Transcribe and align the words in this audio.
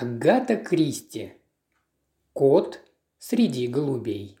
Агата 0.00 0.56
Кристи. 0.56 1.34
Кот 2.32 2.80
среди 3.20 3.68
голубей. 3.68 4.36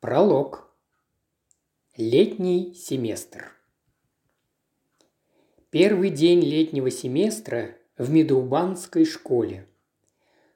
Пролог. 0.00 0.72
Летний 1.98 2.72
семестр. 2.72 3.52
Первый 5.68 6.08
день 6.08 6.40
летнего 6.40 6.90
семестра 6.90 7.76
в 7.98 8.10
Медоубанской 8.10 9.04
школе. 9.04 9.66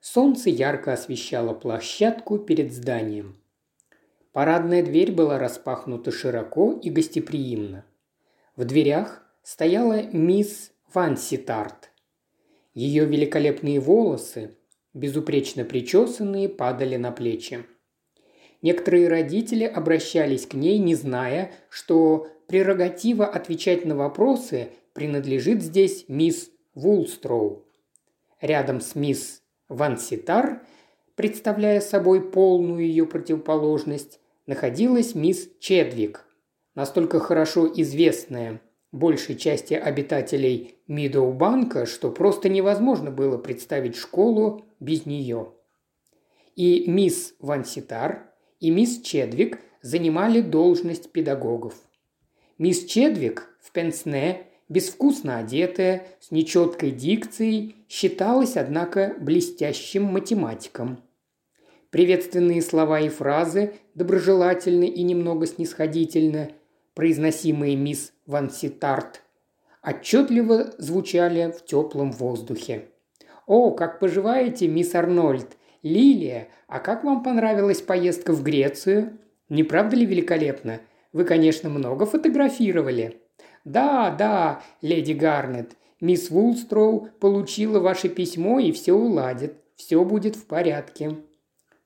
Солнце 0.00 0.48
ярко 0.48 0.95
освещало 0.95 1.52
площадку 1.52 2.38
перед 2.38 2.73
зданием. 2.73 3.36
Парадная 4.32 4.82
дверь 4.82 5.12
была 5.12 5.38
распахнута 5.38 6.11
широко 6.11 6.73
и 6.73 6.88
гостеприимно. 6.88 7.84
В 8.57 8.64
дверях 8.64 9.23
стояла 9.43 10.04
мисс 10.04 10.73
Ванситарт– 10.95 11.91
ее 12.77 13.07
великолепные 13.07 13.80
волосы, 13.80 14.55
безупречно 14.93 15.65
причесанные, 15.65 16.47
падали 16.47 16.97
на 16.97 17.11
плечи. 17.11 17.65
Некоторые 18.61 19.09
родители 19.09 19.65
обращались 19.65 20.47
к 20.47 20.53
ней, 20.53 20.79
не 20.79 20.95
зная, 20.95 21.53
что 21.70 22.29
прерогатива 22.48 23.27
отвечать 23.27 23.87
на 23.87 23.97
вопросы 23.97 24.69
принадлежит 24.93 25.62
здесь 25.62 26.05
мисс 26.09 26.51
Вулстроу. 26.75 27.65
Рядом 28.43 28.83
с 28.83 28.95
мисс 28.95 29.43
Ванситар, 29.69 30.62
представляя 31.15 31.81
собой 31.81 32.31
полную 32.31 32.87
ее 32.87 33.06
противоположность, 33.06 34.20
находилась 34.47 35.15
мисс 35.15 35.48
Чедвик, 35.61 36.27
настолько 36.75 37.20
хорошо 37.20 37.67
известная 37.75 38.61
большей 38.93 39.37
части 39.37 39.75
обитателей 39.75 40.77
Мидоубанка, 40.87 41.87
что 41.87 42.11
просто 42.11 42.49
невозможно 42.49 43.11
было 43.11 43.39
представить 43.39 43.97
школу 43.97 44.65
без 44.81 45.07
нее. 45.07 45.53
И 46.55 46.84
мисс 46.89 47.34
Ванситар, 47.39 48.31
и 48.61 48.70
мисс 48.70 49.01
Чедвик 49.03 49.61
занимали 49.83 50.41
должность 50.41 51.12
педагогов. 51.12 51.75
Мисс 52.59 52.84
Чедвик 52.84 53.51
в 53.61 53.73
пенсне, 53.73 54.47
безвкусно 54.69 55.39
одетая, 55.39 56.06
с 56.21 56.31
нечеткой 56.31 56.93
дикцией, 56.93 57.77
считалась, 57.89 58.56
однако, 58.56 59.15
блестящим 59.21 60.05
математиком. 60.05 61.03
Приветственные 61.91 62.62
слова 62.62 63.00
и 63.00 63.09
фразы, 63.09 63.75
доброжелательно 63.95 64.84
и 64.84 65.03
немного 65.03 65.47
снисходительно– 65.47 66.50
произносимые 66.97 67.77
мисс 67.77 68.12
Ванситарт, 68.27 69.22
отчетливо 69.83 70.72
звучали 70.78 71.53
в 71.53 71.64
теплом 71.64 72.11
воздухе. 72.11 72.86
«О, 73.47 73.70
как 73.70 74.00
поживаете, 74.00 74.66
мисс 74.66 74.94
Арнольд! 74.94 75.56
Лилия, 75.83 76.48
а 76.66 76.80
как 76.80 77.05
вам 77.05 77.22
понравилась 77.22 77.83
поездка 77.83 78.33
в 78.33 78.42
Грецию? 78.42 79.19
Не 79.48 79.62
правда 79.62 79.94
ли 79.94 80.05
великолепно? 80.06 80.80
Вы, 81.12 81.25
конечно, 81.25 81.69
много 81.69 82.06
фотографировали». 82.06 83.20
«Да, 83.64 84.10
да, 84.10 84.62
леди 84.81 85.12
Гарнет, 85.12 85.77
мисс 86.00 86.31
Вулстроу 86.31 87.10
получила 87.20 87.78
ваше 87.78 88.08
письмо 88.08 88.58
и 88.58 88.72
все 88.72 88.94
уладит. 88.94 89.60
Все 89.77 90.03
будет 90.03 90.34
в 90.34 90.47
порядке». 90.47 91.16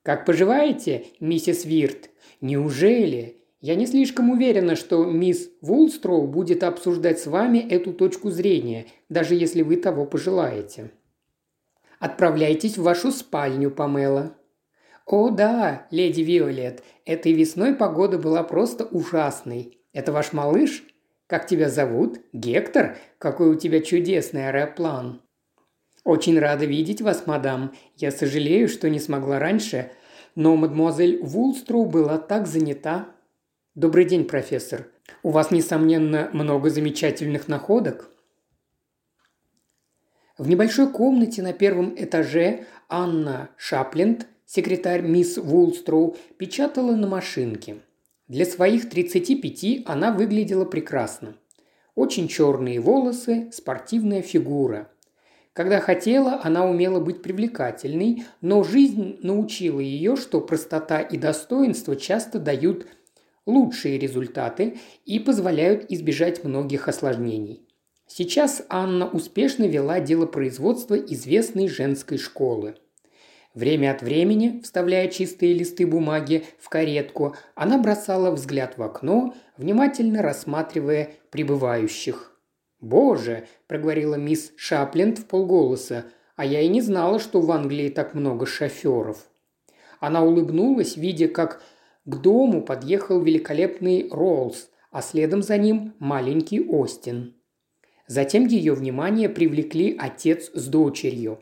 «Как 0.02 0.24
поживаете, 0.24 1.06
миссис 1.18 1.64
Вирт? 1.64 2.10
Неужели? 2.40 3.39
Я 3.60 3.74
не 3.74 3.86
слишком 3.86 4.30
уверена, 4.30 4.74
что 4.74 5.04
мисс 5.04 5.50
Вулстроу 5.60 6.26
будет 6.26 6.64
обсуждать 6.64 7.20
с 7.20 7.26
вами 7.26 7.58
эту 7.58 7.92
точку 7.92 8.30
зрения, 8.30 8.86
даже 9.10 9.34
если 9.34 9.60
вы 9.60 9.76
того 9.76 10.06
пожелаете. 10.06 10.90
Отправляйтесь 11.98 12.78
в 12.78 12.82
вашу 12.82 13.12
спальню, 13.12 13.70
Памела. 13.70 14.34
О 15.04 15.28
да, 15.28 15.86
леди 15.90 16.22
Виолет, 16.22 16.82
этой 17.04 17.32
весной 17.32 17.74
погода 17.74 18.18
была 18.18 18.42
просто 18.44 18.86
ужасной. 18.86 19.78
Это 19.92 20.10
ваш 20.10 20.32
малыш? 20.32 20.84
Как 21.26 21.46
тебя 21.46 21.68
зовут? 21.68 22.18
Гектор? 22.32 22.96
Какой 23.18 23.50
у 23.50 23.54
тебя 23.56 23.80
чудесный 23.80 24.48
аэроплан. 24.48 25.20
Очень 26.04 26.38
рада 26.38 26.64
видеть 26.64 27.02
вас, 27.02 27.26
мадам. 27.26 27.74
Я 27.96 28.10
сожалею, 28.10 28.68
что 28.68 28.88
не 28.88 28.98
смогла 28.98 29.38
раньше, 29.38 29.90
но 30.34 30.56
мадемуазель 30.56 31.22
Вулстроу 31.22 31.84
была 31.84 32.16
так 32.16 32.46
занята, 32.46 33.08
Добрый 33.76 34.04
день, 34.04 34.24
профессор. 34.24 34.88
У 35.22 35.30
вас, 35.30 35.52
несомненно, 35.52 36.28
много 36.32 36.70
замечательных 36.70 37.46
находок? 37.46 38.10
В 40.36 40.48
небольшой 40.48 40.90
комнате 40.90 41.40
на 41.40 41.52
первом 41.52 41.94
этаже 41.96 42.66
Анна 42.88 43.50
Шапленд, 43.56 44.26
секретарь 44.44 45.02
мисс 45.02 45.36
Вулстроу, 45.36 46.16
печатала 46.36 46.96
на 46.96 47.06
машинке. 47.06 47.76
Для 48.26 48.44
своих 48.44 48.90
35 48.90 49.84
она 49.86 50.12
выглядела 50.12 50.64
прекрасно. 50.64 51.36
Очень 51.94 52.26
черные 52.26 52.80
волосы, 52.80 53.50
спортивная 53.52 54.22
фигура. 54.22 54.90
Когда 55.52 55.78
хотела, 55.78 56.40
она 56.42 56.66
умела 56.66 56.98
быть 56.98 57.22
привлекательной, 57.22 58.24
но 58.40 58.64
жизнь 58.64 59.20
научила 59.22 59.78
ее, 59.78 60.16
что 60.16 60.40
простота 60.40 61.00
и 61.00 61.16
достоинство 61.16 61.94
часто 61.94 62.40
дают– 62.40 62.88
лучшие 63.46 63.98
результаты 63.98 64.78
и 65.04 65.18
позволяют 65.18 65.90
избежать 65.90 66.44
многих 66.44 66.88
осложнений. 66.88 67.66
Сейчас 68.06 68.62
Анна 68.68 69.08
успешно 69.08 69.64
вела 69.64 70.00
дело 70.00 70.26
производства 70.26 70.94
известной 70.94 71.68
женской 71.68 72.18
школы. 72.18 72.74
Время 73.54 73.92
от 73.92 74.02
времени, 74.02 74.60
вставляя 74.62 75.08
чистые 75.08 75.54
листы 75.54 75.86
бумаги 75.86 76.44
в 76.58 76.68
каретку, 76.68 77.36
она 77.54 77.78
бросала 77.78 78.30
взгляд 78.30 78.78
в 78.78 78.82
окно, 78.82 79.34
внимательно 79.56 80.22
рассматривая 80.22 81.10
прибывающих. 81.30 82.30
«Боже!»– 82.80 83.46
проговорила 83.66 84.14
мисс 84.14 84.52
Шапленд 84.56 85.18
в 85.18 85.26
полголоса, 85.26 86.06
«а 86.36 86.44
я 86.44 86.60
и 86.60 86.68
не 86.68 86.80
знала, 86.80 87.18
что 87.18 87.40
в 87.40 87.50
Англии 87.50 87.90
так 87.90 88.14
много 88.14 88.46
шоферов». 88.46 89.28
Она 90.00 90.22
улыбнулась, 90.22 90.96
видя, 90.96 91.28
как 91.28 91.62
к 92.04 92.16
дому 92.16 92.62
подъехал 92.62 93.20
великолепный 93.20 94.08
Роллс, 94.10 94.70
а 94.90 95.02
следом 95.02 95.42
за 95.42 95.58
ним 95.58 95.94
маленький 95.98 96.60
Остин. 96.60 97.36
Затем 98.06 98.46
ее 98.46 98.74
внимание 98.74 99.28
привлекли 99.28 99.96
отец 99.98 100.50
с 100.52 100.66
дочерью. 100.66 101.40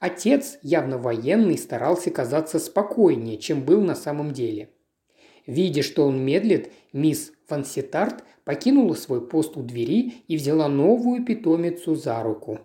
Отец, 0.00 0.58
явно 0.62 0.98
военный, 0.98 1.56
старался 1.56 2.10
казаться 2.10 2.58
спокойнее, 2.58 3.38
чем 3.38 3.64
был 3.64 3.80
на 3.80 3.94
самом 3.94 4.32
деле. 4.32 4.70
Видя, 5.46 5.82
что 5.82 6.06
он 6.06 6.22
медлит, 6.22 6.72
мисс 6.92 7.32
Фанситарт 7.46 8.24
покинула 8.44 8.94
свой 8.94 9.26
пост 9.26 9.56
у 9.56 9.62
двери 9.62 10.22
и 10.28 10.36
взяла 10.36 10.68
новую 10.68 11.24
питомицу 11.24 11.94
за 11.94 12.22
руку. 12.22 12.60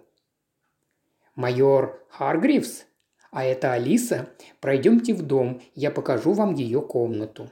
«Майор 1.36 2.06
Харгривс?» 2.10 2.86
А 3.36 3.44
это 3.44 3.74
Алиса. 3.74 4.30
Пройдемте 4.62 5.14
в 5.14 5.22
дом, 5.22 5.62
я 5.76 5.92
покажу 5.92 6.32
вам 6.32 6.54
ее 6.54 6.82
комнату». 6.82 7.52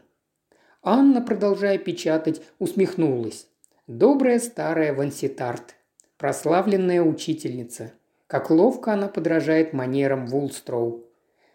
Анна, 0.82 1.20
продолжая 1.22 1.78
печатать, 1.78 2.42
усмехнулась. 2.58 3.48
Добрая 3.88 4.40
старая 4.40 4.94
Ванситарт, 4.94 5.76
прославленная 6.18 7.02
учительница. 7.02 7.92
Как 8.28 8.50
ловко 8.50 8.94
она 8.94 9.10
подражает 9.10 9.74
манерам 9.74 10.26
Вулстроу. 10.28 11.04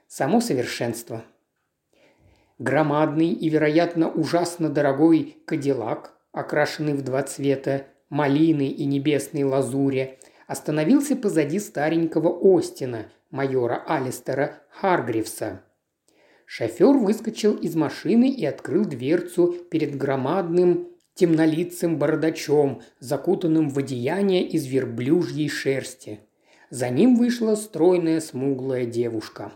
Само 0.09 0.43
совершенство. 0.43 1.25
Громадный 2.59 3.31
и, 3.31 3.49
вероятно, 3.49 4.11
ужасно 4.11 4.69
дорогой 4.69 5.39
кадиллак, 5.47 6.13
окрашенный 6.33 6.93
в 6.93 7.01
два 7.01 7.23
цвета, 7.23 7.87
малины 8.11 8.69
и 8.69 8.85
небесной 8.85 9.45
лазуре, 9.45 10.19
остановился 10.47 11.17
позади 11.17 11.59
старенького 11.59 12.39
Остина, 12.43 13.07
майора 13.31 13.83
Алистера 13.87 14.63
Харгривса. 14.71 15.63
Шофер 16.47 16.97
выскочил 16.97 17.55
из 17.57 17.77
машины 17.77 18.31
и 18.31 18.45
открыл 18.47 18.85
дверцу 18.85 19.55
перед 19.71 19.97
громадным 19.97 20.89
темнолицым 21.15 21.99
бородачом, 21.99 22.81
закутанным 23.01 23.69
в 23.71 23.79
одеяние 23.79 24.47
из 24.49 24.67
верблюжьей 24.67 25.49
шерсти. 25.49 26.21
За 26.71 26.89
ним 26.91 27.17
вышла 27.17 27.55
стройная 27.55 28.21
смуглая 28.21 28.87
девушка. 28.87 29.53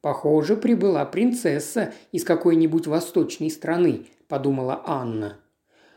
«Похоже, 0.00 0.56
прибыла 0.56 1.04
принцесса 1.06 1.94
из 2.12 2.24
какой-нибудь 2.24 2.86
восточной 2.86 3.50
страны»,– 3.50 4.06
подумала 4.28 4.82
Анна. 4.84 5.38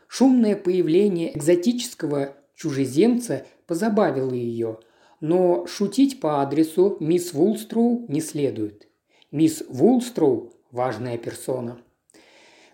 Шумное 0.08 0.56
появление 0.56 1.38
экзотического 1.38 2.36
чужеземца 2.56 3.46
позабавило 3.66 4.34
ее, 4.34 4.80
но 5.20 5.66
шутить 5.68 6.20
по 6.20 6.42
адресу 6.42 6.98
мисс 7.00 7.34
Вулстроу 7.34 8.06
не 8.08 8.22
следует. 8.22 8.88
Мисс 9.32 9.64
Вулстроу– 9.68 10.54
важная 10.72 11.18
персона. 11.18 11.80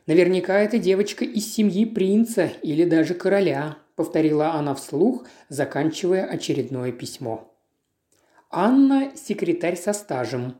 Наверняка 0.05 0.59
эта 0.59 0.77
девочка 0.77 1.23
из 1.23 1.53
семьи 1.53 1.85
принца 1.85 2.51
или 2.61 2.83
даже 2.83 3.13
короля, 3.13 3.77
повторила 3.95 4.51
она 4.53 4.75
вслух, 4.75 5.25
заканчивая 5.49 6.25
очередное 6.25 6.91
письмо. 6.91 7.49
Анна– 8.49 9.13
секретарь 9.15 9.77
со 9.77 9.93
стажем. 9.93 10.55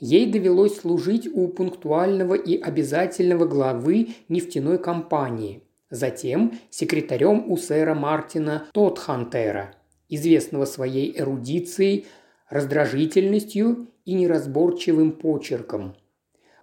Ей 0.00 0.30
довелось 0.30 0.80
служить 0.80 1.28
у 1.32 1.48
пунктуального 1.48 2.34
и 2.34 2.60
обязательного 2.60 3.46
главы 3.46 4.08
нефтяной 4.28 4.78
компании. 4.78 5.62
Затем 5.90 6.58
секретарем 6.70 7.50
у 7.50 7.56
сэра 7.56 7.94
Мартина 7.94 8.66
Тотхантера, 8.72 9.74
известного 10.08 10.64
своей 10.64 11.18
эрудицией, 11.18 12.06
раздражительностью 12.48 13.88
и 14.04 14.14
неразборчивым 14.14 15.12
почерком. 15.12 15.96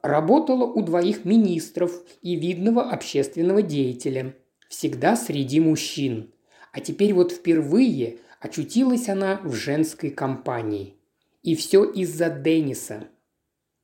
Работала 0.02 0.66
у 0.66 0.82
двоих 0.82 1.24
министров 1.24 1.92
и 2.22 2.36
видного 2.36 2.92
общественного 2.92 3.62
деятеля. 3.62 4.36
Всегда 4.68 5.16
среди 5.16 5.60
мужчин. 5.60 6.34
А 6.72 6.82
теперь 6.82 7.14
вот 7.14 7.32
впервые 7.32 8.18
очутилась 8.42 9.08
она 9.08 9.40
в 9.44 9.54
женской 9.54 10.10
компании. 10.10 10.96
И 11.42 11.56
все 11.56 11.86
из-за 11.86 12.30
Денниса. 12.30 13.08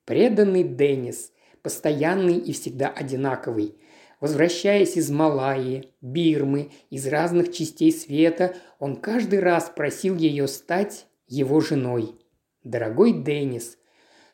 Преданный 0.06 0.64
Деннис, 0.64 1.32
постоянный 1.62 2.38
и 2.38 2.52
всегда 2.52 2.90
одинаковый. 2.90 3.76
Возвращаясь 4.20 4.98
из 4.98 5.10
Малайи, 5.10 5.94
Бирмы, 6.02 6.72
из 6.90 7.08
разных 7.08 7.54
частей 7.54 7.92
света, 7.92 8.56
он 8.80 8.96
каждый 8.98 9.40
раз 9.40 9.72
просил 9.74 10.16
ее 10.16 10.48
стать 10.48 11.08
его 11.28 11.62
женой. 11.62 12.16
Дорогой 12.64 13.24
Деннис, 13.24 13.78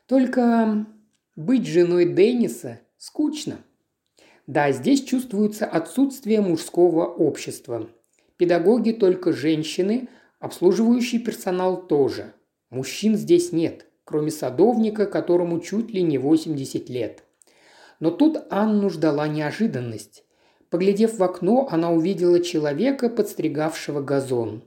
только 0.07 0.87
быть 1.35 1.67
женой 1.67 2.13
Денниса 2.13 2.79
скучно. 2.97 3.59
Да, 4.47 4.71
здесь 4.71 5.03
чувствуется 5.03 5.65
отсутствие 5.65 6.41
мужского 6.41 7.05
общества. 7.05 7.89
Педагоги 8.37 8.91
только 8.91 9.33
женщины, 9.33 10.09
обслуживающий 10.39 11.19
персонал 11.19 11.85
тоже. 11.85 12.33
Мужчин 12.69 13.15
здесь 13.15 13.51
нет 13.51 13.85
кроме 14.05 14.31
садовника, 14.31 15.07
которому 15.07 15.59
чуть 15.59 15.91
ли 15.91 16.01
не 16.01 16.17
80 16.17 16.89
лет. 16.89 17.24
Но 18.05 18.11
тут 18.11 18.37
Анну 18.51 18.91
ждала 18.91 19.27
неожиданность. 19.27 20.25
Поглядев 20.69 21.17
в 21.17 21.23
окно, 21.23 21.67
она 21.71 21.89
увидела 21.91 22.39
человека, 22.39 23.09
подстригавшего 23.09 23.99
газон. 23.99 24.63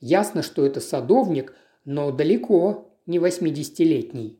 Ясно, 0.00 0.42
что 0.42 0.64
это 0.64 0.80
садовник, 0.80 1.52
но 1.84 2.10
далеко 2.12 2.90
не 3.04 3.18
80-летний. 3.18 4.38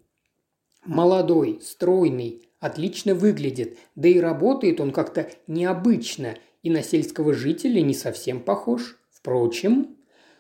Молодой, 0.83 1.61
стройный, 1.63 2.49
отлично 2.59 3.15
выглядит, 3.15 3.77
да 3.97 4.09
и 4.09 4.19
работает 4.19 4.81
он 4.81 4.93
как-то 4.93 5.29
необычно 5.47 6.35
и 6.63 6.71
на 6.71 6.83
сельского 6.83 7.35
жителя 7.35 7.83
не 7.83 7.93
совсем 7.93 8.41
похож. 8.41 8.99
Впрочем, 9.11 9.99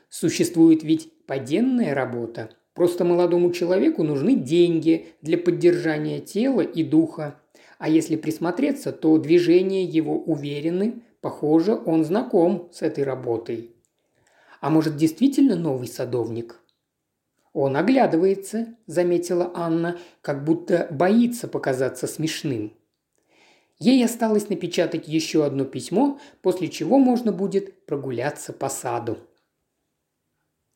существует 0.08 0.82
ведь 0.82 1.12
поденная 1.26 1.94
работа, 1.94 2.56
Просто 2.78 3.04
молодому 3.04 3.50
человеку 3.50 4.04
нужны 4.04 4.36
деньги 4.36 5.08
для 5.20 5.36
поддержания 5.36 6.20
тела 6.20 6.60
и 6.60 6.84
духа. 6.84 7.40
А 7.78 7.88
если 7.88 8.16
присмотреться, 8.16 8.92
то 8.92 9.16
движения 9.18 9.84
его 9.84 10.18
уверены, 10.18 11.02
похоже, 11.20 11.74
он 11.74 12.04
знаком 12.04 12.68
с 12.72 12.82
этой 12.82 13.04
работой. 13.04 13.70
А 14.60 14.68
может, 14.68 14.96
действительно 14.96 15.54
новый 15.54 15.86
садовник? 15.86 16.60
Он 17.52 17.76
оглядывается, 17.76 18.74
заметила 18.86 19.52
Анна, 19.54 19.98
как 20.20 20.44
будто 20.44 20.88
боится 20.90 21.48
показаться 21.48 22.06
смешным. 22.06 22.72
Ей 23.78 24.04
осталось 24.04 24.48
напечатать 24.48 25.06
еще 25.06 25.44
одно 25.44 25.64
письмо, 25.64 26.20
после 26.42 26.68
чего 26.68 26.98
можно 26.98 27.30
будет 27.30 27.86
прогуляться 27.86 28.52
по 28.52 28.68
саду. 28.68 29.18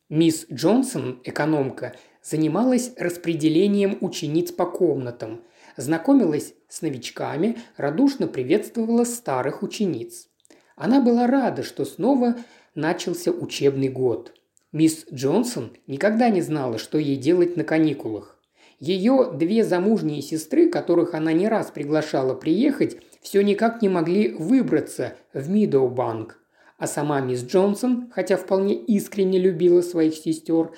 Мисс 0.09 0.47
Джонсон, 0.53 1.21
экономка, 1.25 1.97
занималась 2.23 2.93
распределением 2.97 3.99
учениц 4.01 4.53
по 4.53 4.67
комнатам, 4.67 5.43
знакомилась 5.77 6.55
с 6.69 6.83
новичками, 6.83 7.59
радушно 7.77 8.27
приветствовала 8.27 9.05
старых 9.05 9.63
учениц. 9.63 10.29
Она 10.77 11.01
была 11.01 11.27
рада, 11.27 11.63
что 11.63 11.85
снова 11.85 12.37
начался 12.75 13.31
учебный 13.31 13.89
год. 13.89 14.35
Мисс 14.73 15.07
Джонсон 15.13 15.77
никогда 15.87 16.31
не 16.31 16.41
знала, 16.41 16.79
что 16.79 16.99
ей 16.99 17.17
делать 17.17 17.57
на 17.57 17.65
каникулах. 17.65 18.39
Ее 18.79 19.31
две 19.33 19.63
замужние 19.65 20.23
сестры, 20.23 20.69
которых 20.69 21.15
она 21.15 21.33
не 21.33 21.47
раз 21.47 21.71
приглашала 21.71 22.35
приехать, 22.35 22.97
все 23.21 23.43
никак 23.43 23.81
не 23.83 23.89
могли 23.89 24.33
выбраться 24.33 25.15
в 25.33 25.49
Мидоубанк, 25.49 26.39
а 26.79 26.89
сама 26.89 27.21
мисс 27.21 27.45
Джонсон, 27.45 28.11
хотя 28.13 28.37
вполне 28.37 28.75
искренне 28.75 29.39
любила 29.39 29.83
своих 29.83 30.17
сестер, 30.17 30.73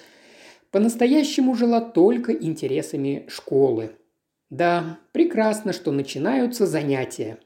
по-настоящему 0.70 1.54
жила 1.54 1.80
только 1.80 2.32
интересами 2.32 3.24
школы. 3.28 3.92
Да, 4.54 5.00
прекрасно, 5.10 5.72
что 5.72 5.90
начинаются 5.90 6.64
занятия. 6.64 7.38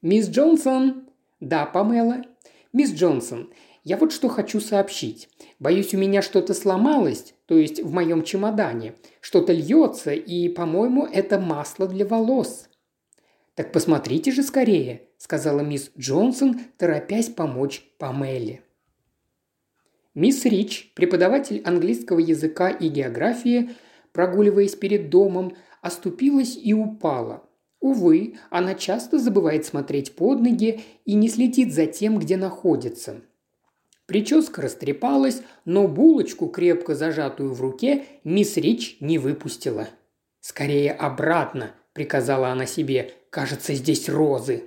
«Мисс 0.00 0.30
Джонсон?» 0.30 1.06
«Да, 1.40 1.66
Памела?» 1.66 2.24
«Мисс 2.72 2.90
Джонсон, 2.90 3.52
я 3.84 3.98
вот 3.98 4.12
что 4.12 4.28
хочу 4.30 4.58
сообщить. 4.58 5.28
Боюсь, 5.58 5.92
у 5.92 5.98
меня 5.98 6.22
что-то 6.22 6.54
сломалось, 6.54 7.34
то 7.44 7.54
есть 7.54 7.82
в 7.82 7.92
моем 7.92 8.22
чемодане. 8.22 8.94
Что-то 9.20 9.52
льется, 9.52 10.12
и, 10.14 10.48
по-моему, 10.48 11.04
это 11.04 11.38
масло 11.38 11.86
для 11.86 12.06
волос». 12.06 12.70
«Так 13.54 13.70
посмотрите 13.70 14.32
же 14.32 14.42
скорее»,– 14.42 15.02
сказала 15.18 15.60
мисс 15.60 15.90
Джонсон, 15.98 16.60
торопясь 16.78 17.28
помочь 17.28 17.82
Памеле. 17.98 18.62
Мисс 20.14 20.46
Рич, 20.46 20.92
преподаватель 20.94 21.60
английского 21.66 22.20
языка 22.20 22.70
и 22.70 22.88
географии, 22.88 23.72
прогуливаясь 24.12 24.74
перед 24.74 25.10
домом, 25.10 25.54
оступилась 25.88 26.56
и 26.56 26.72
упала. 26.72 27.42
Увы, 27.80 28.36
она 28.50 28.74
часто 28.74 29.18
забывает 29.18 29.66
смотреть 29.66 30.14
под 30.14 30.40
ноги 30.40 30.80
и 31.04 31.14
не 31.14 31.28
следит 31.28 31.74
за 31.74 31.86
тем, 31.86 32.18
где 32.18 32.36
находится. 32.36 33.20
Прическа 34.06 34.62
растрепалась, 34.62 35.42
но 35.64 35.86
булочку, 35.86 36.46
крепко 36.46 36.94
зажатую 36.94 37.52
в 37.52 37.60
руке, 37.60 38.06
мисс 38.24 38.56
Рич 38.56 38.96
не 39.00 39.18
выпустила. 39.18 39.88
«Скорее 40.40 40.92
обратно»,– 40.92 41.72
приказала 41.92 42.48
она 42.48 42.64
себе, 42.64 43.12
Кажется, 43.30 43.74
здесь 43.74 44.08
розы. 44.08 44.64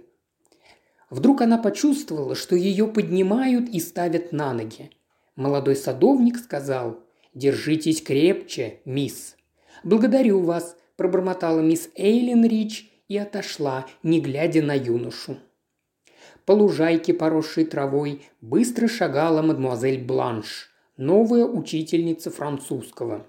Вдруг 1.09 1.41
она 1.41 1.57
почувствовала, 1.57 2.35
что 2.35 2.56
ее 2.56 2.88
поднимают 2.88 3.67
и 3.69 3.79
ставят 3.79 4.31
на 4.31 4.53
ноги. 4.53 4.91
Молодой 5.35 5.75
садовник 5.75 6.38
сказал 6.38 7.00
«Держитесь 7.33 8.01
крепче, 8.01 8.79
мисс». 8.85 9.36
«Благодарю 9.84 10.41
вас»,– 10.41 10.77
пробормотала 10.95 11.60
мисс 11.60 11.89
Эйлин 11.95 12.45
Рич 12.45 12.89
и 13.07 13.17
отошла, 13.17 13.86
не 14.03 14.21
глядя 14.21 14.62
на 14.62 14.74
юношу. 14.74 15.38
По 16.45 16.53
лужайке, 16.53 17.13
поросшей 17.13 17.65
травой, 17.65 18.21
быстро 18.41 18.88
шагала 18.88 19.41
мадемуазель 19.41 20.03
Бланш, 20.03 20.69
новая 20.98 21.45
учительница 21.45 22.31
французского. 22.31 23.25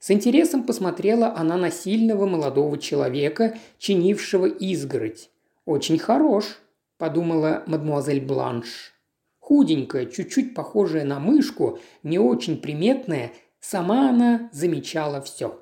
С 0.00 0.10
интересом 0.10 0.64
посмотрела 0.64 1.34
она 1.36 1.56
на 1.56 1.70
сильного 1.70 2.26
молодого 2.26 2.78
человека, 2.78 3.56
чинившего 3.78 4.46
изгородь. 4.46 5.30
«Очень 5.64 5.98
хорош»,– 5.98 6.60
подумала 6.98 7.64
мадмуазель 7.66 8.24
Бланш. 8.24 8.92
Худенькая, 9.38 10.06
чуть-чуть 10.06 10.54
похожая 10.54 11.04
на 11.04 11.18
мышку, 11.20 11.78
не 12.02 12.18
очень 12.18 12.58
приметная, 12.58 13.32
сама 13.60 14.10
она 14.10 14.50
замечала 14.52 15.20
все. 15.20 15.58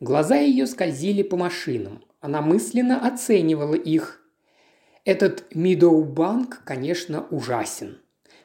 Глаза 0.00 0.36
ее 0.36 0.66
скользили 0.66 1.22
по 1.22 1.36
машинам. 1.36 2.02
Она 2.20 2.40
мысленно 2.40 3.06
оценивала 3.06 3.74
их. 3.74 4.22
Этот 5.04 5.54
Мидоу-банк, 5.54 6.62
конечно, 6.64 7.26
ужасен. 7.30 7.98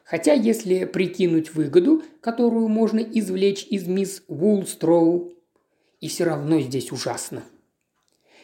Хотя, 0.03 0.33
если 0.33 0.83
прикинуть 0.83 1.53
выгоду, 1.53 2.03
которую 2.19 2.67
можно 2.67 3.00
извлечь 3.00 3.65
из 3.69 3.88
мисс 3.88 4.24
Вулстроу, 4.27 5.33
и 6.01 6.07
все 6.09 6.25
равно 6.25 6.59
здесь 6.59 6.91
ужасно. 6.91 7.43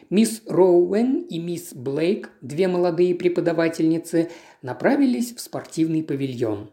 Мисс 0.09 0.41
Роуэн 0.47 1.19
и 1.21 1.37
мисс 1.37 1.73
Блейк, 1.73 2.31
две 2.41 2.67
молодые 2.67 3.13
преподавательницы, 3.15 4.31
направились 4.61 5.35
в 5.35 5.39
спортивный 5.39 6.03
павильон. 6.03 6.71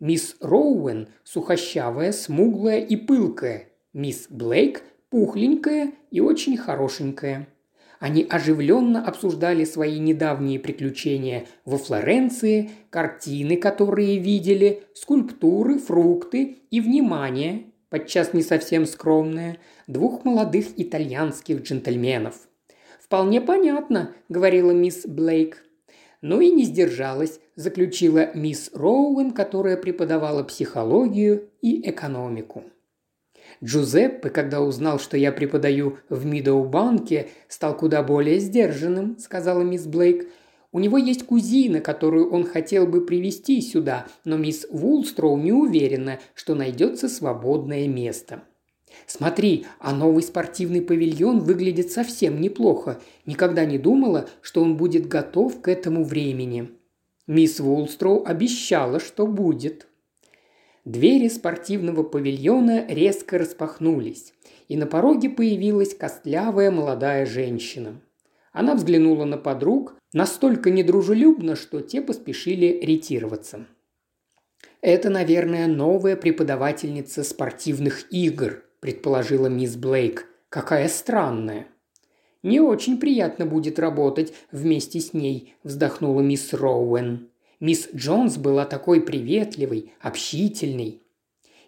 Мисс 0.00 0.36
Роуэн– 0.40 1.08
сухощавая, 1.24 2.12
смуглая 2.12 2.80
и 2.80 2.96
пылкая. 2.96 3.68
Мисс 3.92 4.26
Блейк– 4.28 4.82
пухленькая 5.14 5.92
и 6.10 6.18
очень 6.18 6.56
хорошенькая– 6.56 7.46
они 8.00 8.26
оживленно 8.28 9.06
обсуждали 9.06 9.64
свои 9.64 10.00
недавние 10.00 10.58
приключения 10.58 11.46
во 11.64 11.78
Флоренции, 11.78 12.70
картины, 12.90 13.56
которые 13.56 14.18
видели, 14.18 14.82
скульптуры, 14.92 15.78
фрукты 15.78 16.58
и 16.70 16.80
внимание, 16.80 17.66
подчас 17.90 18.34
не 18.34 18.42
совсем 18.42 18.86
скромное, 18.86 19.56
двух 19.86 20.24
молодых 20.24 20.66
итальянских 20.76 21.62
джентльменов. 21.62 22.34
«Вполне 23.00 23.40
понятно»,– 23.40 24.12
говорила 24.28 24.72
мисс 24.72 25.06
Блейк. 25.06 25.64
«Ну 26.20 26.40
и 26.40 26.50
не 26.50 26.64
сдержалась»,– 26.64 27.40
заключила 27.56 28.34
мисс 28.34 28.70
Роуэн, 28.74 29.30
которая 29.30 29.76
преподавала 29.76 30.42
психологию 30.42 31.48
и 31.62 31.88
экономику. 31.88 32.64
Джузеппе, 33.64 34.28
когда 34.28 34.60
узнал, 34.60 34.98
что 34.98 35.16
я 35.16 35.32
преподаю 35.32 35.98
в 36.10 36.26
Мидоу-банке, 36.26 37.30
стал 37.48 37.76
куда 37.76 38.02
более 38.02 38.38
сдержанным»,– 38.38 39.16
сказала 39.18 39.62
мисс 39.62 39.86
Блейк. 39.86 40.28
«У 40.70 40.80
него 40.80 40.98
есть 40.98 41.24
кузина, 41.24 41.80
которую 41.80 42.30
он 42.30 42.44
хотел 42.44 42.86
бы 42.86 43.06
привести 43.06 43.62
сюда, 43.62 44.06
но 44.24 44.36
мисс 44.36 44.66
Вулстроу 44.70 45.38
не 45.38 45.52
уверена, 45.52 46.18
что 46.34 46.54
найдется 46.54 47.08
свободное 47.08 47.88
место». 47.88 48.42
«Смотри, 49.06 49.66
а 49.80 49.92
новый 49.92 50.22
спортивный 50.22 50.82
павильон 50.82 51.40
выглядит 51.40 51.90
совсем 51.90 52.40
неплохо. 52.40 53.00
Никогда 53.26 53.64
не 53.64 53.78
думала, 53.78 54.28
что 54.40 54.62
он 54.62 54.76
будет 54.76 55.08
готов 55.08 55.60
к 55.62 55.68
этому 55.68 56.04
времени». 56.04 56.68
Мисс 57.26 57.60
Вулстроу 57.60 58.24
обещала, 58.26 59.00
что 59.00 59.26
будет. 59.26 59.88
Двери 60.84 61.28
спортивного 61.28 62.02
павильона 62.02 62.86
резко 62.86 63.38
распахнулись, 63.38 64.34
и 64.68 64.76
на 64.76 64.86
пороге 64.86 65.30
появилась 65.30 65.94
костлявая 65.94 66.70
молодая 66.70 67.24
женщина. 67.24 68.00
Она 68.52 68.74
взглянула 68.74 69.24
на 69.24 69.38
подруг 69.38 69.96
настолько 70.12 70.70
недружелюбно, 70.70 71.56
что 71.56 71.80
те 71.80 72.02
поспешили 72.02 72.80
ретироваться. 72.82 73.66
«Это, 74.82 75.08
наверное, 75.08 75.66
новая 75.66 76.16
преподавательница 76.16 77.24
спортивных 77.24 78.12
игр»,– 78.12 78.62
предположила 78.80 79.46
мисс 79.46 79.76
Блейк. 79.76 80.26
«Какая 80.50 80.88
странная». 80.88 81.66
«Не 82.42 82.60
очень 82.60 83.00
приятно 83.00 83.46
будет 83.46 83.78
работать 83.78 84.34
вместе 84.52 85.00
с 85.00 85.14
ней»,– 85.14 85.54
вздохнула 85.64 86.20
мисс 86.20 86.52
Роуэн. 86.52 87.30
Мисс 87.60 87.88
Джонс 87.94 88.36
была 88.36 88.64
такой 88.64 89.00
приветливой, 89.00 89.92
общительной. 90.00 91.02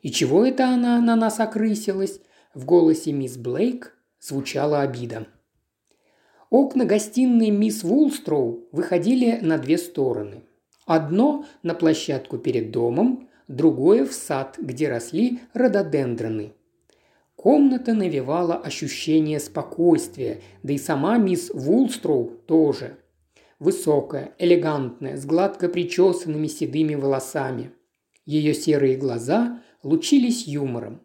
И 0.03 0.11
чего 0.11 0.45
это 0.45 0.69
она 0.69 1.01
на 1.01 1.17
нас 1.17 1.41
окрысилась? 1.41 2.21
В 2.55 2.65
голосе 2.65 3.13
мисс 3.13 3.37
Блейк 3.37 3.97
звучала 4.21 4.81
обида. 4.81 5.27
Окна 6.51 6.85
гостиной 6.85 7.51
мисс 7.51 7.83
Вулстроу 7.83 8.69
выходили 8.73 9.39
на 9.43 9.59
две 9.59 9.79
стороны. 9.79 10.45
Одно 10.87 11.45
на 11.63 11.75
площадку 11.75 12.39
перед 12.39 12.71
домом, 12.71 13.29
другое 13.49 14.07
в 14.07 14.13
сад, 14.13 14.57
где 14.59 14.89
росли 14.89 15.41
рододендроны. 15.53 16.53
Комната 17.35 17.95
навевала 17.95 18.55
ощущение 18.55 19.41
спокойствия, 19.41 20.41
да 20.63 20.73
и 20.73 20.79
сама 20.79 21.19
мисс 21.19 21.51
Вулстроу 21.53 22.33
тоже– 22.47 22.99
высокая, 23.59 24.35
элегантная, 24.39 25.17
с 25.17 25.25
гладко 25.25 25.69
причесанными 25.69 26.47
седыми 26.47 26.95
волосами. 26.95 27.73
Ее 28.25 28.55
серые 28.55 28.97
глаза 28.97 29.63
лучились 29.83 30.47
юмором. 30.47 31.01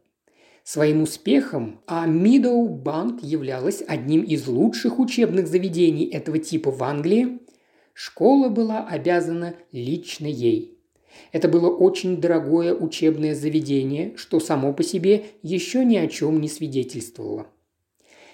Своим 0.63 1.01
успехом 1.01 1.81
а 1.88 2.05
Мидоу 2.05 2.67
Банк 2.70 3.24
являлась 3.24 3.84
одним 3.88 4.22
из 4.22 4.48
лучших 4.48 5.00
учебных 5.00 5.48
заведений 5.48 6.05
этого 6.05 6.38
типа 6.39 6.72
в 6.72 6.84
Англии. 6.84 7.39
Школа 7.93 8.50
была 8.50 8.88
обязана 8.88 9.55
лично 9.72 10.27
ей. 10.27 10.77
Это 11.31 11.48
было 11.48 11.70
очень 11.70 12.22
дорогое 12.22 12.74
учебное 12.74 13.36
заведение, 13.36 14.13
что 14.15 14.39
само 14.39 14.74
по 14.74 14.84
себе 14.84 15.25
еще 15.41 15.84
ни 15.84 15.98
о 15.98 16.08
чем 16.08 16.39
не 16.39 16.48
свидетельствовало. 16.48 17.48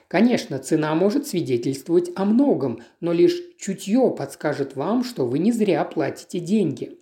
Конечно, 0.07 0.57
цена 0.57 0.95
может 0.95 1.27
свидетельствовать 1.27 2.11
о 2.15 2.23
многом, 2.23 2.79
но 3.01 3.11
лишь 3.11 3.37
чутье 3.57 4.13
подскажет 4.17 4.75
вам, 4.75 5.03
что 5.03 5.25
вы 5.25 5.39
не 5.39 5.51
зря 5.51 5.83
платите 5.83 6.39
деньги. 6.39 6.97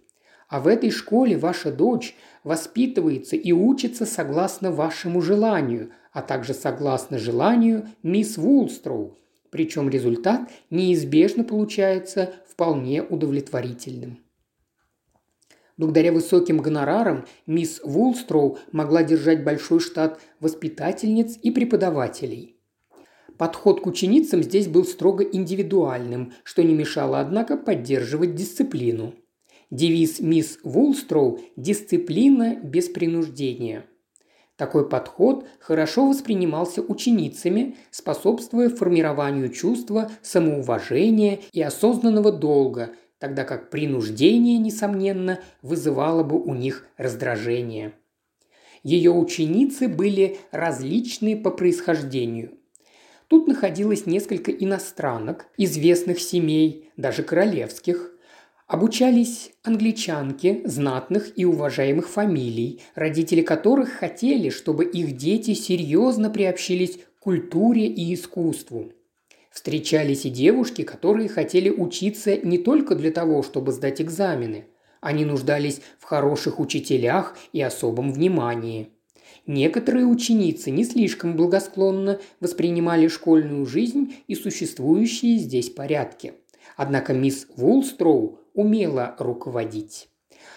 А 0.48 0.60
в 0.60 0.68
этой 0.68 0.90
школе 0.90 1.38
ваша 1.38 1.72
дочь 1.72 2.16
воспитывается 2.44 3.36
и 3.36 3.52
учится 3.52 4.06
согласно 4.06 4.72
вашему 4.72 5.22
желанию, 5.22 5.92
а 6.14 6.22
также 6.22 6.54
согласно 6.54 7.20
желанию 7.20 7.90
мисс 8.02 8.38
Вулстроу. 8.38 9.18
Причем 9.52 9.90
результат 9.90 10.50
неизбежно 10.70 11.44
получается 11.44 12.34
вполне 12.48 13.04
удовлетворительным. 13.04 14.20
Благодаря 15.78 16.12
высоким 16.12 16.60
гонорарам 16.60 17.26
мисс 17.46 17.82
Вулстроу 17.84 18.58
могла 18.72 19.04
держать 19.04 19.44
большой 19.44 19.80
штат 19.80 20.20
воспитательниц 20.40 21.38
и 21.42 21.52
преподавателей. 21.52 22.55
Подход 23.38 23.82
к 23.82 23.88
ученицам 23.88 24.44
здесь 24.44 24.68
был 24.68 24.86
строго 24.86 25.24
индивидуальным, 25.24 26.34
что 26.44 26.64
не 26.64 26.74
мешало, 26.74 27.20
однако, 27.20 27.58
поддерживать 27.58 28.34
дисциплину. 28.36 29.14
Девиз 29.72 30.20
мисс 30.22 30.60
Вулстроу– 30.64 31.42
«Дисциплина 31.58 32.56
без 32.56 32.88
принуждения». 32.88 33.86
Такой 34.56 34.88
подход 34.88 35.46
хорошо 35.60 36.08
воспринимался 36.08 36.82
ученицами, 36.82 37.76
способствуя 37.92 38.70
формированию 38.70 39.50
чувства 39.50 40.10
самоуважения 40.22 41.40
и 41.52 41.62
осознанного 41.62 42.32
долга, 42.32 42.92
тогда 43.20 43.44
как 43.44 43.70
принуждение, 43.70 44.58
несомненно, 44.60 45.42
вызывало 45.62 46.24
бы 46.24 46.42
у 46.42 46.54
них 46.54 46.88
раздражение. 46.96 47.96
Ее 48.82 49.12
ученицы 49.12 49.90
были 49.90 50.38
различны 50.52 51.36
по 51.36 51.52
происхождению– 51.52 52.58
Тут 53.28 53.48
находилось 53.48 54.06
несколько 54.06 54.52
иностранок, 54.52 55.48
известных 55.58 56.20
семей, 56.20 56.92
даже 56.96 57.24
королевских. 57.24 58.12
Обучались 58.68 59.52
англичанки 59.64 60.62
знатных 60.66 61.38
и 61.38 61.46
уважаемых 61.46 62.08
фамилий, 62.08 62.82
родители 62.94 63.42
которых 63.42 63.90
хотели, 63.90 64.50
чтобы 64.50 64.86
их 64.86 65.18
дети 65.18 65.54
серьезно 65.54 66.30
приобщились 66.30 66.98
к 66.98 67.24
культуре 67.24 67.88
и 67.88 68.14
искусству. 68.14 68.92
Встречались 69.52 70.26
и 70.26 70.30
девушки, 70.30 70.84
которые 70.84 71.30
хотели 71.30 71.70
учиться 71.70 72.36
не 72.38 72.58
только 72.58 72.96
для 72.96 73.12
того, 73.12 73.42
чтобы 73.42 73.72
сдать 73.72 74.02
экзамены. 74.02 74.66
Они 75.00 75.26
нуждались 75.26 75.82
в 76.00 76.04
хороших 76.06 76.60
учителях 76.60 77.36
и 77.54 77.62
особом 77.62 78.12
внимании– 78.12 78.90
Некоторые 79.48 80.08
ученицы 80.08 80.72
не 80.72 80.84
слишком 80.84 81.36
благосклонно 81.36 82.20
воспринимали 82.40 83.08
школьную 83.08 83.66
жизнь 83.66 84.16
и 84.28 84.34
существующие 84.34 85.38
здесь 85.38 85.70
порядки. 85.70 86.34
Однако 86.76 87.14
мисс 87.14 87.48
Вулстроу 87.56 88.40
умела 88.54 89.16
руководить. 89.20 90.10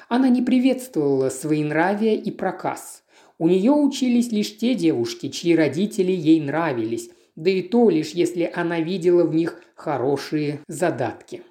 Она 0.09 0.31
не 0.31 0.43
приветствовала 0.43 1.29
своенравие 1.29 2.17
и 2.17 2.31
проказ. 2.31 3.05
У 3.37 3.47
нее 3.47 3.73
учились 3.73 4.33
лишь 4.33 4.57
те 4.57 4.75
девушки, 4.75 5.29
чьи 5.29 5.55
родители 5.55 6.13
ей 6.13 6.41
нравились, 6.41 7.11
да 7.37 7.51
и 7.51 7.63
то 7.63 7.91
лишь 7.91 8.11
если 8.11 8.51
она 8.53 8.81
видела 8.81 9.25
в 9.25 9.35
них 9.35 9.63
хорошие 9.75 10.61
задатки. 10.67 11.43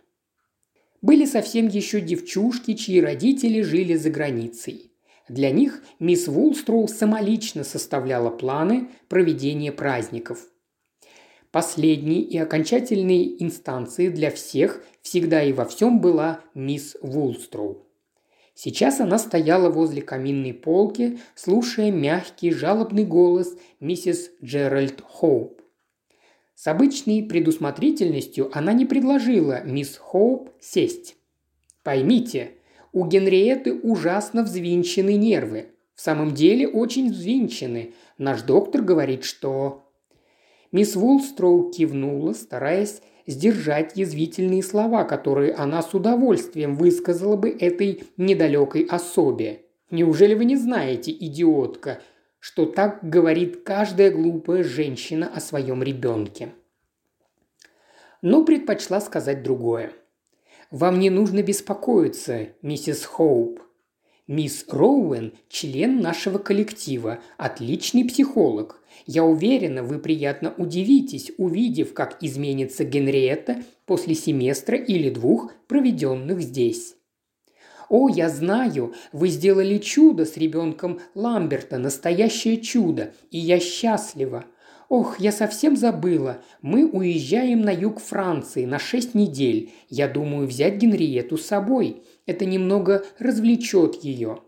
Были 1.01 1.25
совсем 1.25 1.67
еще 1.67 2.01
девчушки, 2.01 2.74
чьи 2.74 3.00
родители 3.00 3.62
жили 3.62 3.96
за 3.96 4.10
границей. 4.10 4.91
Для 5.29 5.51
них 5.51 5.84
мисс 6.00 6.27
Вулстроу 6.27 6.88
самолично 6.88 7.63
составляла 7.63 8.29
планы 8.29 8.89
проведения 9.10 9.72
праздников. 9.72 10.48
Последней 11.51 12.22
и 12.22 12.38
окончательной 12.38 13.36
инстанцией 13.39 14.10
для 14.10 14.31
всех 14.31 14.84
всегда 15.01 15.43
и 15.43 15.53
во 15.53 15.65
всем 15.65 16.00
была 16.00 16.41
мисс 16.53 16.96
Вулстроу. 17.01 17.86
Сейчас 18.53 19.00
она 19.00 19.19
стояла 19.19 19.69
возле 19.69 20.01
каминной 20.01 20.53
полки, 20.53 21.19
слушая 21.36 21.91
мягкий 21.91 22.51
жалобный 22.51 23.05
голос 23.05 23.55
миссис 23.79 24.31
Джеральд 24.43 25.01
Хоуп. 25.01 25.62
С 26.55 26.65
обычной 26.67 27.22
предусмотрительностью 27.22 28.50
она 28.57 28.74
не 28.74 28.86
предложила 28.86 29.63
мисс 29.63 29.98
Хоуп 29.98 30.50
сесть. 30.60 31.15
«Поймите», 31.84 32.56
у 32.98 33.06
Генриеты 33.06 33.75
ужасно 33.75 34.42
взвинчены 34.42 35.13
нервы. 35.13 35.68
В 35.94 36.01
самом 36.01 36.34
деле 36.34 36.68
очень 36.68 37.12
взвинчены. 37.12 37.94
Наш 38.18 38.42
доктор 38.42 38.82
говорит, 38.82 39.24
что...» 39.24 39.84
Мисс 40.72 40.96
Вулстроу 40.96 41.70
кивнула, 41.70 42.34
стараясь 42.34 43.01
сдержать 43.27 43.92
язвительные 43.96 44.63
слова, 44.63 45.04
которые 45.04 45.54
она 45.54 45.84
с 45.84 45.94
удовольствием 45.94 46.75
высказала 46.75 47.36
бы 47.36 47.50
этой 47.50 48.04
недалекой 48.18 48.82
особе. 48.89 49.62
«Неужели 49.92 50.34
вы 50.34 50.46
не 50.46 50.56
знаете, 50.56 51.12
идиотка, 51.12 52.01
что 52.39 52.66
так 52.66 53.08
говорит 53.08 53.62
каждая 53.63 54.10
глупая 54.10 54.63
женщина 54.63 55.32
о 55.32 55.39
своем 55.39 55.84
ребенке?» 55.84 56.50
Но 58.24 58.44
предпочла 58.44 59.00
сказать 59.01 59.44
другое. 59.44 59.92
Вам 60.71 61.00
не 61.00 61.09
нужно 61.09 61.43
беспокоиться, 61.43 62.50
миссис 62.62 63.05
Хоуп. 63.05 63.62
Мисс 64.27 64.65
Роуэн– 64.67 65.33
член 65.50 66.01
нашего 66.01 66.38
коллектива, 66.38 67.19
отличный 67.38 68.03
психолог. 68.03 68.81
Я 69.05 69.24
уверена, 69.24 69.83
вы 69.83 70.00
приятно 70.00 70.53
удивитесь, 70.57 71.31
увидев, 71.38 71.93
как 71.93 72.21
изменится 72.21 72.83
Генриетта 72.83 73.63
после 73.86 74.15
семестра 74.15 74.77
или 74.77 75.09
двух, 75.09 75.53
проведенных 75.67 76.41
здесь. 76.41 76.95
«О, 77.88 78.09
я 78.09 78.27
знаю, 78.27 78.93
вы 79.13 79.29
сделали 79.29 79.77
чудо 79.77 80.25
с 80.25 80.36
ребенком 80.36 81.00
Ламберта, 81.15 81.77
настоящее 81.77 82.57
чудо, 82.57 83.13
и 83.31 83.38
я 83.38 83.62
счастлива. 83.62 84.43
Ох, 84.89 85.20
я 85.20 85.32
совсем 85.32 85.75
забыла. 85.75 86.41
Мы 86.62 86.86
уезжаем 86.89 87.62
на 87.62 87.72
юг 87.72 88.00
Франции 88.00 88.65
на 88.65 88.79
шесть 88.79 89.13
недель. 89.13 89.74
Я 89.89 90.08
думаю 90.08 90.48
взять 90.48 90.77
Генриету 90.77 91.38
с 91.38 91.46
собой. 91.46 92.03
Это 92.25 92.46
немного 92.46 93.06
развлечет 93.20 93.96
ее». 94.03 94.39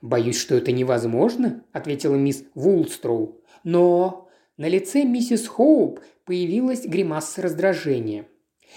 «Боюсь, 0.00 0.38
что 0.38 0.54
это 0.54 0.70
невозможно»,– 0.70 1.64
ответила 1.72 2.14
мисс 2.14 2.44
Вулстроу. 2.54 3.40
«Но...» 3.62 4.28
На 4.56 4.68
лице 4.68 5.02
миссис 5.02 5.48
Хоуп 5.48 5.98
появилась 6.24 6.86
гримаса 6.86 7.42
раздражения. 7.42 8.28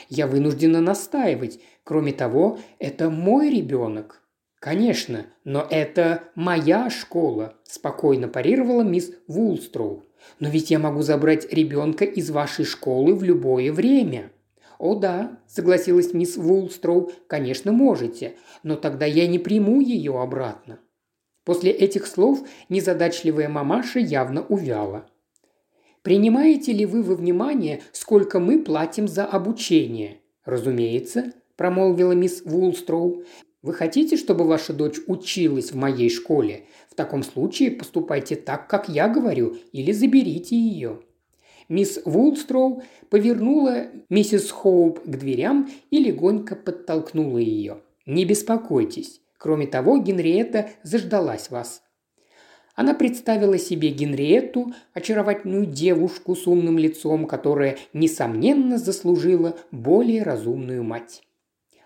«Я 0.09 0.25
вынуждена 0.25 0.81
настаивать. 0.81 1.59
Кроме 1.83 2.13
того, 2.13 2.57
это 2.79 3.09
мой 3.09 3.49
ребенок». 3.49 4.23
«Конечно, 4.59 5.27
но 5.43 5.67
это 5.69 6.23
моя 6.33 6.89
школа»,– 6.89 7.55
спокойно 7.63 8.27
парировала 8.27 8.81
мисс 8.81 9.11
Вулстроу. 9.27 10.06
«Но 10.39 10.49
ведь 10.49 10.71
я 10.71 10.79
могу 10.79 11.01
забрать 11.01 11.51
ребенка 11.51 12.05
из 12.05 12.29
вашей 12.29 12.65
школы 12.65 13.15
в 13.15 13.23
любое 13.23 13.71
время». 13.71 14.31
«О 14.79 14.95
да»,– 14.95 15.39
согласилась 15.47 16.13
мисс 16.13 16.37
Вулстроу,– 16.37 17.11
«конечно 17.27 17.71
можете, 17.71 18.37
но 18.63 18.75
тогда 18.75 19.05
я 19.05 19.27
не 19.27 19.39
приму 19.39 19.81
ее 19.81 20.19
обратно». 20.21 20.79
После 21.43 21.71
этих 21.71 22.05
слов 22.07 22.41
незадачливая 22.69 23.49
мамаша 23.49 23.99
явно 23.99 24.45
увяла. 24.45 25.09
«Принимаете 26.01 26.73
ли 26.73 26.85
вы 26.85 27.01
во 27.01 27.15
внимание, 27.15 27.81
сколько 27.91 28.39
мы 28.39 28.63
платим 28.63 29.07
за 29.07 29.25
обучение?» 29.25 30.21
«Разумеется»,– 30.45 31.33
промолвила 31.55 32.11
мисс 32.11 32.41
Вулстроу. 32.45 33.23
«Вы 33.61 33.73
хотите, 33.73 34.15
чтобы 34.15 34.45
ваша 34.45 34.73
дочь 34.73 34.97
училась 35.07 35.71
в 35.71 35.75
моей 35.75 36.09
школе? 36.09 36.65
Таком 36.97 37.21
случае 37.21 37.71
поступайте 37.71 38.35
так, 38.35 38.67
как 38.67 38.89
я 38.89 39.07
говорю, 39.07 39.55
или 39.71 39.91
заберите 39.91 40.57
ее». 40.57 40.99
Мисс 41.69 41.99
Вулстроу 42.05 42.81
повернула 43.09 43.87
миссис 44.09 44.51
Хоуп 44.51 45.01
к 45.03 45.17
дверям 45.17 45.69
и 45.91 45.99
легонько 45.99 46.55
подтолкнула 46.55 47.37
ее. 47.37 47.81
«Не 48.05 48.25
беспокойтесь. 48.25 49.21
Кроме 49.37 49.67
того, 49.67 49.97
Генриетта 49.99 50.69
заждалась 50.83 51.51
вас. 51.51 51.83
Она 52.73 52.93
представила 52.93 53.57
себе 53.57 53.89
Генриетту, 53.89 54.73
очаровательную 54.93 55.65
девушку 55.65 56.35
с 56.35 56.47
умным 56.47 56.77
лицом, 56.77 57.25
которая, 57.25 57.77
несомненно, 57.93 58.77
заслужила 58.77 59.57
более 59.71 60.23
разумную 60.23 60.83
мать. 60.83 61.21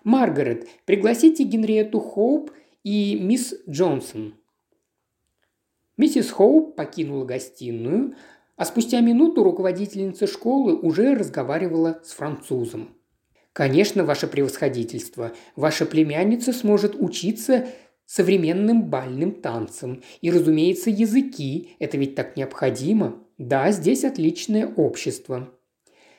«Маргарет, 0.04 0.68
пригласите 0.84 1.44
Генриетту 1.44 2.00
Хоуп 2.00 2.50
и 2.82 3.18
мисс 3.20 3.54
Джонсон». 3.68 4.34
Миссис 5.96 6.30
Хоуп 6.30 6.74
покинула 6.74 7.24
гостиную, 7.24 8.14
а 8.56 8.64
спустя 8.64 9.00
минуту 9.00 9.42
руководительница 9.42 10.26
школы 10.26 10.74
уже 10.74 11.14
разговаривала 11.14 12.00
с 12.04 12.12
французом. 12.12 12.96
Конечно, 13.52 14.04
ваше 14.04 14.26
превосходительство, 14.26 15.32
ваша 15.56 15.84
племянница 15.84 16.52
сможет 16.52 16.94
учиться 16.98 17.66
современным 18.06 18.84
бальным 18.84 19.32
танцам. 19.32 20.02
И, 20.20 20.30
разумеется, 20.30 20.90
языки. 20.90 21.76
Это 21.78 21.98
ведь 21.98 22.14
так 22.14 22.36
необходимо. 22.36 23.22
Да, 23.38 23.70
здесь 23.72 24.04
отличное 24.04 24.66
общество. 24.66 25.50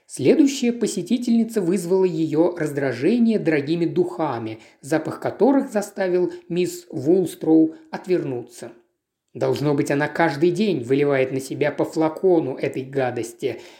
Следующая 0.05 0.73
посетительница 0.73 1.61
вызвала 1.61 2.05
ее 2.05 2.53
раздражение 2.57 3.39
дорогими 3.39 3.85
духами, 3.85 4.59
запах 4.81 5.19
которых 5.19 5.71
заставил 5.71 6.31
мисс 6.49 6.85
Вулстроу 6.91 7.75
отвернуться. 7.89 8.73
Должно 9.33 9.73
быть, 9.73 9.91
она 9.91 10.07
каждый 10.07 10.51
день 10.51 10.83
выливает 10.83 11.31
на 11.31 11.39
себя 11.39 11.71
по 11.71 11.85
флакону 11.85 12.55
этой 12.55 12.83
гадости– 12.83 13.59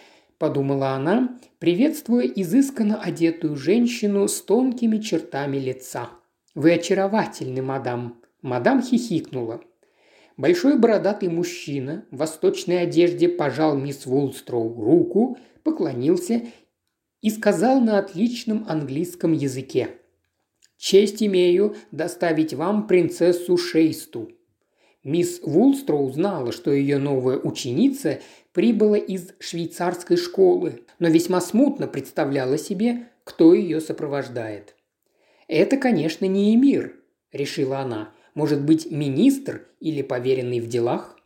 подумала 0.44 0.90
она, 0.90 1.40
приветствуя 1.60 2.26
изысканно 2.26 3.02
одетую 3.02 3.56
женщину 3.56 4.28
с 4.28 4.42
тонкими 4.42 4.98
чертами 4.98 5.56
лица. 5.56 6.10
«Вы 6.54 6.74
очаровательны, 6.74 7.62
мадам!» 7.62 8.22
Мадам 8.42 8.84
хихикнула. 8.84 9.62
Большой 10.36 10.78
бородатый 10.78 11.30
мужчина 11.30 12.06
в 12.12 12.18
восточной 12.18 12.82
одежде 12.82 13.30
пожал 13.30 13.78
мисс 13.78 14.06
Вулстроу 14.06 14.84
руку, 14.84 15.38
поклонился 15.64 16.42
и 17.22 17.30
сказал 17.30 17.80
на 17.80 17.98
отличном 18.00 18.66
английском 18.68 19.32
языке. 19.32 19.92
«Честь 20.76 21.24
имею 21.24 21.78
доставить 21.92 22.54
вам 22.54 22.88
принцессу 22.88 23.56
Шейсту». 23.56 24.30
Мисс 25.04 25.42
Вулстроу 25.44 26.10
знала, 26.12 26.52
что 26.52 26.72
ее 26.72 26.98
новая 26.98 27.38
ученица 27.38 28.22
прибыла 28.54 28.98
из 28.98 29.34
швейцарской 29.40 30.16
школы, 30.16 30.84
но 31.00 31.10
весьма 31.10 31.42
смутно 31.42 31.88
представляла 31.88 32.58
себе, 32.58 33.10
кто 33.26 33.54
ее 33.54 33.82
сопровождает. 33.82 34.76
«Это, 35.48 35.78
конечно, 35.78 36.26
не 36.26 36.56
эмир»,– 36.56 36.96
решила 37.34 37.80
она. 37.80 38.14
«Может 38.34 38.64
быть, 38.64 38.90
министр 38.90 39.68
или 39.80 40.02
поверенный 40.02 40.62
в 40.62 40.68
делах?» 40.68 41.18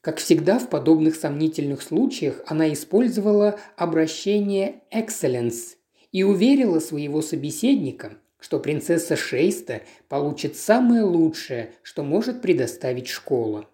Как 0.00 0.16
всегда 0.16 0.58
в 0.58 0.68
подобных 0.68 1.14
сомнительных 1.14 1.82
случаях 1.82 2.42
она 2.46 2.72
использовала 2.72 3.58
обращение 3.76 4.82
«excellence» 4.92 5.76
и 6.10 6.22
уверила 6.22 6.80
своего 6.80 7.22
собеседника, 7.22 8.18
что 8.40 8.58
принцесса 8.58 9.16
Шейста 9.16 9.82
получит 10.08 10.56
самое 10.56 11.02
лучшее, 11.02 11.72
что 11.82 12.02
может 12.02 12.42
предоставить 12.42 13.08
школа. 13.08 13.68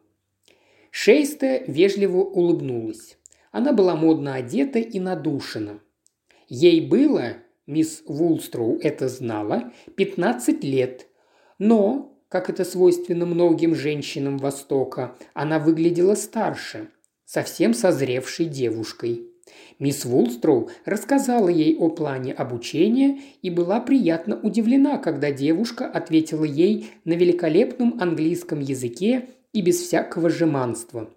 Шейста 0.91 1.63
вежливо 1.67 2.19
улыбнулась. 2.19 3.19
Она 3.53 3.73
была 3.73 3.97
модно 3.97 4.35
одета 4.35 4.79
и 4.79 4.99
надушена. 4.99 5.81
Ей 6.49 6.81
было, 6.81 7.35
мисс 7.67 8.03
Вулстроу 8.07 8.79
это 8.81 9.09
знала, 9.09 9.73
15 9.97 10.63
лет. 10.65 11.07
Но, 11.59 12.19
как 12.29 12.51
это 12.51 12.65
свойственно 12.65 13.27
многим 13.27 13.75
женщинам 13.75 14.39
Востока, 14.39 15.17
она 15.35 15.59
выглядела 15.59 16.15
старше, 16.15 16.89
совсем 17.25 17.75
созревшей 17.75 18.47
девушкой. 18.47 19.31
Мисс 19.79 20.05
Вулстроу 20.05 20.71
рассказала 20.85 21.49
ей 21.49 21.77
о 21.77 21.88
плане 21.88 22.33
обучения 22.33 23.21
и 23.42 23.51
была 23.51 23.81
приятно 23.81 24.40
удивлена, 24.40 24.99
когда 24.99 25.31
девушка 25.31 25.87
ответила 25.87 26.45
ей 26.45 26.90
на 27.05 27.12
великолепном 27.12 27.99
английском 28.01 28.61
языке 28.61 29.29
и 29.53 29.61
без 29.61 29.81
всякого 29.81 30.31
жеманства. 30.31 31.11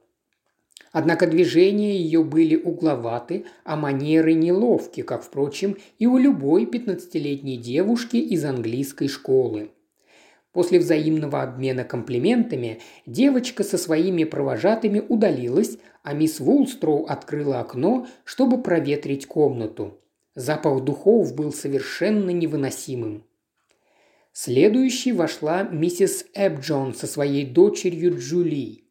Однако 0.92 1.28
движения 1.28 1.98
ее 1.98 2.24
были 2.24 2.56
угловаты, 2.56 3.46
а 3.64 3.76
манеры 3.76 4.34
неловки, 4.34 5.02
как, 5.02 5.24
впрочем, 5.24 5.78
и 6.00 6.08
у 6.08 6.18
любой 6.18 6.66
пятнадцатилетней 6.66 7.58
девушки 7.58 8.18
из 8.18 8.44
английской 8.44 9.08
школы. 9.08 9.70
После 10.52 10.80
взаимного 10.80 11.44
обмена 11.44 11.84
комплиментами 11.84 12.80
девочка 13.06 13.64
со 13.64 13.78
своими 13.78 14.24
провожатыми 14.24 15.04
удалилась, 15.08 15.78
а 16.04 16.14
мисс 16.14 16.40
Вулстроу 16.40 17.06
открыла 17.06 17.60
окно, 17.60 18.08
чтобы 18.24 18.62
проветрить 18.62 19.28
комнату. 19.28 20.00
Запах 20.36 20.84
духов 20.84 21.36
был 21.36 21.52
совершенно 21.52 22.30
невыносимым. 22.30 23.24
Следующей 24.32 25.12
вошла 25.12 25.64
миссис 25.64 26.26
Эбджон 26.34 26.94
со 26.94 27.08
своей 27.08 27.46
дочерью 27.46 28.18
Джули. 28.18 28.86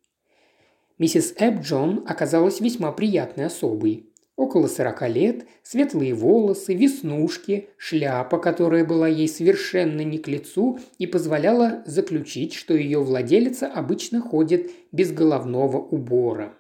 Миссис 0.99 1.33
Эбджон 1.39 2.05
оказалась 2.07 2.61
весьма 2.61 2.93
приятной 2.93 3.47
особой. 3.47 4.09
Около 4.37 4.67
сорока 4.67 5.09
лет, 5.09 5.47
светлые 5.63 6.13
волосы, 6.13 6.75
веснушки, 6.75 7.71
шляпа, 7.77 8.39
которая 8.39 8.85
была 8.85 9.09
ей 9.09 9.27
совершенно 9.27 10.03
не 10.03 10.19
к 10.19 10.29
лицу 10.29 10.79
и 10.99 11.07
позволяла 11.07 11.83
заключить, 11.87 12.55
что 12.55 12.75
ее 12.75 13.01
владелица 13.01 13.67
обычно 13.67 14.21
ходит 14.21 14.71
без 14.93 15.13
головного 15.13 15.79
убора. 15.79 16.58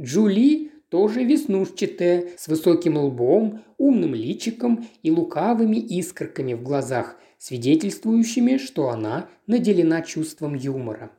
Джули 0.00 0.72
тоже 0.88 1.24
веснушчатая, 1.24 2.28
с 2.36 2.46
высоким 2.46 2.96
лбом, 2.98 3.64
умным 3.78 4.14
личиком 4.14 4.86
и 5.02 5.10
лукавыми 5.10 5.76
искорками 5.76 6.54
в 6.54 6.62
глазах, 6.62 7.16
свидетельствующими, 7.38 8.58
что 8.58 8.90
она 8.90 9.28
наделена 9.46 10.02
чувством 10.02 10.54
юмора. 10.54 11.10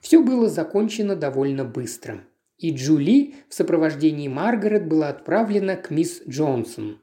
Все 0.00 0.22
было 0.22 0.48
закончено 0.48 1.16
довольно 1.16 1.64
быстро. 1.64 2.24
И 2.56 2.74
Джули 2.74 3.34
в 3.48 3.54
сопровождении 3.54 4.26
Маргарет 4.26 4.88
была 4.88 5.08
отправлена 5.08 5.76
к 5.76 5.90
мисс 5.90 6.22
Джонсон. 6.26 6.98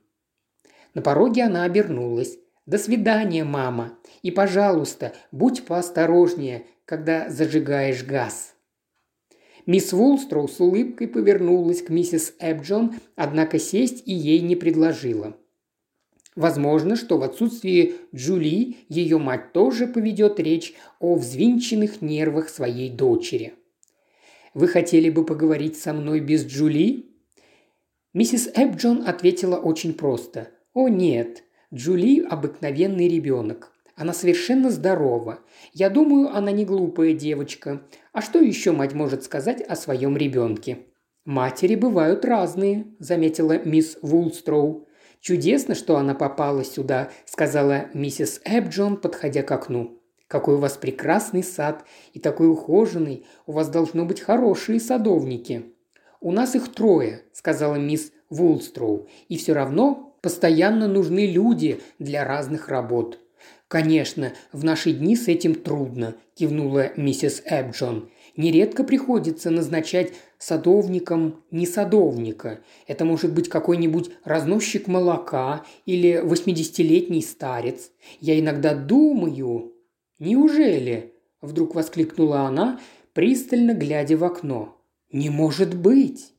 На 0.96 1.02
пороге 1.02 1.44
она 1.44 1.64
обернулась. 1.64 2.38
«До 2.66 2.80
свидания, 2.80 3.44
мама. 3.44 3.96
И, 4.24 4.32
пожалуйста, 4.32 5.14
будь 5.32 5.66
поосторожнее, 5.66 6.66
когда 6.86 7.30
зажигаешь 7.30 8.04
газ». 8.04 8.55
Мисс 9.66 9.94
Вулстроу 9.94 10.48
с 10.48 10.60
улыбкой 10.60 11.08
повернулась 11.08 11.82
к 11.82 11.90
миссис 11.90 12.36
Эбджон, 12.40 12.96
однако 13.16 13.58
сесть 13.58 14.04
и 14.06 14.14
ей 14.14 14.42
не 14.42 14.56
предложила. 14.56 15.36
Возможно, 16.36 16.96
что 16.96 17.18
в 17.18 17.24
отсутствии 17.24 17.96
Джули 18.14 18.78
ее 18.90 19.18
мать 19.18 19.54
тоже 19.54 19.88
поведет 19.88 20.40
речь 20.40 20.74
о 21.00 21.16
взвинченных 21.16 22.02
нервах 22.02 22.50
своей 22.50 22.90
дочери. 22.90 23.54
«Вы 24.54 24.68
хотели 24.68 25.10
бы 25.10 25.26
поговорить 25.26 25.78
со 25.78 25.94
мной 25.94 26.20
без 26.20 26.46
Джули?» 26.46 27.06
Миссис 28.14 28.50
Эбджон 28.54 29.08
ответила 29.08 29.56
очень 29.58 29.94
просто. 29.94 30.50
«О 30.74 30.90
нет, 30.90 31.44
Джули– 31.74 32.22
обыкновенный 32.30 33.08
ребенок. 33.08 33.75
Она 33.96 34.12
совершенно 34.14 34.70
здорова. 34.70 35.40
Я 35.72 35.90
думаю, 35.90 36.36
она 36.36 36.52
не 36.52 36.66
глупая 36.66 37.14
девочка. 37.14 37.82
А 38.12 38.22
что 38.22 38.40
еще 38.40 38.72
мать 38.72 38.94
может 38.94 39.24
сказать 39.24 39.62
о 39.62 39.76
своем 39.76 40.18
ребенке?» 40.18 40.80
«Матери 41.24 41.76
бывают 41.76 42.26
разные»,– 42.26 42.88
заметила 43.00 43.58
мисс 43.58 43.98
Вулстроу. 44.02 44.88
«Чудесно, 45.22 45.74
что 45.74 45.98
она 45.98 46.14
попала 46.14 46.64
сюда»,– 46.64 47.10
сказала 47.26 47.86
миссис 47.94 48.42
Эбджон, 48.44 48.98
подходя 48.98 49.42
к 49.42 49.52
окну. 49.52 50.00
«Какой 50.28 50.56
у 50.56 50.60
вас 50.60 50.74
прекрасный 50.74 51.42
сад 51.42 51.84
и 52.14 52.20
такой 52.20 52.48
ухоженный. 52.50 53.26
У 53.48 53.54
вас 53.54 53.70
должно 53.70 54.06
быть 54.06 54.22
хорошие 54.22 54.80
садовники». 54.80 55.74
«У 56.22 56.32
нас 56.32 56.54
их 56.54 56.72
трое»,– 56.72 57.24
сказала 57.34 57.76
мисс 57.76 58.12
Вулстроу. 58.30 59.08
«И 59.28 59.38
все 59.38 59.54
равно 59.54 60.16
постоянно 60.22 60.88
нужны 60.88 61.26
люди 61.26 61.82
для 61.98 62.24
разных 62.24 62.70
работ». 62.70 63.20
«Конечно, 63.76 64.32
в 64.54 64.64
наши 64.64 64.94
дни 64.94 65.18
с 65.18 65.28
этим 65.28 65.54
трудно»,– 65.54 66.16
кивнула 66.36 66.94
миссис 66.96 67.44
Эбджон. 67.44 68.10
«Нередко 68.38 68.86
приходится 68.86 69.50
назначать 69.50 70.14
садовником 70.38 71.44
не 71.52 71.66
садовника. 71.66 72.62
Это 72.88 73.04
может 73.04 73.34
быть 73.34 73.50
какой-нибудь 73.50 74.12
разносчик 74.24 74.88
молока 74.88 75.66
или 75.86 76.22
восьмидесятилетний 76.24 77.22
старец. 77.22 77.92
Я 78.22 78.40
иногда 78.40 78.74
думаю... 78.74 79.74
Неужели? 80.20 81.14
Вдруг 81.42 81.76
воскликнула 81.76 82.44
она, 82.44 82.80
пристально 83.12 83.74
глядя 83.74 84.16
в 84.16 84.24
окно. 84.24 84.82
Не 85.12 85.30
может 85.30 85.76
быть! 85.76 86.32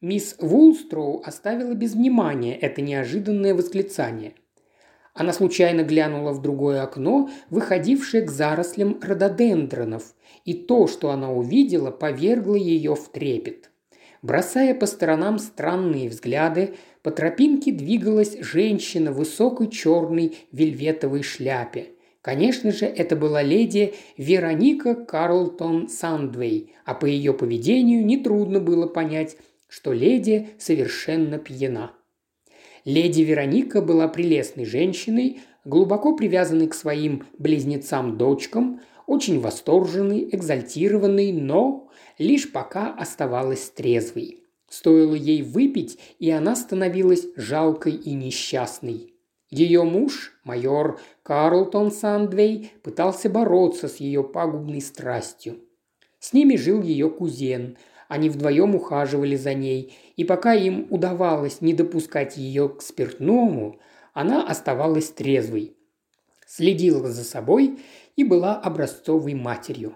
Мисс 0.00 0.34
Вулстроу 0.38 1.20
оставила 1.26 1.74
без 1.74 1.92
внимания 1.92 2.56
это 2.56 2.80
неожиданное 2.80 3.54
восклицание. 3.54 4.32
Она 5.14 5.32
случайно 5.32 5.82
глянула 5.82 6.32
в 6.32 6.40
другое 6.40 6.82
окно, 6.82 7.30
выходившее 7.50 8.22
к 8.22 8.30
зарослям 8.30 8.98
рододендронов, 9.02 10.14
и 10.44 10.54
то, 10.54 10.86
что 10.86 11.10
она 11.10 11.32
увидела, 11.32 11.90
повергло 11.90 12.54
ее 12.54 12.94
в 12.94 13.08
трепет. 13.08 13.70
Бросая 14.22 14.74
по 14.74 14.86
сторонам 14.86 15.38
странные 15.38 16.08
взгляды, 16.08 16.74
по 17.02 17.10
тропинке 17.10 17.72
двигалась 17.72 18.36
женщина 18.40 19.12
в 19.12 19.16
высокой 19.16 19.68
черной 19.68 20.36
вельветовой 20.52 21.22
шляпе. 21.22 21.88
Конечно 22.20 22.70
же, 22.70 22.84
это 22.84 23.16
была 23.16 23.42
леди 23.42 23.94
Вероника 24.18 24.94
Карлтон 24.94 25.88
Сандвей, 25.88 26.74
а 26.84 26.94
по 26.94 27.06
ее 27.06 27.32
поведению 27.32 28.04
нетрудно 28.04 28.60
было 28.60 28.86
понять, 28.86 29.38
что 29.68 29.92
леди 29.94 30.50
совершенно 30.58 31.38
пьяна. 31.38 31.92
Леди 32.84 33.22
Вероника 33.22 33.82
была 33.82 34.08
прелестной 34.08 34.64
женщиной, 34.64 35.40
глубоко 35.64 36.16
привязанной 36.16 36.68
к 36.68 36.74
своим 36.74 37.26
близнецам-дочкам, 37.38 38.80
очень 39.06 39.40
восторженной, 39.40 40.28
экзальтированной, 40.32 41.32
но 41.32 41.90
лишь 42.18 42.50
пока 42.52 42.92
оставалась 42.94 43.70
трезвой. 43.70 44.44
Стоило 44.68 45.14
ей 45.14 45.42
выпить, 45.42 45.98
и 46.20 46.30
она 46.30 46.54
становилась 46.54 47.26
жалкой 47.34 47.92
и 47.92 48.12
несчастной. 48.12 49.14
Ее 49.50 49.82
муж, 49.82 50.38
майор 50.44 51.00
Карлтон 51.24 51.90
Сандвей, 51.90 52.70
пытался 52.84 53.28
бороться 53.28 53.88
с 53.88 53.96
ее 53.96 54.22
пагубной 54.22 54.80
страстью. 54.80 55.58
С 56.20 56.32
ними 56.32 56.54
жил 56.54 56.82
ее 56.82 57.10
кузен. 57.10 57.76
Они 58.10 58.28
вдвоем 58.28 58.74
ухаживали 58.74 59.36
за 59.36 59.54
ней, 59.54 59.94
и 60.16 60.24
пока 60.24 60.52
им 60.52 60.88
удавалось 60.90 61.60
не 61.60 61.74
допускать 61.74 62.36
ее 62.36 62.68
к 62.68 62.82
спиртному, 62.82 63.78
она 64.12 64.44
оставалась 64.44 65.10
трезвой. 65.10 65.76
Следила 66.44 67.12
за 67.12 67.22
собой 67.22 67.78
и 68.16 68.24
была 68.24 68.56
образцовой 68.56 69.34
матерью. 69.34 69.94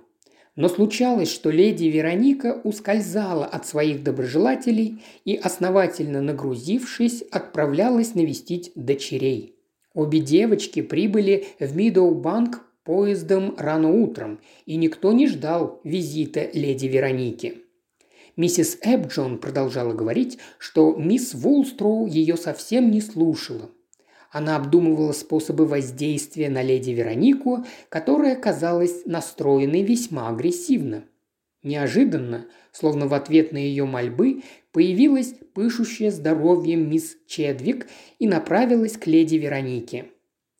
Но 0.54 0.68
случалось, 0.68 1.28
что 1.28 1.50
леди 1.50 1.86
Вероника 1.86 2.60
ускользала 2.62 3.46
от 3.46 3.66
своих 3.66 4.04
доброжелателей 4.04 5.02
и, 5.24 5.34
основательно 5.34 6.22
нагрузившись, 6.22 7.22
отправлялась 7.32 8.14
навестить 8.14 8.70
дочерей. 8.76 9.56
Обе 9.92 10.20
девочки 10.20 10.82
прибыли 10.82 11.48
в 11.58 11.74
Мидоу-банк 11.74 12.64
поездом 12.84 13.56
рано 13.58 13.90
утром, 13.90 14.38
и 14.66 14.76
никто 14.76 15.12
не 15.12 15.26
ждал 15.26 15.80
визита 15.82 16.48
леди 16.52 16.86
Вероники. 16.86 17.63
Миссис 18.36 18.78
Эбджон 18.82 19.38
продолжала 19.38 19.92
говорить, 19.92 20.38
что 20.58 20.94
мисс 20.94 21.34
Вулстроу 21.34 22.06
ее 22.06 22.36
совсем 22.36 22.90
не 22.90 23.00
слушала– 23.00 23.70
она 24.34 24.56
обдумывала 24.56 25.12
способы 25.12 25.64
воздействия 25.64 26.50
на 26.50 26.60
леди 26.60 26.90
Веронику, 26.90 27.64
которая 27.88 28.34
казалась 28.34 29.06
настроенной 29.06 29.84
весьма 29.84 30.28
агрессивно. 30.28 31.04
Неожиданно, 31.62 32.48
словно 32.72 33.06
в 33.06 33.14
ответ 33.14 33.52
на 33.52 33.58
ее 33.58 33.84
мольбы, 33.84 34.42
появилась 34.72 35.36
пышущая 35.54 36.10
здоровьем 36.10 36.90
мисс 36.90 37.16
Чедвик 37.28 37.86
и 38.18 38.26
направилась 38.26 38.96
к 38.96 39.06
леди 39.06 39.36
Веронике. 39.36 40.06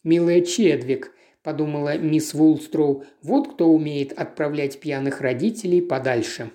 «Милая 0.05 0.43
Чедвик»,– 0.43 1.11
подумала 1.43 1.99
мисс 1.99 2.33
Вулстроу,– 2.33 3.05
«вот 3.23 3.55
кто 3.55 3.69
умеет 3.69 4.13
отправлять 4.13 4.79
пьяных 4.79 5.21
родителей 5.21 5.83
подальше». 5.83 6.53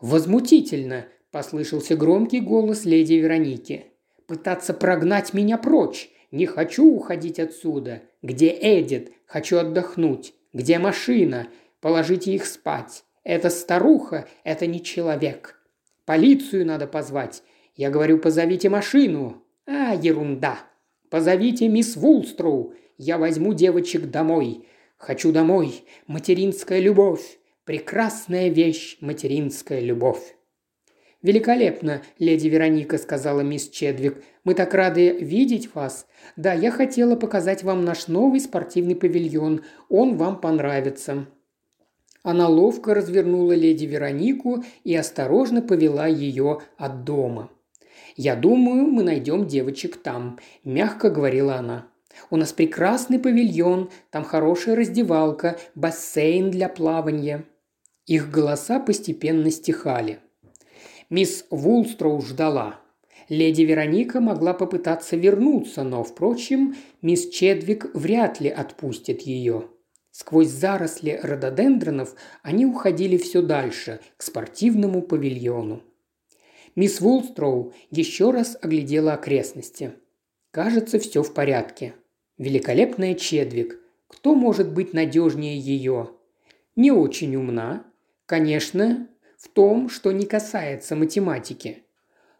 «Возмутительно!»– 0.00 1.06
послышался 1.30 1.96
громкий 1.96 2.40
голос 2.40 2.84
леди 2.84 3.14
Вероники. 3.14 3.86
«Пытаться 4.26 4.74
прогнать 4.74 5.34
меня 5.34 5.58
прочь! 5.58 6.10
Не 6.30 6.46
хочу 6.46 6.88
уходить 6.94 7.40
отсюда. 7.40 8.02
Где 8.22 8.56
Эдит? 8.60 9.12
Хочу 9.26 9.58
отдохнуть. 9.58 10.34
Где 10.52 10.78
машина? 10.78 11.48
Положите 11.80 12.32
их 12.32 12.46
спать. 12.46 13.04
Это 13.24 13.50
старуха, 13.50 14.28
это 14.44 14.66
не 14.66 14.82
человек. 14.82 15.60
Полицию 16.04 16.66
надо 16.66 16.86
позвать. 16.86 17.42
Я 17.74 17.90
говорю, 17.90 18.18
позовите 18.18 18.68
машину. 18.68 19.42
А, 19.66 19.94
ерунда. 19.94 20.60
Позовите 21.08 21.68
мисс 21.68 21.96
Вулстроу. 21.96 22.74
Я 22.96 23.18
возьму 23.18 23.52
девочек 23.52 24.10
домой. 24.10 24.66
Хочу 24.96 25.32
домой. 25.32 25.84
Материнская 26.06 26.78
любовь. 26.78 27.39
Прекрасная 27.70 28.48
вещь 28.48 28.96
материнская 29.00 29.78
любовь. 29.78 30.34
«Великолепно, 31.22 32.02
леди 32.18 32.48
Вероника»,– 32.48 32.98
сказала 32.98 33.42
мисс 33.42 33.68
Чедвик. 33.68 34.24
«Мы 34.42 34.54
так 34.54 34.74
рады 34.74 35.10
видеть 35.10 35.72
вас. 35.72 36.08
Да, 36.34 36.52
я 36.52 36.72
хотела 36.72 37.14
показать 37.14 37.62
вам 37.62 37.84
наш 37.84 38.08
новый 38.08 38.40
спортивный 38.40 38.96
павильон. 38.96 39.62
Он 39.88 40.16
вам 40.16 40.40
понравится». 40.40 41.28
Она 42.24 42.48
ловко 42.48 42.92
развернула 42.92 43.52
леди 43.52 43.84
Веронику 43.84 44.64
и 44.82 44.96
осторожно 44.96 45.62
повела 45.62 46.08
ее 46.08 46.62
от 46.76 47.04
дома. 47.04 47.52
«Я 48.16 48.34
думаю, 48.34 48.88
мы 48.88 49.04
найдем 49.04 49.46
девочек 49.46 49.96
там»,– 50.02 50.40
мягко 50.64 51.08
говорила 51.08 51.54
она. 51.54 51.86
«У 52.30 52.36
нас 52.36 52.52
прекрасный 52.52 53.20
павильон, 53.20 53.90
там 54.10 54.24
хорошая 54.24 54.74
раздевалка, 54.74 55.56
бассейн 55.76 56.50
для 56.50 56.68
плавания». 56.68 57.44
Их 58.10 58.30
голоса 58.30 58.80
постепенно 58.80 59.50
стихали– 59.50 60.18
Мисс 61.10 61.44
Вулстроу 61.50 62.22
ждала. 62.22 62.78
Леди 63.28 63.62
Вероника 63.62 64.20
могла 64.20 64.54
попытаться 64.54 65.16
вернуться, 65.16 65.82
но, 65.82 66.04
впрочем, 66.04 66.76
мисс 67.02 67.28
Чедвик 67.28 67.92
вряд 67.94 68.40
ли 68.40 68.48
отпустит 68.48 69.22
ее. 69.22 69.66
Сквозь 70.12 70.48
заросли 70.48 71.18
рододендронов 71.20 72.14
они 72.42 72.64
уходили 72.64 73.16
все 73.16 73.42
дальше, 73.42 73.98
к 74.16 74.22
спортивному 74.22 75.02
павильону. 75.02 75.82
Мисс 76.76 77.00
Вулстроу 77.00 77.72
еще 77.90 78.30
раз 78.30 78.56
оглядела 78.62 79.14
окрестности. 79.14 79.94
Кажется, 80.52 81.00
все 81.00 81.24
в 81.24 81.34
порядке. 81.34 81.94
Великолепная 82.38 83.14
Чедвик. 83.14 83.80
Кто 84.06 84.36
может 84.36 84.72
быть 84.72 84.92
надежнее 84.92 85.58
ее? 85.58 86.10
Не 86.76 86.92
очень 86.92 87.34
умна. 87.34 87.84
Конечно, 88.30 89.08
в 89.38 89.48
том, 89.48 89.88
что 89.88 90.12
не 90.12 90.24
касается 90.24 90.94
математики. 90.94 91.82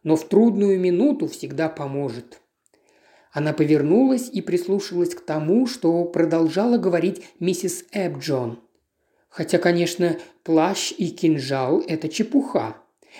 Но 0.04 0.14
в 0.14 0.28
трудную 0.28 0.78
минуту 0.78 1.26
всегда 1.26 1.68
поможет. 1.68 2.40
Она 3.32 3.52
повернулась 3.52 4.30
и 4.32 4.40
прислушалась 4.40 5.16
к 5.16 5.22
тому, 5.22 5.66
что 5.66 6.04
продолжала 6.04 6.78
говорить 6.78 7.24
миссис 7.40 7.84
Эбджон. 7.90 8.60
Хотя, 9.28 9.58
конечно, 9.58 10.16
плащ 10.44 10.92
и 10.96 11.08
кинжал– 11.08 11.82
это 11.88 12.08
чепуха. 12.08 12.76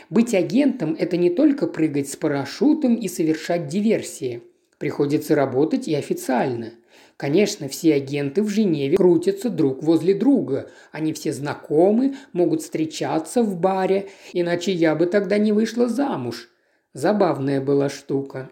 Быть 0.08 0.32
агентом– 0.32 0.94
это 0.98 1.16
не 1.16 1.30
только 1.30 1.66
прыгать 1.66 2.08
с 2.08 2.14
парашютом 2.14 2.94
и 2.94 3.08
совершать 3.08 3.66
диверсии. 3.66 4.44
Приходится 4.78 5.34
работать 5.34 5.88
и 5.88 5.94
официально. 5.96 6.74
Конечно, 7.20 7.68
все 7.68 7.96
агенты 7.96 8.42
в 8.42 8.48
Женеве 8.48 8.96
крутятся 8.96 9.50
друг 9.50 9.82
возле 9.82 10.14
друга. 10.14 10.70
Они 10.90 11.12
все 11.12 11.34
знакомы, 11.34 12.14
могут 12.32 12.62
встречаться 12.62 13.42
в 13.42 13.60
баре, 13.60 14.08
иначе 14.32 14.72
я 14.72 14.94
бы 14.94 15.04
тогда 15.04 15.36
не 15.36 15.52
вышла 15.52 15.86
замуж. 15.86 16.48
Забавная 16.94 17.60
была 17.60 17.90
штука. 17.90 18.48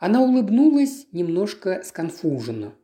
Она 0.00 0.22
улыбнулась 0.22 1.06
немножко 1.12 1.82
сконфуженно. 1.84 2.74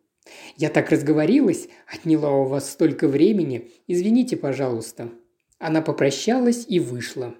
«Я 0.56 0.68
так 0.68 0.90
разговорилась, 0.90 1.66
отняла 1.92 2.30
у 2.30 2.44
вас 2.44 2.70
столько 2.70 3.08
времени. 3.08 3.72
Извините, 3.88 4.36
пожалуйста». 4.36 5.10
Она 5.58 5.82
попрощалась 5.82 6.66
и 6.68 6.78
вышла. 6.78 7.34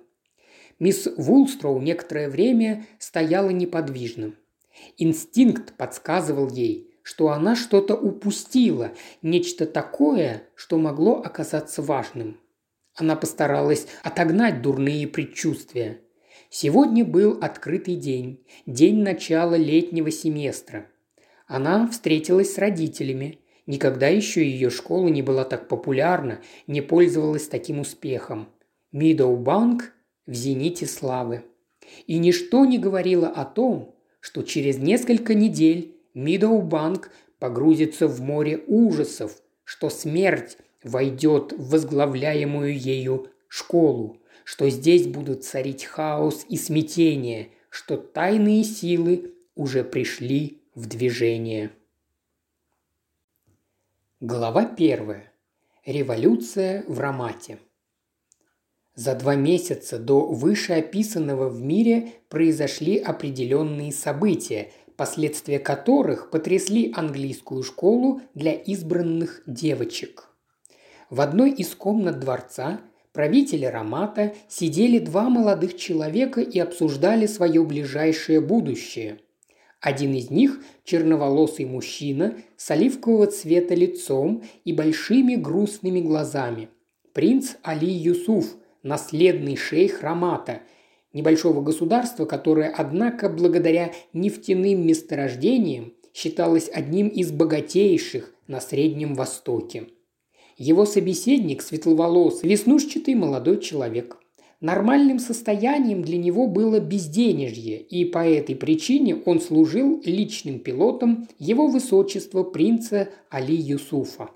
Мисс 0.80 1.06
Вулстроу 1.16 1.80
некоторое 1.80 2.30
время 2.30 2.84
стояла 2.98 3.50
неподвижно. 3.50 4.34
Инстинкт 4.96 5.76
подсказывал 5.76 6.48
ей, 6.48 6.89
что 7.02 7.30
она 7.30 7.56
что-то 7.56 7.94
упустила, 7.94 8.92
нечто 9.22 9.66
такое, 9.66 10.44
что 10.54 10.78
могло 10.78 11.20
оказаться 11.20 11.82
важным. 11.82 12.38
Она 12.94 13.16
постаралась 13.16 13.86
отогнать 14.02 14.62
дурные 14.62 15.06
предчувствия. 15.06 16.00
Сегодня 16.50 17.04
был 17.04 17.38
открытый 17.40 17.94
день, 17.94 18.44
день 18.66 19.02
начала 19.02 19.54
летнего 19.54 20.10
семестра. 20.10 20.86
Она 21.46 21.86
встретилась 21.88 22.54
с 22.54 22.58
родителями. 22.58 23.38
Никогда 23.66 24.08
еще 24.08 24.44
ее 24.44 24.70
школа 24.70 25.08
не 25.08 25.22
была 25.22 25.44
так 25.44 25.68
популярна, 25.68 26.40
не 26.66 26.80
пользовалась 26.80 27.46
таким 27.46 27.80
успехом. 27.80 28.48
Мидоубанк 28.92 29.92
в 30.26 30.34
зените 30.34 30.86
славы. 30.86 31.44
И 32.06 32.18
ничто 32.18 32.64
не 32.64 32.78
говорило 32.78 33.28
о 33.28 33.44
том, 33.44 33.94
что 34.20 34.42
через 34.42 34.78
несколько 34.78 35.34
недель 35.34 35.99
Мидоубанк 36.14 37.10
погрузится 37.38 38.08
в 38.08 38.20
море 38.20 38.62
ужасов, 38.66 39.40
что 39.64 39.90
смерть 39.90 40.58
войдет 40.82 41.52
в 41.52 41.70
возглавляемую 41.70 42.76
ею 42.78 43.28
школу, 43.48 44.18
что 44.44 44.68
здесь 44.68 45.06
будут 45.06 45.44
царить 45.44 45.84
хаос 45.84 46.44
и 46.48 46.56
смятение, 46.56 47.50
что 47.68 47.96
тайные 47.96 48.64
силы 48.64 49.34
уже 49.54 49.84
пришли 49.84 50.62
в 50.74 50.86
движение. 50.86 51.70
Глава 54.20 54.64
первая. 54.64 55.32
Революция 55.86 56.84
в 56.86 56.98
Рамате– 56.98 57.58
за 59.00 59.14
два 59.14 59.34
месяца 59.34 59.98
до 59.98 60.26
вышеописанного 60.26 61.48
в 61.48 61.62
мире 61.62 62.12
произошли 62.28 62.98
определенные 62.98 63.92
события, 63.92 64.72
последствия 65.00 65.58
которых 65.58 66.28
потрясли 66.28 66.92
английскую 66.94 67.62
школу 67.62 68.20
для 68.34 68.52
избранных 68.52 69.42
девочек. 69.46 70.28
В 71.08 71.22
одной 71.22 71.52
из 71.52 71.74
комнат 71.74 72.20
дворца 72.20 72.82
правителя 73.14 73.70
Рамата 73.70 74.34
сидели 74.46 74.98
два 74.98 75.30
молодых 75.30 75.78
человека 75.78 76.42
и 76.42 76.58
обсуждали 76.58 77.24
свое 77.24 77.64
ближайшее 77.64 78.42
будущее. 78.42 79.20
Один 79.80 80.12
из 80.12 80.28
них– 80.28 80.62
черноволосый 80.84 81.64
мужчина 81.64 82.34
с 82.58 82.70
оливкового 82.70 83.28
цвета 83.28 83.74
лицом 83.74 84.42
и 84.66 84.74
большими 84.74 85.34
грустными 85.34 86.00
глазами. 86.00 86.68
Принц 87.14 87.54
Али 87.62 87.90
Юсуф, 87.90 88.54
наследный 88.82 89.56
шейх 89.56 90.02
Рамата, 90.02 90.60
небольшого 91.12 91.60
государства, 91.60 92.24
которое, 92.24 92.68
однако, 92.68 93.28
благодаря 93.28 93.92
нефтяным 94.12 94.86
месторождениям 94.86 95.92
считалось 96.12 96.68
одним 96.72 97.08
из 97.08 97.30
богатейших 97.30 98.34
на 98.46 98.60
Среднем 98.60 99.14
Востоке. 99.14 99.88
Его 100.56 100.84
собеседник– 100.84 101.62
светловолосый, 101.62 102.50
веснушчатый 102.50 103.14
молодой 103.14 103.60
человек. 103.60 104.18
Нормальным 104.60 105.18
состоянием 105.18 106.02
для 106.02 106.18
него 106.18 106.46
было 106.46 106.80
безденежье, 106.80 107.80
и 107.80 108.04
по 108.04 108.18
этой 108.18 108.54
причине 108.54 109.16
он 109.24 109.40
служил 109.40 110.02
личным 110.04 110.58
пилотом 110.58 111.26
его 111.38 111.66
высочества 111.66 112.42
принца 112.42 113.08
Али 113.30 113.56
Юсуфа. 113.56 114.28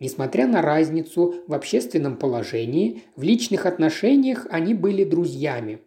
Несмотря 0.00 0.46
на 0.46 0.62
разницу 0.62 1.34
в 1.46 1.52
общественном 1.52 2.16
положении, 2.16 3.02
в 3.14 3.22
личных 3.22 3.66
отношениях 3.66 4.46
они 4.48 4.72
были 4.72 5.04
друзьями. 5.04 5.80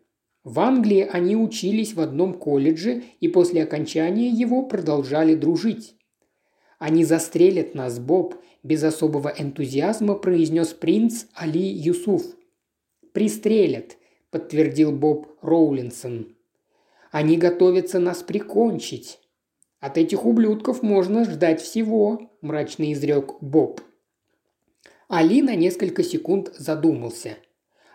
В 0.45 0.59
Англии 0.59 1.01
они 1.01 1.35
учились 1.35 1.95
в 1.95 1.99
одном 1.99 2.35
колледже 2.35 3.01
и 3.19 3.27
после 3.27 3.63
окончания 3.63 4.29
его 4.29 4.61
продолжали 4.61 5.33
дружить. 5.33 5.95
«Они 6.77 7.03
застрелят 7.03 7.73
нас, 7.73 7.97
Боб»,– 7.99 8.35
без 8.63 8.83
особого 8.83 9.33
энтузиазма 9.35 10.13
произнес 10.13 10.69
принц 10.69 11.25
Али 11.33 11.67
Юсуф. 11.67 12.23
«Пристрелят»,– 13.11 13.97
подтвердил 14.29 14.91
Боб 14.91 15.35
Роулинсон. 15.41 16.35
«Они 17.11 17.37
готовятся 17.37 17.99
нас 17.99 18.21
прикончить». 18.21 19.19
«От 19.79 19.97
этих 19.97 20.25
ублюдков 20.25 20.83
можно 20.83 21.25
ждать 21.25 21.59
всего»,– 21.59 22.31
мрачно 22.41 22.93
изрек 22.93 23.41
Боб. 23.41 23.81
Али 25.07 25.41
на 25.41 25.55
несколько 25.55 26.03
секунд 26.03 26.53
задумался. 26.55 27.37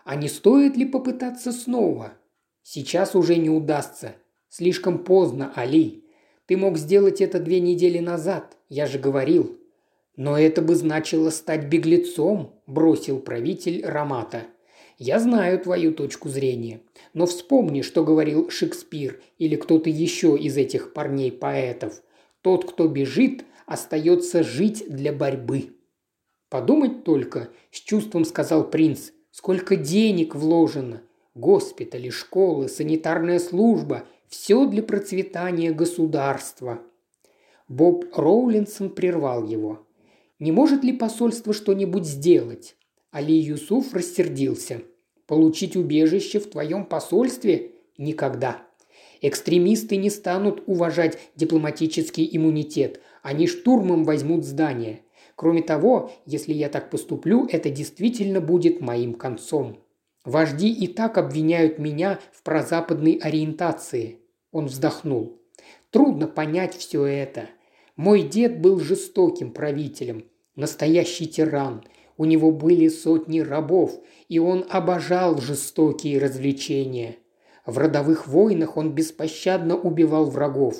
А 0.05 0.17
не 0.17 0.29
стоит 0.29 0.77
ли 0.77 0.85
попытаться 0.85 1.53
снова? 1.53 2.15
Сейчас 2.63 3.15
уже 3.15 3.37
не 3.37 3.51
удастся. 3.51 4.15
Слишком 4.49 5.05
поздно, 5.05 5.53
Али. 5.55 6.05
Ты 6.47 6.57
мог 6.57 6.79
сделать 6.79 7.21
это 7.21 7.39
две 7.39 7.61
недели 7.61 7.99
назад, 7.99 8.57
я 8.69 8.87
же 8.87 8.99
говорил. 8.99 9.59
Но 10.17 10.39
это 10.39 10.63
бы 10.63 10.75
значило 10.75 11.31
стать 11.31 11.67
беглецом, 11.67 12.61
бросил 12.67 13.21
правитель 13.21 13.85
Рамата. 13.85 14.43
Я 14.99 15.19
знаю 15.19 15.59
твою 15.59 15.93
точку 15.95 16.29
зрения. 16.29 16.81
Но 17.15 17.27
вспомни, 17.27 17.83
что 17.83 18.05
говорил 18.05 18.51
Шекспир 18.51 19.23
или 19.39 19.57
кто-то 19.57 19.89
еще 19.89 20.37
из 20.37 20.57
этих 20.57 20.93
парней-поэтов. 20.93 22.03
Тот, 22.43 22.71
кто 22.71 22.87
бежит, 22.87 23.45
остается 23.67 24.43
жить 24.43 24.85
для 24.89 25.13
борьбы. 25.13 25.71
«Подумать 26.51 27.05
только»,– 27.05 27.49
с 27.71 27.79
чувством 27.79 28.25
сказал 28.25 28.69
принц,– 28.69 29.13
«сколько 29.31 29.77
денег 29.77 30.35
вложено. 30.35 31.03
Госпитали, 31.35 32.11
школы, 32.11 32.69
санитарная 32.69 33.39
служба– 33.39 34.05
все 34.29 34.67
для 34.67 34.83
процветания 34.83 35.73
государства». 35.73 36.81
Боб 37.69 38.07
Роулинсон 38.17 38.91
прервал 38.91 39.45
его. 39.45 39.87
«Не 40.39 40.53
может 40.53 40.83
ли 40.83 40.93
посольство 40.93 41.53
что-нибудь 41.53 42.05
сделать?» 42.05 42.77
Али 43.13 43.35
Юсуф 43.35 43.93
рассердился. 43.95 44.83
«Получить 45.27 45.77
убежище 45.77 46.41
в 46.41 46.51
твоем 46.51 46.85
посольстве? 46.85 47.73
Никогда. 47.99 48.67
Экстремисты 49.21 49.97
не 49.97 50.11
станут 50.11 50.63
уважать 50.67 51.19
дипломатический 51.37 52.29
иммунитет. 52.33 53.01
Они 53.23 53.47
штурмом 53.47 54.05
возьмут 54.05 54.45
здание. 54.45 55.03
Кроме 55.37 55.63
того, 55.63 56.11
если 56.27 56.53
я 56.53 56.69
так 56.69 56.91
поступлю, 56.91 57.47
это 57.51 57.71
действительно 57.71 58.41
будет 58.41 58.81
моим 58.81 59.15
концом. 59.15 59.79
Вожди 60.25 60.71
и 60.71 60.87
так 60.87 61.17
обвиняют 61.17 61.79
меня 61.79 62.21
в 62.33 62.43
прозападной 62.43 63.15
ориентации. 63.15 64.19
Он 64.53 64.67
вздохнул. 64.67 65.41
Трудно 65.91 66.27
понять 66.27 66.75
все 66.75 67.05
это. 67.05 67.49
Мой 67.97 68.23
дед 68.23 68.61
был 68.61 68.81
жестоким 68.81 69.53
правителем, 69.53 70.25
настоящий 70.57 71.27
тиран. 71.27 71.85
У 72.17 72.27
него 72.27 72.51
были 72.51 72.89
сотни 72.89 73.41
рабов, 73.41 73.99
и 74.29 74.39
он 74.39 74.67
обожал 74.69 75.39
жестокие 75.39 76.19
развлечения. 76.19 77.17
В 77.65 77.79
родовых 77.79 78.27
войнах 78.27 78.77
он 78.77 78.93
беспощадно 78.93 79.77
убивал 79.77 80.27
врагов. 80.27 80.77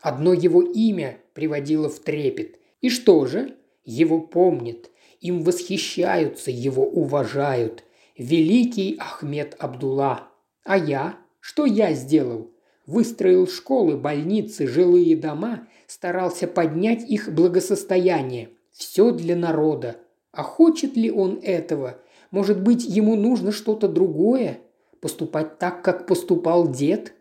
Одно 0.00 0.32
его 0.32 0.62
имя 0.62 1.18
приводило 1.34 1.88
в 1.88 1.98
трепет. 2.00 2.58
И 2.80 2.90
что 2.90 3.26
же? 3.26 3.56
Его 3.84 4.20
помнят, 4.20 4.90
им 5.20 5.42
восхищаются, 5.42 6.50
его 6.50 6.84
уважают. 6.84 7.84
Великий 8.18 8.96
Ахмед 8.98 9.56
Абдулла. 9.58 10.28
А 10.64 10.78
я? 10.78 11.18
Что 11.38 11.66
я 11.66 11.92
сделал? 11.92 12.50
Выстроил 12.86 13.46
школы, 13.46 13.98
больницы, 13.98 14.66
жилые 14.66 15.16
дома, 15.16 15.68
старался 15.86 16.46
поднять 16.46 17.08
их 17.08 17.32
благосостояние. 17.34 18.50
Все 18.72 19.10
для 19.10 19.36
народа. 19.36 19.96
А 20.32 20.42
хочет 20.42 20.96
ли 20.96 21.10
он 21.10 21.40
этого? 21.42 21.98
Может 22.30 22.62
быть, 22.62 22.84
ему 22.84 23.16
нужно 23.16 23.52
что-то 23.52 23.86
другое? 23.86 24.60
Поступать 25.00 25.58
так, 25.58 25.84
как 25.84 26.06
поступал 26.06 26.70
дед? 26.70 27.12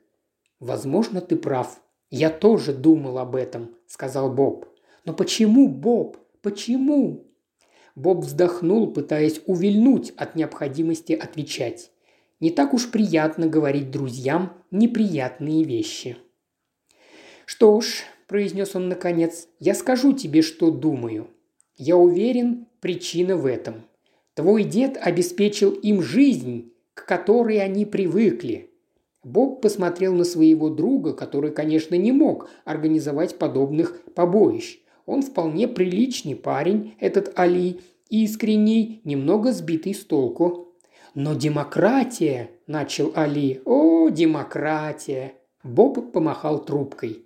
Возможно, 0.61 1.19
ты 1.19 1.35
прав. 1.35 1.81
Я 2.09 2.29
тоже 2.29 2.73
думал 2.73 3.17
об 3.17 3.35
этом, 3.35 3.75
сказал 3.87 4.31
Боб. 4.31 4.65
Но 5.03 5.13
почему, 5.13 5.67
Боб? 5.67 6.17
Почему?» 6.41 7.25
Боб 7.95 8.19
вздохнул, 8.19 8.91
пытаясь 8.91 9.41
увильнуть 9.45 10.11
от 10.17 10.35
необходимости 10.35 11.13
отвечать. 11.13 11.91
Не 12.39 12.51
так 12.51 12.73
уж 12.73 12.91
приятно 12.91 13.47
говорить 13.47 13.91
друзьям 13.91 14.53
неприятные 14.69 15.63
вещи. 15.63 16.17
«Что 17.45 17.79
ж»,– 17.79 18.03
произнес 18.27 18.75
он 18.75 18.89
наконец,– 18.89 19.47
«я 19.59 19.73
скажу 19.73 20.13
тебе, 20.13 20.41
что 20.41 20.71
думаю. 20.71 21.27
Я 21.77 21.95
уверен, 21.95 22.67
причина 22.81 23.37
в 23.37 23.45
этом. 23.45 23.85
Твой 24.33 24.63
дед 24.63 24.97
обеспечил 25.01 25.71
им 25.71 26.01
жизнь, 26.01 26.73
к 26.93 27.05
которой 27.05 27.59
они 27.59 27.85
привыкли. 27.85 28.71
Боб 29.23 29.61
посмотрел 29.61 30.13
на 30.13 30.23
своего 30.23 30.69
друга, 30.69 31.13
который, 31.13 31.51
конечно, 31.51 31.95
не 31.95 32.11
мог 32.11 32.49
организовать 32.63 33.37
подобных 33.37 34.01
побоищ. 34.13 34.79
Он 35.05 35.21
вполне 35.21 35.67
приличный 35.67 36.35
парень, 36.35 36.95
этот 36.99 37.37
Али, 37.37 37.81
искренний, 38.09 39.01
немного 39.03 39.51
сбитый 39.51 39.93
с 39.93 40.03
толку. 40.03 40.73
«Но 41.13 41.33
демократия!»– 41.33 42.49
начал 42.67 43.11
Али. 43.15 43.61
«О, 43.65 44.09
демократия!» 44.09 45.35
Боб 45.63 46.11
помахал 46.11 46.63
трубкой. 46.63 47.25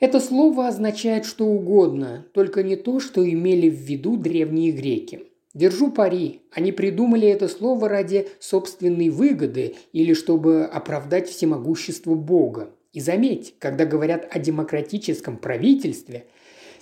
Это 0.00 0.20
слово 0.20 0.68
означает 0.68 1.24
что 1.24 1.44
угодно, 1.44 2.24
только 2.32 2.62
не 2.62 2.76
то, 2.76 3.00
что 3.00 3.28
имели 3.28 3.68
в 3.68 3.74
виду 3.74 4.16
древние 4.16 4.70
греки. 4.70 5.24
Держу 5.54 5.90
пари, 5.90 6.42
они 6.52 6.70
придумали 6.70 7.26
это 7.26 7.48
слово 7.48 7.88
ради 7.88 8.28
собственной 8.38 9.08
выгоды 9.08 9.74
или 9.92 10.14
чтобы 10.14 10.66
оправдать 10.66 11.28
всемогущество 11.28 12.14
Бога. 12.14 12.70
И 12.92 13.00
заметь, 13.00 13.54
когда 13.58 13.84
говорят 13.84 14.28
о 14.30 14.38
демократическом 14.38 15.36
правительстве, 15.36 16.26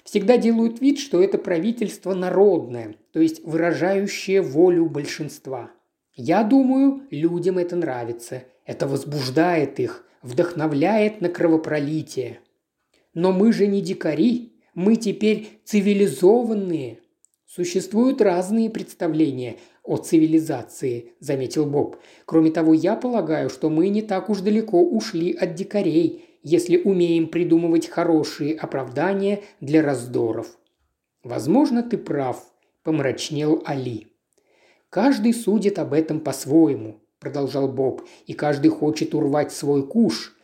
всегда 0.07 0.38
делают 0.38 0.81
вид, 0.81 0.99
что 0.99 1.21
это 1.23 1.37
правительство 1.37 2.14
народное, 2.14 2.95
то 3.12 3.21
есть 3.21 3.45
выражающее 3.45 4.40
волю 4.40 4.87
большинства. 4.87 5.71
Я 6.14 6.45
думаю, 6.45 7.03
людям 7.11 7.59
это 7.59 7.77
нравится. 7.77 8.45
Это 8.64 8.87
возбуждает 8.87 9.79
их, 9.81 10.07
вдохновляет 10.23 11.21
на 11.21 11.29
кровопролитие. 11.29 12.40
Но 13.12 13.33
мы 13.33 13.53
же 13.53 13.66
не 13.66 13.83
дикари, 13.83 14.55
мы 14.75 14.97
теперь 14.97 15.61
цивилизованные, 15.64 17.01
«Существуют 17.57 18.21
разные 18.21 18.69
представления 18.69 19.57
о 19.83 19.97
цивилизации»,– 19.97 21.12
заметил 21.21 21.64
Боб. 21.64 21.97
«Кроме 22.27 22.51
того, 22.51 22.75
я 22.75 22.97
полагаю, 22.97 23.49
что 23.49 23.71
мы 23.71 23.88
не 23.88 24.03
так 24.03 24.29
уж 24.29 24.40
далеко 24.40 24.83
ушли 24.83 25.33
от 25.33 25.55
дикарей, 25.55 26.25
если 26.48 26.76
умеем 26.76 27.26
придумывать 27.26 27.88
хорошие 27.88 28.54
оправдания 28.54 29.42
для 29.61 29.82
раздоров». 29.82 30.56
«Возможно, 31.24 31.82
ты 31.82 31.98
прав»,– 31.98 32.40
помрачнел 32.85 33.62
Али. 33.64 34.06
«Каждый 34.88 35.35
судит 35.35 35.80
об 35.80 35.92
этом 35.92 36.20
по-своему»,– 36.20 37.00
продолжал 37.18 37.66
Боб,– 37.66 38.02
«и 38.26 38.32
каждый 38.32 38.68
хочет 38.68 39.12
урвать 39.12 39.50
свой 39.50 39.85
куш. 39.85 40.37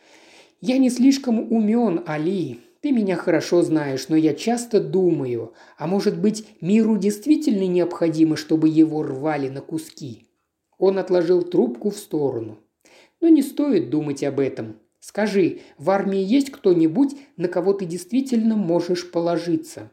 Я 0.59 0.77
не 0.77 0.89
слишком 0.89 1.53
умен, 1.53 2.03
Али, 2.05 2.59
ты 2.81 2.91
меня 2.91 3.15
хорошо 3.15 3.61
знаешь, 3.61 4.09
но 4.09 4.17
я 4.17 4.33
часто 4.33 4.81
думаю, 4.81 5.53
а 5.77 5.87
может 5.87 6.19
быть, 6.19 6.45
миру 6.59 6.97
действительно 6.97 7.65
необходимо, 7.65 8.35
чтобы 8.35 8.67
его 8.67 9.03
рвали 9.03 9.47
на 9.47 9.61
куски?» 9.61 10.27
Он 10.77 10.99
отложил 10.99 11.43
трубку 11.43 11.91
в 11.91 11.97
сторону. 11.97 12.57
«Но 13.21 13.29
не 13.29 13.41
стоит 13.41 13.89
думать 13.89 14.21
об 14.25 14.41
этом. 14.41 14.75
Скажи, 15.03 15.59
в 15.77 15.89
армии 15.89 16.23
есть 16.23 16.49
кто-нибудь, 16.49 17.17
на 17.35 17.49
кого 17.49 17.73
ты 17.73 17.83
действительно 17.83 18.55
можешь 18.55 19.11
положиться?» 19.11 19.91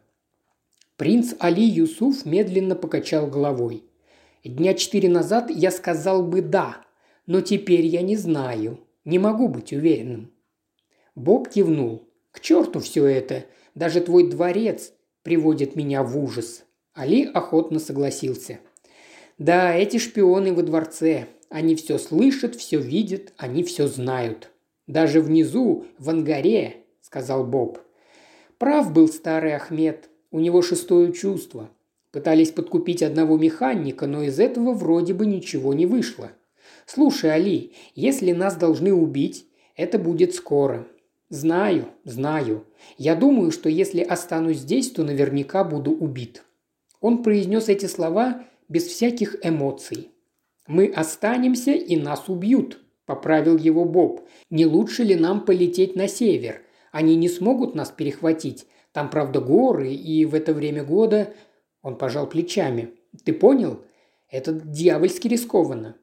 Принц 0.97 1.35
Али 1.41 1.65
Юсуф 1.65 2.25
медленно 2.25 2.77
покачал 2.77 3.27
головой. 3.27 3.83
«Дня 4.45 4.73
четыре 4.73 5.09
назад 5.09 5.51
я 5.51 5.73
сказал 5.73 6.23
бы 6.23 6.43
«да», 6.43 6.85
но 7.27 7.41
теперь 7.41 7.87
я 7.87 8.03
не 8.03 8.17
знаю. 8.17 8.79
Не 9.05 9.19
могу 9.19 9.49
быть 9.49 9.73
уверенным». 9.73 10.31
Боб 11.17 11.49
кивнул. 11.49 12.09
К 12.31 12.39
черту 12.39 12.79
все 12.79 13.05
это. 13.05 13.47
Даже 13.75 14.01
твой 14.01 14.31
дворец 14.31 14.93
приводит 15.25 15.75
меня 15.75 16.05
в 16.05 16.17
ужас». 16.17 16.63
Али 16.95 17.25
охотно 17.25 17.81
согласился. 17.81 18.61
«Да, 19.39 19.75
эти 19.75 19.97
шпионы 19.97 20.53
во 20.55 20.63
дворце. 20.63 21.27
Они 21.49 21.75
все 21.75 21.99
слышат, 21.99 22.55
все 22.55 22.79
видят, 22.79 23.33
они 23.39 23.65
все 23.65 23.89
знают. 23.89 24.53
Даже 24.91 25.21
внизу, 25.21 25.85
в 25.99 26.11
ангаре»,— 26.11 26.79
сказал 27.01 27.47
Боб. 27.47 27.79
Прав 28.59 28.93
был 28.93 29.07
старый 29.07 29.55
Ахмед. 29.55 30.11
У 30.33 30.41
него 30.41 30.63
шестое 30.63 31.13
чувство. 31.13 31.71
Пытались 32.11 32.51
подкупить 32.51 33.01
одного 33.01 33.39
механика, 33.39 34.09
но 34.09 34.25
из 34.25 34.41
этого 34.41 34.73
вроде 34.73 35.15
бы 35.15 35.27
ничего 35.27 35.75
не 35.75 35.87
вышло. 35.87 36.33
«Слушай, 36.87 37.31
Али, 37.31 37.73
если 37.95 38.33
нас 38.33 38.57
должны 38.57 38.93
убить, 38.93 39.47
это 39.77 39.97
будет 39.97 40.35
скоро. 40.35 40.89
«Знаю, 41.29 41.85
знаю. 42.03 42.65
Я 42.99 43.15
думаю, 43.15 43.53
что 43.53 43.69
если 43.69 44.01
останусь 44.01 44.59
здесь, 44.59 44.91
то 44.91 45.05
наверняка 45.05 45.63
буду 45.63 45.93
убит». 45.93 46.43
Он 47.01 47.23
произнес 47.23 47.69
эти 47.69 47.87
слова 47.87 48.45
без 48.69 48.89
всяких 48.89 49.37
эмоций. 49.45 50.11
«Мы 50.67 50.87
останемся, 50.89 51.71
и 51.71 51.97
нас 51.97 52.29
убьют»,– 52.29 52.80
поправил 53.11 53.57
его 53.59 53.85
Боб. 53.85 54.21
«Не 54.51 54.67
лучше 54.67 55.03
ли 55.03 55.17
нам 55.17 55.45
полететь 55.45 55.97
на 55.97 56.07
север? 56.07 56.63
Они 56.93 57.17
не 57.17 57.29
смогут 57.29 57.75
нас 57.75 57.91
перехватить. 57.91 58.67
Там, 58.93 59.11
правда, 59.11 59.41
горы, 59.41 59.93
и 59.93 60.25
в 60.25 60.33
это 60.33 60.55
время 60.55 60.85
года...» 60.85 61.35
Он 61.83 61.99
пожал 61.99 62.29
плечами. 62.29 62.91
«Ты 63.25 63.33
понял? 63.33 63.81
Это 64.31 64.53
дьявольски 64.53 65.27
рискованно». 65.27 65.97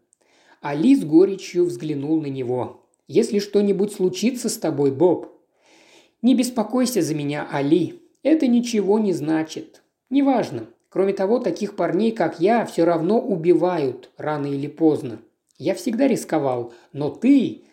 Али 0.60 0.98
с 0.98 1.06
горечью 1.06 1.64
взглянул 1.64 2.20
на 2.22 2.28
него. 2.28 2.84
Если 3.08 3.40
что-нибудь 3.40 3.94
случится 3.94 4.50
с 4.50 4.58
тобой, 4.58 4.92
Боб, 4.92 5.32
не 6.22 6.36
беспокойся 6.36 7.02
за 7.02 7.16
меня, 7.16 7.48
Али. 7.50 8.02
Это 8.22 8.48
ничего 8.48 9.00
не 9.00 9.14
значит. 9.14 9.82
Неважно. 10.10 10.68
Кроме 10.90 11.14
того, 11.14 11.40
таких 11.40 11.78
парней, 11.78 12.12
как 12.12 12.42
я, 12.42 12.66
все 12.66 12.84
равно 12.84 13.18
убивают 13.18 14.10
рано 14.18 14.48
или 14.48 14.68
поздно. 14.68 15.22
Я 15.58 15.74
всегда 15.76 16.08
рисковал, 16.08 16.74
но 16.94 17.10
ты... 17.10 17.64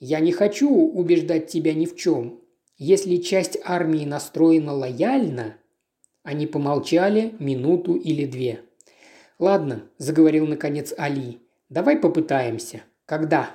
Я 0.00 0.20
не 0.20 0.30
хочу 0.30 0.70
убеждать 0.70 1.48
тебя 1.48 1.74
ни 1.74 1.84
в 1.84 1.96
чем. 1.96 2.40
Если 2.76 3.16
часть 3.16 3.58
армии 3.64 4.04
настроена 4.04 4.72
лояльно... 4.72 5.56
Они 6.22 6.46
помолчали 6.46 7.34
минуту 7.38 7.94
или 7.94 8.26
две. 8.26 8.60
«Ладно»,– 9.38 9.88
заговорил 9.98 10.46
наконец 10.46 10.92
Али. 10.96 11.40
«Давай 11.68 11.96
попытаемся. 11.96 12.82
Когда?» 13.06 13.50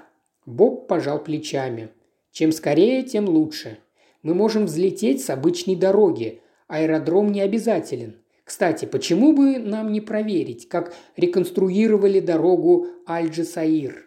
Боб 0.46 0.88
пожал 0.88 1.24
плечами. 1.24 1.90
«Чем 2.32 2.52
скорее, 2.52 3.04
тем 3.04 3.30
лучше. 3.30 3.78
Мы 4.24 4.34
можем 4.34 4.66
взлететь 4.66 5.24
с 5.24 5.30
обычной 5.30 5.76
дороги. 5.76 6.42
Аэродром 6.68 7.32
не 7.32 7.42
обязателен. 7.42 8.23
Кстати, 8.44 8.86
почему 8.86 9.34
бы 9.34 9.58
нам 9.58 9.92
не 9.92 10.02
проверить, 10.02 10.68
как 10.68 10.94
реконструировали 11.16 12.20
дорогу 12.20 12.88
Аль-Джасаир? 13.08 14.06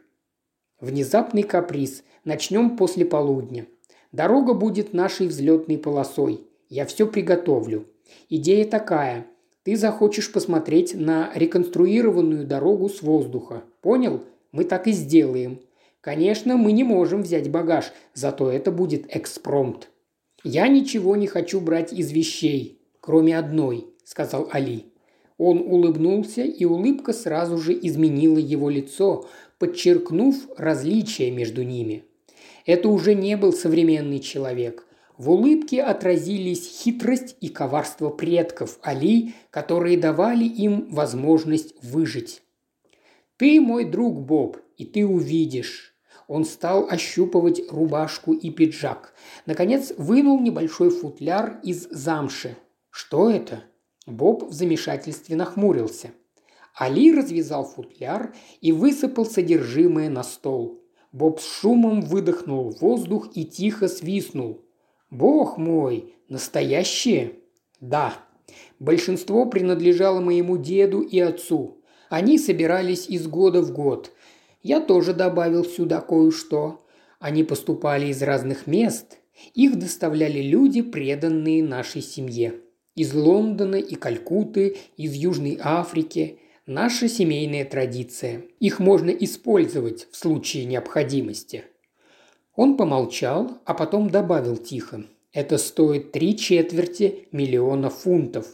Внезапный 0.81 1.43
каприз. 1.43 2.05
Начнем 2.25 2.77
после 2.77 3.07
полудня. 3.07 3.67
Дорога 4.13 4.53
будет 4.53 4.93
нашей 4.93 5.27
взлетной 5.27 5.79
полосой. 5.79 6.47
Я 6.69 6.85
все 6.85 7.07
приготовлю. 7.07 7.87
Идея 8.29 8.67
такая. 8.67 9.27
Ты 9.63 9.77
захочешь 9.77 10.31
посмотреть 10.33 10.95
на 10.95 11.31
реконструированную 11.35 12.47
дорогу 12.47 12.89
с 12.89 13.03
воздуха. 13.03 13.65
Понял? 13.81 14.23
Мы 14.53 14.65
так 14.65 14.87
и 14.87 14.93
сделаем. 14.93 15.61
Конечно, 16.01 16.57
мы 16.57 16.73
не 16.73 16.85
можем 16.85 17.23
взять 17.23 17.51
багаж, 17.51 17.93
зато 18.15 18.51
это 18.51 18.71
будет 18.71 19.07
экспромт. 19.09 19.89
Я 20.45 20.69
ничего 20.69 21.17
не 21.17 21.27
хочу 21.27 21.61
брать 21.61 21.93
из 21.93 22.13
вещей, 22.13 22.81
кроме 23.01 23.37
одной, 23.37 23.89
сказал 24.07 24.49
Али. 24.53 24.87
Он 25.37 25.59
улыбнулся, 25.59 26.43
и 26.43 26.65
улыбка 26.65 27.13
сразу 27.13 27.59
же 27.59 27.75
изменила 27.75 28.39
его 28.39 28.71
лицо, 28.71 29.29
подчеркнув 29.59 30.37
различия 30.57 31.31
между 31.31 31.63
ними. 31.65 32.05
Это 32.65 32.89
уже 32.89 33.15
не 33.15 33.37
был 33.37 33.53
современный 33.53 34.21
человек. 34.21 34.87
В 35.19 35.31
улыбке 35.31 35.83
отразились 35.83 36.67
хитрость 36.67 37.37
и 37.41 37.49
коварство 37.49 38.09
предков 38.11 38.79
Али, 38.81 39.35
которые 39.51 39.99
давали 39.99 40.45
им 40.45 40.89
возможность 40.91 41.75
выжить. 41.83 42.43
«Ты 43.37 43.61
мой 43.61 43.85
друг, 43.85 44.21
Боб, 44.21 44.59
и 44.77 44.85
ты 44.85 45.05
увидишь. 45.05 45.95
Он 46.29 46.45
стал 46.45 46.89
ощупывать 46.89 47.61
рубашку 47.71 48.33
и 48.33 48.51
пиджак. 48.51 49.15
Наконец 49.47 49.93
вынул 49.97 50.41
небольшой 50.41 50.91
футляр 50.91 51.61
из 51.63 51.89
замши. 51.91 52.57
«Что 52.91 53.31
это?» 53.31 53.65
Боб 54.07 54.45
в 54.45 54.53
замешательстве 54.53 55.35
нахмурился. 55.35 56.13
Али 56.75 57.13
развязал 57.13 57.65
футляр 57.65 58.35
и 58.61 58.71
высыпал 58.71 59.27
содержимое 59.27 60.09
на 60.09 60.23
стол. 60.23 60.83
Боб 61.11 61.41
с 61.41 61.47
шумом 61.47 62.03
выдохнул 62.03 62.71
воздух 62.71 63.31
и 63.35 63.45
тихо 63.45 63.89
свистнул. 63.89 64.65
«Бог 65.11 65.59
мой! 65.59 66.15
Настоящее?» 66.29 67.35
«Да. 67.81 68.15
Большинство 68.79 69.47
принадлежало 69.47 70.21
моему 70.21 70.57
деду 70.57 71.01
и 71.01 71.19
отцу. 71.19 71.83
Они 72.09 72.39
собирались 72.39 73.09
из 73.09 73.27
года 73.27 73.63
в 73.63 73.73
год. 73.73 74.13
Я 74.63 74.81
тоже 74.81 75.15
добавил 75.15 75.65
сюда 75.65 76.01
кое-что. 76.01 76.87
Они 77.19 77.43
поступали 77.45 78.07
из 78.07 78.23
разных 78.23 78.67
мест, 78.67 79.19
Их 79.55 79.79
доставляли 79.79 80.41
люди, 80.41 80.83
преданные 80.83 81.63
нашей 81.63 82.03
семье. 82.03 82.61
Из 82.97 83.13
Лондона 83.13 83.77
и 83.77 83.95
Калькутты, 83.95 84.79
из 84.97 85.13
Южной 85.13 85.59
Африки. 85.63 86.39
Наша 86.65 87.09
семейная 87.09 87.67
традиция. 87.67 88.45
Их 88.59 88.81
можно 88.81 89.11
использовать 89.11 90.09
в 90.11 90.17
случае 90.17 90.65
необходимости. 90.65 91.65
Он 92.55 92.79
помолчал, 92.79 93.59
а 93.67 93.75
потом 93.75 94.09
добавил 94.09 94.57
тихо. 94.57 95.05
Это 95.35 95.59
стоит 95.59 96.11
три 96.13 96.39
четверти 96.39 97.29
миллиона 97.33 97.91
фунтов. 97.91 98.47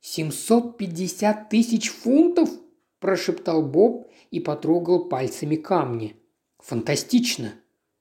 «Семьсот 0.00 0.78
пятьдесят 0.78 1.48
тысяч 1.48 1.90
фунтов?»– 1.90 2.50
прошептал 3.00 3.62
Боб 3.64 4.08
и 4.30 4.38
потрогал 4.38 5.08
пальцами 5.08 5.56
камни. 5.56 6.14
«Фантастично! 6.60 7.54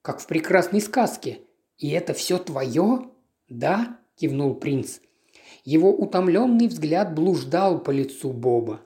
Как 0.04 0.20
в 0.20 0.28
прекрасной 0.28 0.82
сказке. 0.82 1.40
И 1.80 1.90
это 1.90 2.14
все 2.14 2.38
твое?» 2.38 3.10
«Да»,– 3.50 4.00
кивнул 4.16 4.54
принц. 4.54 5.00
Его 5.66 5.94
утомленный 5.94 6.68
взгляд 6.68 7.14
блуждал 7.14 7.80
по 7.80 7.92
лицу 7.92 8.32
Боба. 8.32 8.82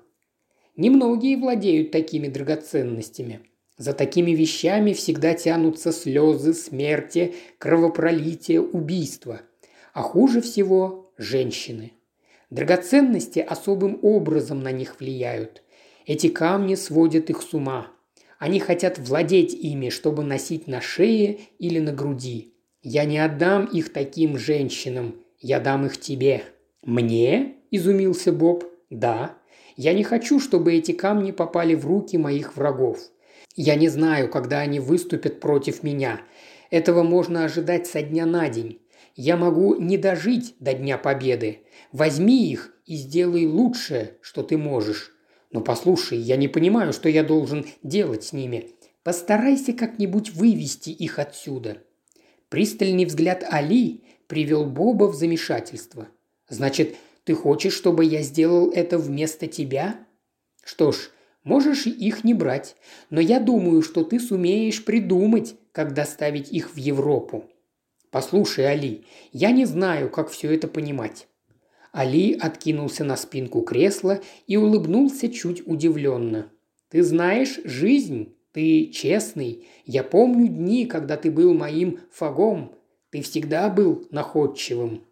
Немногие 0.77 1.37
владеют 1.37 1.91
такими 1.91 2.27
драгоценностями. 2.27 3.41
За 3.77 3.93
такими 3.93 4.31
вещами 4.31 4.93
всегда 4.93 5.33
тянутся 5.33 5.91
слезы, 5.91 6.53
смерти, 6.53 7.33
кровопролитие, 7.57 8.61
убийства. 8.61 9.41
А 9.93 10.01
хуже 10.01 10.41
всего– 10.41 11.13
женщины. 11.17 11.93
Драгоценности 12.49 13.39
особым 13.39 13.99
образом 14.01 14.61
на 14.61 14.71
них 14.71 14.99
влияют. 14.99 15.63
Эти 16.05 16.27
камни 16.27 16.75
сводят 16.75 17.29
их 17.29 17.41
с 17.41 17.53
ума. 17.53 17.87
Они 18.37 18.59
хотят 18.59 18.99
владеть 18.99 19.53
ими, 19.53 19.89
чтобы 19.89 20.23
носить 20.23 20.67
на 20.67 20.81
шее 20.81 21.39
или 21.57 21.79
на 21.79 21.93
груди. 21.93 22.53
Я 22.81 23.05
не 23.05 23.17
отдам 23.17 23.65
их 23.65 23.91
таким 23.91 24.37
женщинам, 24.37 25.15
я 25.39 25.59
дам 25.59 25.85
их 25.85 25.99
тебе». 25.99 26.43
«Мне?»– 26.85 27.55
изумился 27.71 28.31
Боб. 28.31 28.63
«Да. 28.91 29.37
Я 29.75 29.93
не 29.93 30.03
хочу, 30.03 30.39
чтобы 30.39 30.75
эти 30.75 30.91
камни 30.91 31.31
попали 31.31 31.73
в 31.73 31.85
руки 31.85 32.15
моих 32.17 32.55
врагов. 32.55 32.99
Я 33.55 33.75
не 33.75 33.89
знаю, 33.89 34.29
когда 34.29 34.59
они 34.59 34.79
выступят 34.79 35.39
против 35.39 35.81
меня. 35.81 36.21
Этого 36.69 37.01
можно 37.01 37.43
ожидать 37.43 37.87
со 37.87 38.03
дня 38.03 38.27
на 38.27 38.49
день. 38.49 38.81
Я 39.15 39.35
могу 39.35 39.75
не 39.75 39.97
дожить 39.97 40.55
до 40.59 40.73
Дня 40.73 40.97
Победы. 40.97 41.61
Возьми 41.91 42.51
их 42.51 42.73
и 42.85 42.95
сделай 42.95 43.47
лучшее, 43.47 44.17
что 44.21 44.43
ты 44.43 44.57
можешь. 44.57 45.11
Но 45.51 45.61
послушай, 45.61 46.19
я 46.19 46.35
не 46.35 46.47
понимаю, 46.47 46.93
что 46.93 47.09
я 47.09 47.23
должен 47.23 47.65
делать 47.81 48.25
с 48.25 48.33
ними. 48.33 48.71
Постарайся 49.03 49.73
как-нибудь 49.73 50.33
вывести 50.33 50.91
их 50.91 51.17
отсюда». 51.17 51.77
Пристальный 52.49 53.05
взгляд 53.05 53.43
Али 53.49 54.03
привел 54.27 54.65
Боба 54.65 55.05
в 55.05 55.15
замешательство. 55.15 56.07
«Значит, 56.49 56.95
ты 57.23 57.33
хочешь, 57.33 57.73
чтобы 57.73 58.05
я 58.05 58.21
сделал 58.21 58.71
это 58.71 58.97
вместо 58.97 59.47
тебя?» 59.47 59.99
«Что 60.63 60.91
ж, 60.91 61.11
можешь 61.43 61.85
их 61.87 62.23
не 62.23 62.33
брать, 62.33 62.75
но 63.09 63.21
я 63.21 63.39
думаю, 63.39 63.81
что 63.81 64.03
ты 64.03 64.19
сумеешь 64.19 64.83
придумать, 64.83 65.55
как 65.71 65.93
доставить 65.93 66.51
их 66.51 66.73
в 66.73 66.77
Европу. 66.77 67.45
Послушай, 68.11 68.65
Али, 68.65 69.05
я 69.31 69.51
не 69.51 69.65
знаю, 69.65 70.09
как 70.09 70.29
все 70.29 70.53
это 70.53 70.67
понимать. 70.67 71.27
Али 71.95 72.33
откинулся 72.33 73.05
на 73.05 73.15
спинку 73.15 73.61
кресла 73.61 74.19
и 74.47 74.57
улыбнулся 74.57 75.29
чуть 75.29 75.65
удивленно. 75.65 76.51
«Ты 76.89 77.03
знаешь 77.03 77.61
жизнь, 77.63 78.35
ты 78.51 78.87
честный. 78.87 79.65
Я 79.85 80.03
помню 80.03 80.49
дни, 80.49 80.85
когда 80.85 81.15
ты 81.15 81.31
был 81.31 81.53
моим 81.53 81.99
фагом. 82.11 82.75
Ты 83.11 83.21
всегда 83.21 83.69
был 83.69 84.05
находчивым. 84.11 85.04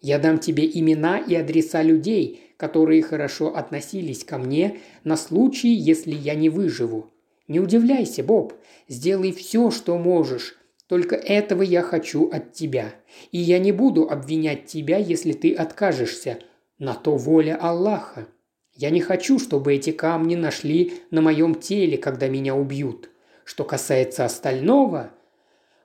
Я 0.00 0.18
дам 0.18 0.38
тебе 0.38 0.66
имена 0.66 1.18
и 1.18 1.34
адреса 1.34 1.82
людей, 1.82 2.40
которые 2.56 3.02
хорошо 3.02 3.56
относились 3.56 4.24
ко 4.24 4.38
мне 4.38 4.78
на 5.04 5.16
случай, 5.16 5.72
если 5.72 6.12
я 6.14 6.34
не 6.34 6.48
выживу. 6.48 7.10
Не 7.48 7.60
удивляйся, 7.60 8.22
Боб. 8.22 8.54
Сделай 8.88 9.32
все, 9.32 9.70
что 9.70 9.98
можешь, 9.98 10.56
только 10.86 11.16
этого 11.16 11.62
я 11.62 11.82
хочу 11.82 12.28
от 12.28 12.52
тебя. 12.52 12.94
И 13.32 13.38
я 13.38 13.58
не 13.58 13.72
буду 13.72 14.08
обвинять 14.08 14.66
тебя, 14.66 14.98
если 14.98 15.32
ты 15.32 15.52
откажешься. 15.52 16.38
На 16.78 16.94
то 16.94 17.16
воля 17.16 17.56
Аллаха. 17.60 18.28
Я 18.72 18.90
не 18.90 19.00
хочу, 19.00 19.38
чтобы 19.38 19.74
эти 19.74 19.90
камни 19.90 20.34
нашли 20.34 20.92
на 21.10 21.22
моем 21.22 21.54
теле, 21.54 21.96
когда 21.96 22.28
меня 22.28 22.54
убьют. 22.54 23.10
Что 23.44 23.64
касается 23.64 24.24
остального...» 24.24 25.10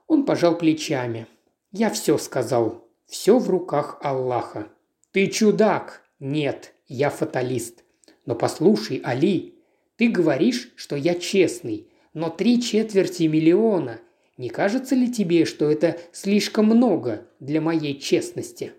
Он 0.08 0.26
пожал 0.26 0.58
плечами. 0.58 1.26
«Я 1.72 1.90
все 1.90 2.18
сказал. 2.18 2.86
Все 3.12 3.38
в 3.38 3.48
руках 3.48 4.00
Аллаха. 4.02 4.70
Ты 5.12 5.28
чудак. 5.28 6.02
Нет, 6.20 6.74
я 6.88 7.12
фаталист. 7.12 7.84
Но 8.26 8.34
послушай, 8.34 9.00
Али, 9.04 9.60
ты 9.98 10.10
говоришь, 10.10 10.72
что 10.76 10.96
я 10.96 11.14
честный, 11.14 11.92
но 12.16 12.32
три 12.32 12.60
четверти 12.60 13.24
миллиона– 13.24 14.00
не 14.42 14.50
кажется 14.50 14.96
ли 14.96 15.14
тебе, 15.14 15.46
что 15.46 15.70
это 15.70 16.00
слишком 16.12 16.66
много 16.66 17.28
для 17.40 17.62
моей 17.62 18.00
честности?» 18.00 18.74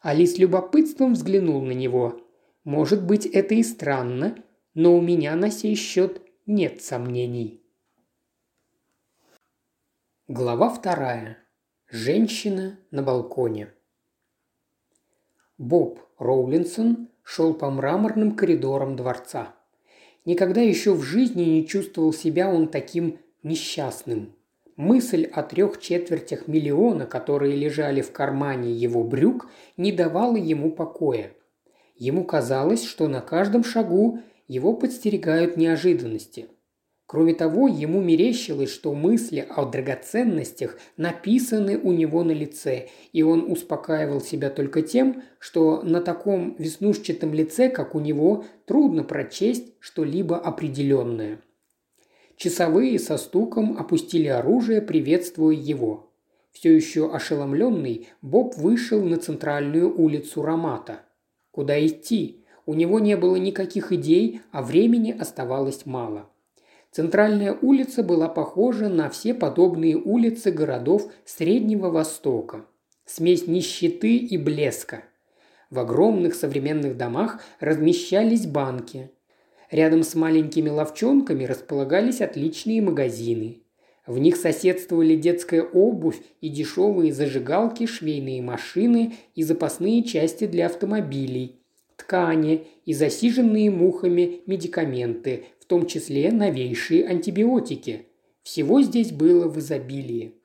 Али 0.00 0.26
с 0.26 0.38
любопытством 0.38 1.12
взглянул 1.12 1.62
на 1.62 1.70
него. 1.70 2.20
«Может 2.64 3.06
быть, 3.06 3.24
это 3.24 3.54
и 3.54 3.62
странно, 3.62 4.42
но 4.74 4.96
у 4.96 5.00
меня 5.00 5.36
на 5.36 5.52
сей 5.52 5.76
счет 5.76 6.20
нет 6.46 6.82
сомнений». 6.82 7.62
Глава 10.26 10.68
вторая. 10.68 11.38
Женщина 11.90 12.78
на 12.90 13.02
балконе. 13.02 13.72
Боб 15.56 16.00
Роулинсон 16.18 17.08
шел 17.22 17.54
по 17.54 17.70
мраморным 17.70 18.36
коридорам 18.36 18.94
дворца. 18.94 19.54
Никогда 20.26 20.60
еще 20.60 20.92
в 20.92 21.02
жизни 21.02 21.44
не 21.44 21.66
чувствовал 21.66 22.12
себя 22.12 22.50
он 22.50 22.68
таким 22.68 23.20
несчастным. 23.42 24.34
Мысль 24.76 25.24
о 25.32 25.42
трех 25.42 25.80
четвертях 25.80 26.46
миллиона, 26.46 27.06
которые 27.06 27.56
лежали 27.56 28.02
в 28.02 28.12
кармане 28.12 28.70
его 28.70 29.02
брюк, 29.02 29.48
не 29.78 29.90
давала 29.90 30.36
ему 30.36 30.72
покоя. 30.72 31.32
Ему 31.96 32.24
казалось, 32.24 32.84
что 32.84 33.08
на 33.08 33.22
каждом 33.22 33.64
шагу 33.64 34.20
его 34.46 34.74
подстерегают 34.74 35.56
неожиданности. 35.56 36.50
Кроме 37.08 37.34
того, 37.34 37.66
ему 37.66 38.00
мерещилось, 38.00 38.70
что 38.70 38.94
мысли 38.94 39.44
о 39.48 39.64
драгоценностях 39.64 40.78
написаны 40.96 41.76
у 41.76 41.92
него 41.92 42.22
на 42.22 42.32
лице, 42.32 42.90
и 43.12 43.24
он 43.24 43.50
успокаивал 43.50 44.20
себя 44.20 44.50
только 44.50 44.82
тем, 44.82 45.24
что 45.40 45.82
на 45.82 46.00
таком 46.00 46.54
веснушчатом 46.58 47.34
лице, 47.34 47.68
как 47.68 47.96
у 47.96 48.00
него, 48.00 48.44
трудно 48.66 49.02
прочесть 49.02 49.72
что-либо 49.80 50.38
определенное– 50.38 51.40
Часовые 52.38 53.00
со 53.00 53.16
стуком 53.16 53.76
опустили 53.76 54.28
оружие, 54.28 54.80
приветствуя 54.80 55.56
его. 55.56 56.12
Все 56.52 56.72
еще 56.72 57.12
ошеломленный, 57.12 58.06
Боб 58.22 58.54
вышел 58.56 59.02
на 59.02 59.16
центральную 59.16 59.92
улицу 60.00 60.42
Ромата. 60.42 61.00
Куда 61.50 61.84
идти? 61.84 62.44
У 62.64 62.74
него 62.74 63.00
не 63.00 63.16
было 63.16 63.34
никаких 63.34 63.90
идей, 63.90 64.40
а 64.52 64.62
времени 64.62 65.10
оставалось 65.10 65.84
мало. 65.84 66.30
Центральная 66.90 67.56
улица 67.60 68.02
была 68.02 68.28
похожа 68.28 68.88
на 68.88 69.10
все 69.10 69.34
подобные 69.34 69.96
улицы 69.96 70.50
городов 70.50 71.10
Среднего 71.24 71.90
Востока. 71.90 72.64
Смесь 73.04 73.46
нищеты 73.46 74.16
и 74.16 74.36
блеска. 74.36 75.04
В 75.70 75.78
огромных 75.78 76.34
современных 76.34 76.96
домах 76.96 77.42
размещались 77.60 78.46
банки. 78.46 79.10
Рядом 79.70 80.02
с 80.02 80.14
маленькими 80.14 80.70
ловчонками 80.70 81.44
располагались 81.44 82.22
отличные 82.22 82.80
магазины. 82.80 83.62
В 84.06 84.18
них 84.18 84.36
соседствовали 84.36 85.16
детская 85.16 85.62
обувь 85.62 86.16
и 86.40 86.48
дешевые 86.48 87.12
зажигалки, 87.12 87.84
швейные 87.84 88.40
машины 88.40 89.16
и 89.34 89.42
запасные 89.42 90.02
части 90.04 90.46
для 90.46 90.64
автомобилей, 90.64 91.57
ткани 91.98 92.66
и 92.86 92.94
засиженные 92.94 93.70
мухами 93.70 94.40
медикаменты, 94.46 95.44
в 95.60 95.66
том 95.66 95.86
числе 95.86 96.32
новейшие 96.32 97.06
антибиотики. 97.06 98.06
Всего 98.42 98.80
здесь 98.80 99.12
было 99.12 99.46
в 99.48 99.58
изобилии. 99.58 100.36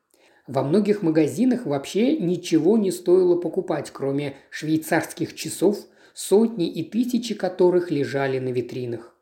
Во 0.46 0.62
многих 0.62 1.00
магазинах 1.00 1.64
вообще 1.64 2.18
ничего 2.18 2.76
не 2.76 2.90
стоило 2.90 3.36
покупать, 3.36 3.90
кроме 3.90 4.34
швейцарских 4.50 5.34
часов, 5.34 5.78
сотни 6.12 6.68
и 6.68 6.82
тысячи 6.82 7.34
которых 7.34 7.90
лежали 7.90 8.38
на 8.38 8.50
витринах. 8.50 9.16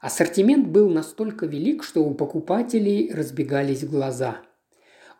Ассортимент 0.00 0.68
был 0.68 0.88
настолько 0.88 1.46
велик, 1.46 1.82
что 1.82 2.04
у 2.04 2.14
покупателей 2.14 3.12
разбегались 3.12 3.84
глаза. 3.84 4.42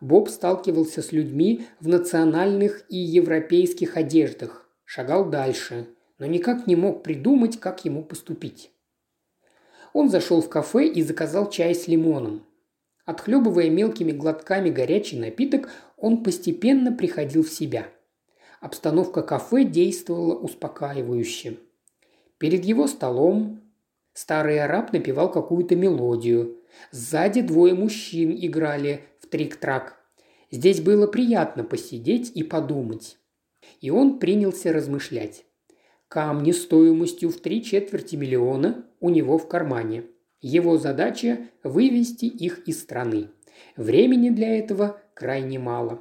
Боб 0.00 0.30
сталкивался 0.30 1.02
с 1.02 1.12
людьми 1.12 1.66
в 1.80 1.88
национальных 1.88 2.84
и 2.88 2.96
европейских 2.96 3.96
одеждах, 3.96 4.70
шагал 4.84 5.28
дальше, 5.28 5.88
но 6.20 6.26
никак 6.26 6.66
не 6.66 6.76
мог 6.76 7.02
придумать, 7.02 7.58
как 7.58 7.84
ему 7.84 8.04
поступить. 8.04 8.70
Он 9.92 10.08
зашел 10.08 10.40
в 10.40 10.48
кафе 10.48 10.86
и 10.86 11.02
заказал 11.02 11.50
чай 11.50 11.74
с 11.74 11.88
лимоном. 11.88 12.46
Отхлебывая 13.06 13.70
мелкими 13.70 14.12
глотками 14.12 14.70
горячий 14.70 15.18
напиток, 15.18 15.70
он 15.96 16.22
постепенно 16.22 16.92
приходил 16.92 17.42
в 17.42 17.48
себя. 17.48 17.88
Обстановка 18.60 19.22
кафе 19.22 19.64
действовала 19.64 20.34
успокаивающе. 20.34 21.56
Перед 22.38 22.64
его 22.64 22.86
столом 22.86 23.62
старый 24.12 24.60
араб 24.60 24.92
напевал 24.92 25.30
какую-то 25.30 25.74
мелодию. 25.74 26.58
Сзади 26.92 27.40
двое 27.40 27.74
мужчин 27.74 28.36
играли 28.38 29.04
в 29.20 29.26
трик-трак. 29.26 29.94
Здесь 30.50 30.80
было 30.80 31.06
приятно 31.06 31.64
посидеть 31.64 32.30
и 32.34 32.42
подумать. 32.42 33.16
И 33.80 33.90
он 33.90 34.18
принялся 34.18 34.72
размышлять. 34.72 35.44
Камни 36.10 36.50
стоимостью 36.50 37.30
в 37.30 37.40
три 37.40 37.62
четверти 37.62 38.16
миллиона 38.16 38.84
у 38.98 39.10
него 39.10 39.38
в 39.38 39.46
кармане. 39.46 40.06
Его 40.40 40.76
задача– 40.76 41.46
вывести 41.62 42.24
их 42.24 42.66
из 42.66 42.80
страны. 42.80 43.28
Времени 43.76 44.30
для 44.30 44.58
этого 44.58 45.00
крайне 45.14 45.60
мало. 45.60 46.00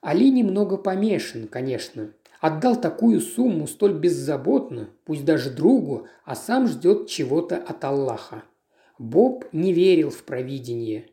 Али 0.00 0.30
немного 0.30 0.78
помешан, 0.78 1.46
конечно. 1.46 2.14
Отдал 2.40 2.80
такую 2.80 3.20
сумму 3.20 3.66
столь 3.66 3.98
беззаботно, 3.98 4.88
пусть 5.04 5.26
даже 5.26 5.50
другу, 5.50 6.06
а 6.24 6.34
сам 6.34 6.66
ждет 6.66 7.06
чего-то 7.06 7.58
от 7.58 7.84
Аллаха. 7.84 8.44
Боб 8.98 9.44
не 9.52 9.74
верил 9.74 10.08
в 10.08 10.22
провидение. 10.22 11.04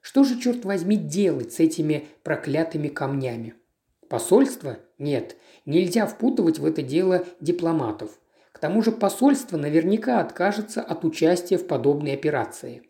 Что 0.00 0.24
же, 0.24 0.40
черт 0.40 0.64
возьми, 0.64 0.96
делать 0.96 1.52
с 1.52 1.60
этими 1.60 2.08
проклятыми 2.24 2.88
камнями? 2.88 3.54
Посольство? 4.08 4.78
Нет, 4.98 5.36
нельзя 5.64 6.06
впутывать 6.06 6.58
в 6.58 6.64
это 6.64 6.82
дело 6.82 7.24
дипломатов. 7.40 8.18
К 8.52 8.58
тому 8.58 8.82
же 8.82 8.92
посольство 8.92 9.56
наверняка 9.56 10.20
откажется 10.20 10.80
от 10.80 11.04
участия 11.04 11.58
в 11.58 11.66
подобной 11.66 12.14
операции. 12.14 12.82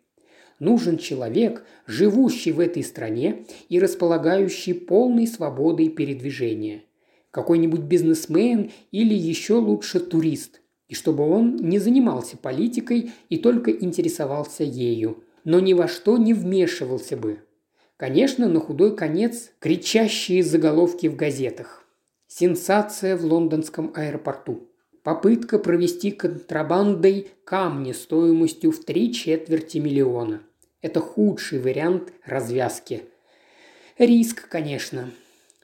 Нужен 0.58 0.98
человек, 0.98 1.64
живущий 1.86 2.52
в 2.52 2.60
этой 2.60 2.82
стране 2.82 3.46
и 3.68 3.80
располагающий 3.80 4.74
полной 4.74 5.26
свободой 5.26 5.88
передвижения. 5.88 6.82
Какой-нибудь 7.30 7.80
бизнесмен 7.80 8.70
или 8.92 9.14
еще 9.14 9.54
лучше 9.54 10.00
турист. 10.00 10.60
И 10.88 10.94
чтобы 10.94 11.28
он 11.28 11.56
не 11.56 11.78
занимался 11.78 12.36
политикой 12.36 13.10
и 13.28 13.38
только 13.38 13.70
интересовался 13.70 14.64
ею, 14.64 15.24
но 15.44 15.60
ни 15.60 15.72
во 15.72 15.88
что 15.88 16.16
не 16.16 16.32
вмешивался 16.32 17.16
бы. 17.16 17.40
Конечно, 17.96 18.46
на 18.48 18.60
худой 18.60 18.94
конец 18.94 19.52
кричащие 19.58 20.42
заголовки 20.42 21.06
в 21.06 21.16
газетах. 21.16 21.84
Сенсация 22.26 23.16
в 23.16 23.24
лондонском 23.24 23.92
аэропорту. 23.94 24.68
Попытка 25.02 25.58
провести 25.58 26.10
контрабандой 26.10 27.28
камни 27.44 27.92
стоимостью 27.92 28.72
в 28.72 28.84
три 28.84 29.14
четверти 29.14 29.78
миллиона. 29.78 30.42
Это 30.82 31.00
худший 31.00 31.58
вариант 31.58 32.12
развязки. 32.24 33.04
Риск, 33.98 34.48
конечно. 34.48 35.10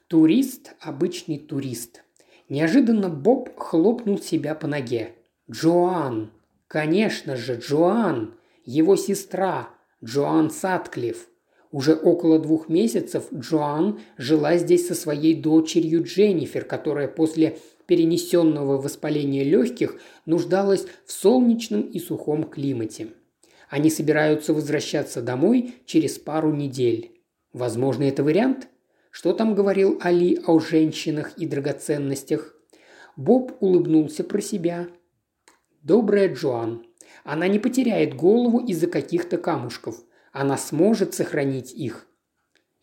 Турист– 0.07 0.75
обычный 0.81 1.39
турист. 1.39 2.03
Неожиданно 2.49 3.09
Боб 3.09 3.59
хлопнул 3.59 4.19
себя 4.19 4.55
по 4.55 4.67
ноге. 4.67 5.13
Джоан! 5.51 6.31
Конечно 6.67 7.37
же, 7.37 7.57
Джоан! 7.57 8.35
Его 8.65 8.97
сестра, 8.97 9.69
Джоан 10.03 10.51
Сатклифф. 10.51 11.27
Уже 11.73 11.95
около 11.95 12.39
двух 12.39 12.69
месяцев 12.69 13.25
Джоан 13.35 13.99
жила 14.19 14.59
здесь 14.59 14.87
со 14.87 14.95
своей 14.95 15.35
дочерью 15.35 16.05
Дженнифер, 16.05 16.67
которая 16.67 17.09
после 17.09 17.59
перенесенного 17.87 18.77
воспаления 18.77 19.43
легких 19.43 19.99
нуждалась 20.27 20.87
в 21.07 21.13
солнечном 21.13 21.81
и 21.81 21.99
сухом 21.99 22.45
климате. 22.45 23.09
Они 23.71 23.89
собираются 23.89 24.53
возвращаться 24.53 25.23
домой 25.23 25.75
через 25.87 26.19
пару 26.19 26.53
недель. 26.53 27.19
Возможно, 27.55 28.03
это 28.03 28.23
вариант? 28.23 28.69
Что 29.11 29.33
там 29.33 29.55
говорил 29.55 29.99
Али 30.03 30.41
о 30.47 30.61
женщинах 30.61 31.39
и 31.39 31.47
драгоценностях? 31.47 32.55
Боб 33.17 33.53
улыбнулся 33.61 34.25
про 34.25 34.43
себя. 34.43 34.89
Добрая 35.83 36.33
Джоан. 36.33 36.85
Она 37.25 37.49
не 37.49 37.59
потеряет 37.59 38.15
голову 38.15 38.59
из-за 38.59 38.89
каких-то 38.89 39.39
камушков– 39.39 40.05
она 40.33 40.57
сможет 40.57 41.15
сохранить 41.15 41.73
их. 41.73 42.07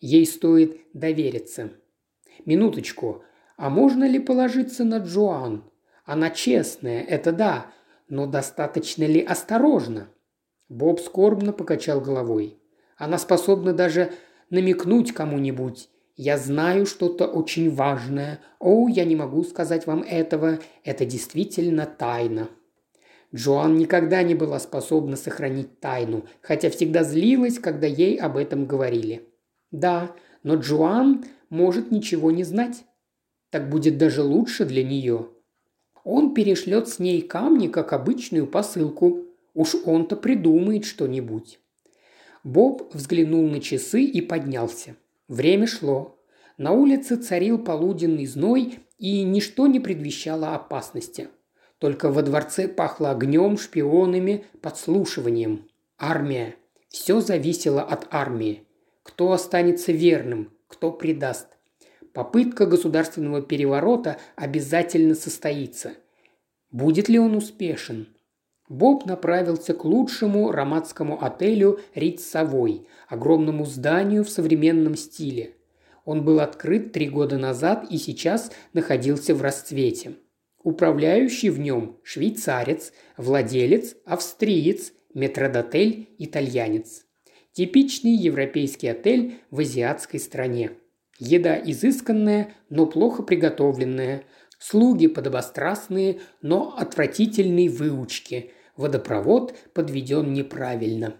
Ей 0.00 0.24
стоит 0.24 0.80
довериться. 0.94 1.70
Минуточку. 2.46 3.24
А 3.56 3.68
можно 3.68 4.04
ли 4.04 4.18
положиться 4.18 4.84
на 4.84 4.98
Джоан? 4.98 5.64
Она 6.04 6.30
честная, 6.30 7.02
это 7.02 7.32
да, 7.32 7.66
но 8.08 8.26
достаточно 8.26 9.04
ли 9.04 9.20
осторожно? 9.20 10.08
Боб 10.68 11.00
скорбно 11.00 11.52
покачал 11.52 12.00
головой. 12.00 12.56
Она 12.96 13.18
способна 13.18 13.72
даже 13.72 14.12
намекнуть 14.48 15.12
кому-нибудь. 15.12 15.90
Я 16.16 16.38
знаю 16.38 16.86
что-то 16.86 17.26
очень 17.26 17.74
важное. 17.74 18.40
О, 18.58 18.88
я 18.88 19.04
не 19.04 19.16
могу 19.16 19.42
сказать 19.42 19.86
вам 19.86 20.02
этого. 20.02 20.58
Это 20.84 21.04
действительно 21.04 21.86
тайна. 21.86 22.48
Джоан 23.34 23.76
никогда 23.76 24.22
не 24.22 24.34
была 24.34 24.58
способна 24.58 25.16
сохранить 25.16 25.78
тайну, 25.80 26.24
хотя 26.42 26.68
всегда 26.68 27.04
злилась, 27.04 27.58
когда 27.58 27.86
ей 27.86 28.16
об 28.16 28.36
этом 28.36 28.66
говорили. 28.66 29.28
Да, 29.70 30.14
но 30.42 30.56
Джоан 30.56 31.24
может 31.48 31.92
ничего 31.92 32.32
не 32.32 32.42
знать. 32.42 32.84
Так 33.50 33.68
будет 33.68 33.98
даже 33.98 34.22
лучше 34.22 34.64
для 34.64 34.82
нее. 34.82 35.28
Он 36.02 36.34
перешлет 36.34 36.88
с 36.88 36.98
ней 36.98 37.22
камни, 37.22 37.68
как 37.68 37.92
обычную 37.92 38.46
посылку. 38.46 39.26
Уж 39.54 39.76
он-то 39.84 40.16
придумает 40.16 40.84
что-нибудь. 40.84 41.60
Боб 42.42 42.94
взглянул 42.94 43.48
на 43.48 43.60
часы 43.60 44.02
и 44.02 44.20
поднялся. 44.20 44.96
Время 45.28 45.66
шло. 45.66 46.18
На 46.56 46.72
улице 46.72 47.16
царил 47.16 47.58
полуденный 47.58 48.26
зной, 48.26 48.78
и 48.98 49.22
ничто 49.22 49.66
не 49.66 49.78
предвещало 49.78 50.54
опасности– 50.54 51.28
только 51.80 52.10
во 52.10 52.22
дворце 52.22 52.68
пахло 52.68 53.10
огнем, 53.10 53.56
шпионами, 53.56 54.44
подслушиванием. 54.60 55.66
Армия. 55.98 56.56
Все 56.90 57.20
зависело 57.20 57.80
от 57.80 58.06
армии. 58.10 58.64
Кто 59.02 59.32
останется 59.32 59.90
верным, 59.90 60.52
кто 60.68 60.92
предаст. 60.92 61.48
Попытка 62.12 62.66
государственного 62.66 63.40
переворота 63.40 64.18
обязательно 64.36 65.14
состоится. 65.14 65.92
Будет 66.70 67.08
ли 67.08 67.18
он 67.18 67.34
успешен? 67.34 68.08
Боб 68.68 69.06
направился 69.06 69.72
к 69.72 69.84
лучшему 69.84 70.52
роматскому 70.52 71.24
отелю 71.24 71.80
«Рид 71.94 72.20
Совой», 72.20 72.86
огромному 73.08 73.64
зданию 73.64 74.22
в 74.22 74.30
современном 74.30 74.96
стиле. 74.96 75.54
Он 76.04 76.24
был 76.24 76.40
открыт 76.40 76.92
три 76.92 77.08
года 77.08 77.38
назад 77.38 77.86
и 77.88 77.96
сейчас 77.96 78.52
находился 78.74 79.34
в 79.34 79.40
расцвете– 79.40 80.16
Управляющий 80.62 81.48
в 81.48 81.58
нем– 81.58 81.98
швейцарец, 82.02 82.92
владелец– 83.16 83.96
австриец, 84.04 84.92
метродотель– 85.14 86.10
итальянец. 86.18 87.06
Типичный 87.52 88.12
европейский 88.12 88.88
отель 88.88 89.40
в 89.50 89.60
азиатской 89.60 90.20
стране. 90.20 90.72
Еда 91.18 91.56
изысканная, 91.56 92.54
но 92.68 92.86
плохо 92.86 93.22
приготовленная. 93.22 94.24
Слуги 94.58 95.06
подобострастные, 95.06 96.20
но 96.42 96.76
отвратительной 96.76 97.68
выучки. 97.68 98.52
Водопровод 98.76 99.54
подведен 99.72 100.34
неправильно. 100.34 101.16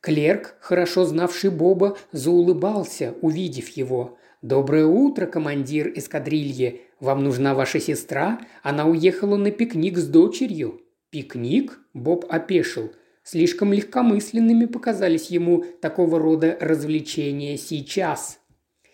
Клерк, 0.00 0.56
хорошо 0.60 1.04
знавший 1.04 1.50
Боба, 1.50 1.96
заулыбался, 2.12 3.14
увидев 3.20 3.70
его. 3.70 4.16
«Доброе 4.42 4.84
утро, 4.84 5.26
командир 5.26 5.90
эскадрильи. 5.96 6.82
Вам 7.04 7.22
нужна 7.22 7.54
ваша 7.54 7.80
сестра? 7.80 8.40
Она 8.62 8.86
уехала 8.86 9.36
на 9.36 9.50
пикник 9.50 9.98
с 9.98 10.08
дочерью». 10.08 10.80
«Пикник?»– 11.10 11.78
Боб 11.92 12.24
опешил. 12.30 12.92
Слишком 13.22 13.74
легкомысленными 13.74 14.64
показались 14.64 15.26
ему 15.26 15.66
такого 15.82 16.18
рода 16.18 16.56
развлечения 16.58 17.58
сейчас. 17.58 18.38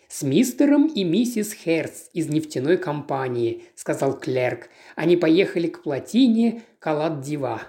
«С 0.09 0.23
мистером 0.23 0.87
и 0.87 1.05
миссис 1.05 1.53
Херц 1.53 2.09
из 2.11 2.27
нефтяной 2.27 2.77
компании»,– 2.77 3.63
сказал 3.75 4.19
клерк. 4.19 4.67
«Они 4.97 5.15
поехали 5.15 5.67
к 5.67 5.81
плотине 5.81 6.63
Калат-Дива». 6.79 7.61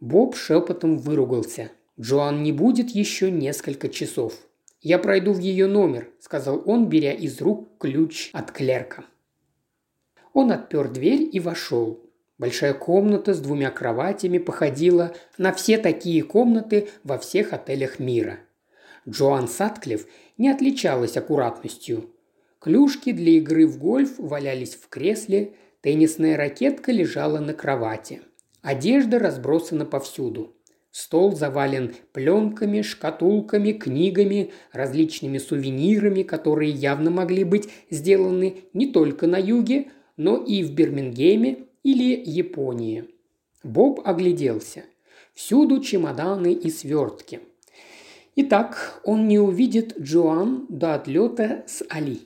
Боб 0.00 0.34
шепотом 0.34 0.98
выругался. 0.98 1.70
Джоан 2.00 2.42
не 2.42 2.50
будет 2.50 2.90
еще 2.90 3.30
несколько 3.30 3.88
часов. 3.88 4.34
«Я 4.80 4.98
пройду 4.98 5.32
в 5.32 5.38
ее 5.38 5.68
номер»,– 5.68 6.08
сказал 6.18 6.64
он, 6.66 6.88
беря 6.88 7.12
из 7.12 7.40
рук 7.40 7.78
ключ 7.78 8.30
от 8.32 8.50
клерка. 8.50 9.04
Он 10.36 10.52
отпер 10.52 10.88
дверь 10.88 11.30
и 11.32 11.40
вошел. 11.40 11.98
Большая 12.36 12.74
комната 12.74 13.32
с 13.32 13.40
двумя 13.40 13.70
кроватями 13.70 14.36
походила 14.36 15.14
на 15.38 15.50
все 15.50 15.78
такие 15.78 16.22
комнаты 16.22 16.90
во 17.04 17.16
всех 17.16 17.54
отелях 17.54 17.98
мира. 17.98 18.40
Джоан 19.08 19.48
Сатклифф 19.48 20.06
не 20.36 20.50
отличалась 20.50 21.16
аккуратностью. 21.16 22.10
Клюшки 22.58 23.12
для 23.12 23.38
игры 23.38 23.66
в 23.66 23.78
гольф 23.78 24.18
валялись 24.18 24.74
в 24.74 24.90
кресле, 24.90 25.54
теннисная 25.80 26.36
ракетка 26.36 26.92
лежала 26.92 27.38
на 27.38 27.54
кровати. 27.54 28.20
Одежда 28.60 29.18
разбросана 29.18 29.86
повсюду. 29.86 30.54
Стол 30.90 31.34
завален 31.34 31.94
пленками, 32.12 32.82
шкатулками, 32.82 33.72
книгами, 33.72 34.52
различными 34.72 35.38
сувенирами, 35.38 36.22
которые 36.22 36.72
явно 36.72 37.10
могли 37.10 37.44
быть 37.44 37.70
сделаны 37.88 38.64
не 38.74 38.92
только 38.92 39.26
на 39.26 39.38
юге, 39.38 39.86
но 40.16 40.36
и 40.36 40.62
в 40.62 40.72
Бирмингеме 40.72 41.66
или 41.82 42.20
Японии. 42.24 43.04
Боб 43.62 44.00
огляделся. 44.04 44.84
Всюду 45.34 45.80
чемоданы 45.80 46.52
и 46.52 46.70
свертки. 46.70 47.40
Итак, 48.36 49.00
он 49.04 49.28
не 49.28 49.38
увидит 49.38 49.98
Джоан 49.98 50.66
до 50.68 50.94
отлета 50.94 51.64
с 51.66 51.84
Али. 51.88 52.20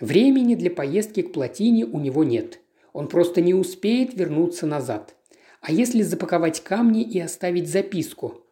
Времени 0.00 0.54
для 0.54 0.70
поездки 0.70 1.22
к 1.22 1.32
плотине 1.32 1.84
у 1.84 1.98
него 2.00 2.24
нет. 2.24 2.60
Он 2.92 3.08
просто 3.08 3.40
не 3.40 3.54
успеет 3.54 4.14
вернуться 4.14 4.66
назад– 4.66 5.14
а 5.62 5.70
если 5.70 6.02
запаковать 6.02 6.60
камни 6.64 7.04
и 7.04 7.20
оставить 7.20 7.68
записку? 7.68 8.42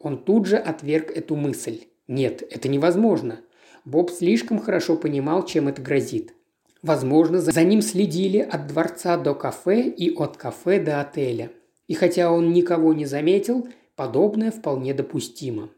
Он 0.00 0.24
тут 0.24 0.46
же 0.46 0.56
отверг 0.56 1.10
эту 1.10 1.36
мысль. 1.36 1.82
Нет, 2.08 2.42
это 2.50 2.68
невозможно. 2.68 3.42
Боб 3.84 4.10
слишком 4.10 4.58
хорошо 4.58 4.96
понимал, 4.96 5.44
чем 5.44 5.68
это 5.68 5.82
грозит. 5.82 6.32
Возможно, 6.86 7.40
за 7.40 7.64
ним 7.64 7.82
следили 7.82 8.38
от 8.38 8.68
дворца 8.68 9.16
до 9.16 9.34
кафе 9.34 9.88
и 9.88 10.14
от 10.14 10.36
кафе 10.36 10.78
до 10.78 11.00
отеля. 11.00 11.50
И 11.88 11.94
хотя 11.94 12.30
он 12.30 12.52
никого 12.52 12.94
не 12.94 13.06
заметил, 13.06 13.66
подобное 13.96 14.52
вполне 14.52 14.94
допустимо. 14.94 15.70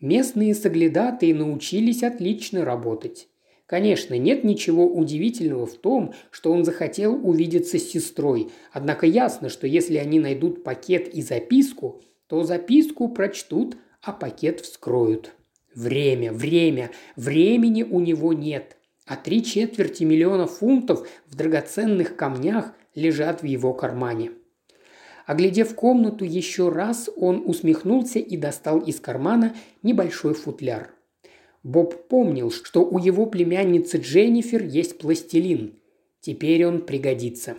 Местные 0.00 0.54
соглядатые 0.54 1.34
научились 1.34 2.02
отлично 2.02 2.64
работать. 2.64 3.28
Конечно, 3.66 4.14
нет 4.16 4.42
ничего 4.42 4.86
удивительного 4.86 5.66
в 5.66 5.74
том, 5.74 6.14
что 6.30 6.50
он 6.50 6.64
захотел 6.64 7.14
увидеться 7.14 7.78
с 7.78 7.82
сестрой, 7.82 8.48
однако 8.72 9.04
ясно, 9.04 9.50
что 9.50 9.66
если 9.66 9.98
они 9.98 10.18
найдут 10.18 10.64
пакет 10.64 11.08
и 11.08 11.20
записку, 11.20 12.00
то 12.26 12.42
записку 12.42 13.10
прочтут, 13.10 13.76
а 14.00 14.12
пакет 14.12 14.62
вскроют. 14.62 15.34
Время, 15.74 16.32
время, 16.32 16.90
времени 17.16 17.82
у 17.82 18.00
него 18.00 18.32
нет, 18.32 18.78
а 19.06 19.16
три 19.16 19.44
четверти 19.44 20.04
миллиона 20.04 20.46
фунтов 20.46 21.06
в 21.26 21.36
драгоценных 21.36 22.16
камнях 22.16 22.72
лежат 22.94 23.42
в 23.42 23.46
его 23.46 23.74
кармане. 23.74 24.32
Оглядев 25.26 25.74
комнату 25.74 26.24
еще 26.24 26.68
раз, 26.68 27.08
он 27.16 27.42
усмехнулся 27.46 28.18
и 28.18 28.36
достал 28.36 28.78
из 28.80 29.00
кармана 29.00 29.54
небольшой 29.82 30.34
футляр. 30.34 30.90
Боб 31.62 32.08
помнил, 32.08 32.50
что 32.50 32.84
у 32.84 32.98
его 32.98 33.24
племянницы 33.24 33.96
Дженнифер 33.96 34.62
есть 34.64 34.98
пластилин. 34.98 35.78
Теперь 36.20 36.66
он 36.66 36.82
пригодится. 36.82 37.56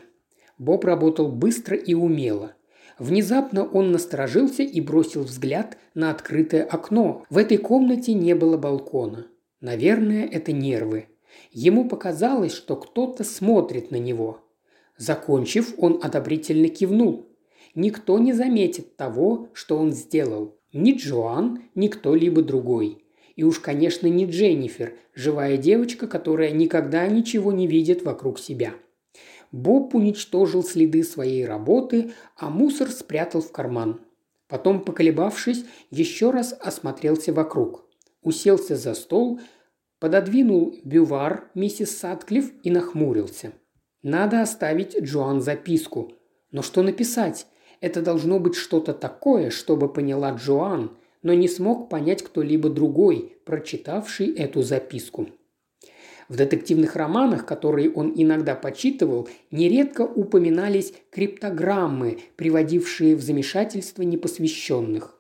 Боб 0.59 0.85
работал 0.85 1.27
быстро 1.27 1.75
и 1.75 1.95
умело. 1.95 2.55
Внезапно 2.99 3.67
он 3.67 3.91
насторожился 3.91 4.63
и 4.63 4.79
бросил 4.79 5.23
взгляд 5.23 5.77
на 5.95 6.11
открытое 6.11 6.63
окно. 6.63 7.25
В 7.29 7.37
этой 7.37 7.57
комнате 7.57 8.13
не 8.13 8.35
было 8.35 8.57
балкона. 8.57 9.27
Наверное, 9.59 10.27
это 10.27 10.51
нервы. 10.51 11.07
Ему 11.56 11.88
показалось, 11.88 12.53
что 12.53 12.76
кто-то 12.76 13.24
смотрит 13.24 13.89
на 13.89 13.95
него. 13.95 14.41
Закончив, 14.97 15.74
он 15.78 16.01
одобрительно 16.03 16.68
кивнул. 16.68 17.30
Никто 17.76 18.20
не 18.20 18.34
заметит 18.34 18.97
того, 18.97 19.47
что 19.53 19.78
он 19.78 19.93
сделал. 19.93 20.58
Ни 20.74 20.91
Джоан, 20.91 21.64
ни 21.74 21.88
кто-либо 21.88 22.41
другой. 22.41 23.06
И 23.38 23.45
уж, 23.45 23.60
конечно, 23.62 24.08
не 24.08 24.26
Дженнифер, 24.26 24.95
живая 25.14 25.56
девочка, 25.56 26.08
которая 26.08 26.51
никогда 26.51 27.08
ничего 27.08 27.53
не 27.53 27.68
видит 27.68 28.03
вокруг 28.03 28.38
себя. 28.38 28.74
Боб 29.53 29.95
уничтожил 29.95 30.62
следы 30.62 31.06
своей 31.06 31.45
работы, 31.45 32.12
а 32.36 32.49
мусор 32.49 32.89
спрятал 32.89 33.39
в 33.39 33.53
карман. 33.53 34.01
Потом, 34.49 34.82
поколебавшись, 34.82 35.64
еще 35.89 36.32
раз 36.32 36.53
осмотрелся 36.60 37.32
вокруг. 37.32 37.86
Уселся 38.24 38.76
за 38.76 38.93
стол, 38.93 39.39
пододвинул 39.99 40.75
бювар 40.83 41.49
миссис 41.55 41.97
Садклифф 41.97 42.51
и 42.63 42.69
нахмурился. 42.69 43.53
Надо 44.03 44.41
оставить 44.41 44.97
Джоан 44.99 45.41
записку. 45.41 46.13
Но 46.51 46.61
что 46.61 46.83
написать? 46.83 47.47
Это 47.81 48.01
должно 48.01 48.39
быть 48.39 48.55
что-то 48.55 48.93
такое, 48.93 49.49
чтобы 49.49 49.91
поняла 49.91 50.31
Джоан– 50.31 50.97
но 51.25 51.33
не 51.33 51.47
смог 51.47 51.89
понять 51.89 52.21
кто-либо 52.21 52.69
другой, 52.69 53.33
прочитавший 53.45 54.27
эту 54.35 54.61
записку. 54.61 55.27
В 56.29 56.35
детективных 56.35 56.95
романах, 56.95 57.47
которые 57.47 57.91
он 57.91 58.13
иногда 58.15 58.53
почитывал, 58.53 59.27
нередко 59.49 60.03
упоминались 60.03 60.93
криптограммы, 61.09 62.19
приводившие 62.35 63.15
в 63.15 63.23
замешательство 63.23 64.03
непосвященных. 64.03 65.17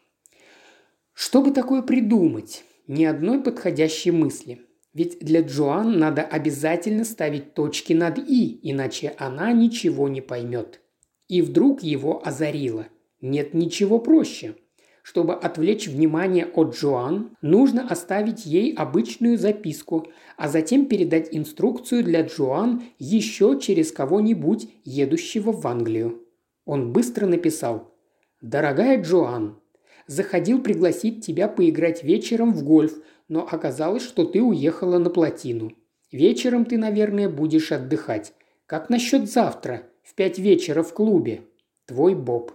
Что 1.13 1.41
бы 1.41 1.49
такое 1.49 1.81
придумать? 1.81 2.63
Ни 2.87 3.05
одной 3.05 3.41
подходящей 3.41 4.11
мысли. 4.11 4.61
Ведь 4.93 5.19
для 5.19 5.41
Джоан 5.41 5.99
надо 5.99 6.21
обязательно 6.23 7.03
ставить 7.03 7.53
точки 7.53 7.93
над 7.93 8.17
«и», 8.17 8.59
иначе 8.61 9.15
она 9.17 9.51
ничего 9.51 10.07
не 10.07 10.21
поймет. 10.21 10.81
И 11.27 11.41
вдруг 11.41 11.83
его 11.83 12.25
озарило. 12.25 12.87
Нет 13.21 13.53
ничего 13.53 13.99
проще– 13.99 14.55
чтобы 15.05 15.35
отвлечь 15.35 15.87
внимание 15.87 16.47
от 16.47 16.75
Джоан, 16.75 17.37
нужно 17.43 17.87
оставить 17.87 18.47
ей 18.47 18.73
обычную 18.73 19.37
записку, 19.37 20.07
а 20.35 20.49
затем 20.49 20.87
передать 20.87 21.29
инструкцию 21.31 22.03
для 22.03 22.23
Джоан 22.23 22.81
еще 22.97 23.59
через 23.61 23.91
кого-нибудь, 23.91 24.67
едущего 24.83 25.51
в 25.51 25.67
Англию. 25.67 26.23
Он 26.65 26.91
быстро 26.91 27.27
написал 27.27 27.93
«Дорогая 28.41 28.99
Джоан, 28.99 29.59
заходил 30.07 30.61
пригласить 30.61 31.25
тебя 31.25 31.47
поиграть 31.47 32.03
вечером 32.03 32.53
в 32.53 32.63
гольф, 32.63 32.97
но 33.27 33.41
оказалось, 33.41 34.03
что 34.03 34.25
ты 34.25 34.41
уехала 34.41 34.97
на 34.99 35.09
плотину. 35.09 35.73
Вечером 36.11 36.65
ты, 36.65 36.77
наверное, 36.77 37.29
будешь 37.29 37.71
отдыхать. 37.71 38.33
Как 38.65 38.89
насчет 38.89 39.29
завтра, 39.29 39.83
в 40.03 40.13
пять 40.15 40.39
вечера 40.39 40.83
в 40.83 40.93
клубе? 40.93 41.41
Твой 41.85 42.15
Боб». 42.15 42.51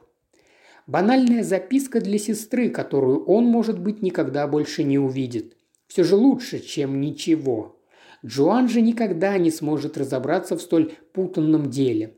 Банальная 0.86 1.44
записка 1.44 2.00
для 2.00 2.18
сестры, 2.18 2.68
которую 2.68 3.24
он, 3.26 3.44
может 3.44 3.78
быть, 3.78 4.02
никогда 4.02 4.48
больше 4.48 4.82
не 4.82 4.98
увидит. 4.98 5.56
Все 5.86 6.02
же 6.02 6.16
лучше, 6.16 6.58
чем 6.58 7.00
ничего. 7.00 7.80
Джоан 8.24 8.68
же 8.68 8.80
никогда 8.80 9.38
не 9.38 9.50
сможет 9.50 9.96
разобраться 9.96 10.56
в 10.56 10.62
столь 10.62 10.92
путанном 11.12 11.70
деле. 11.70 12.16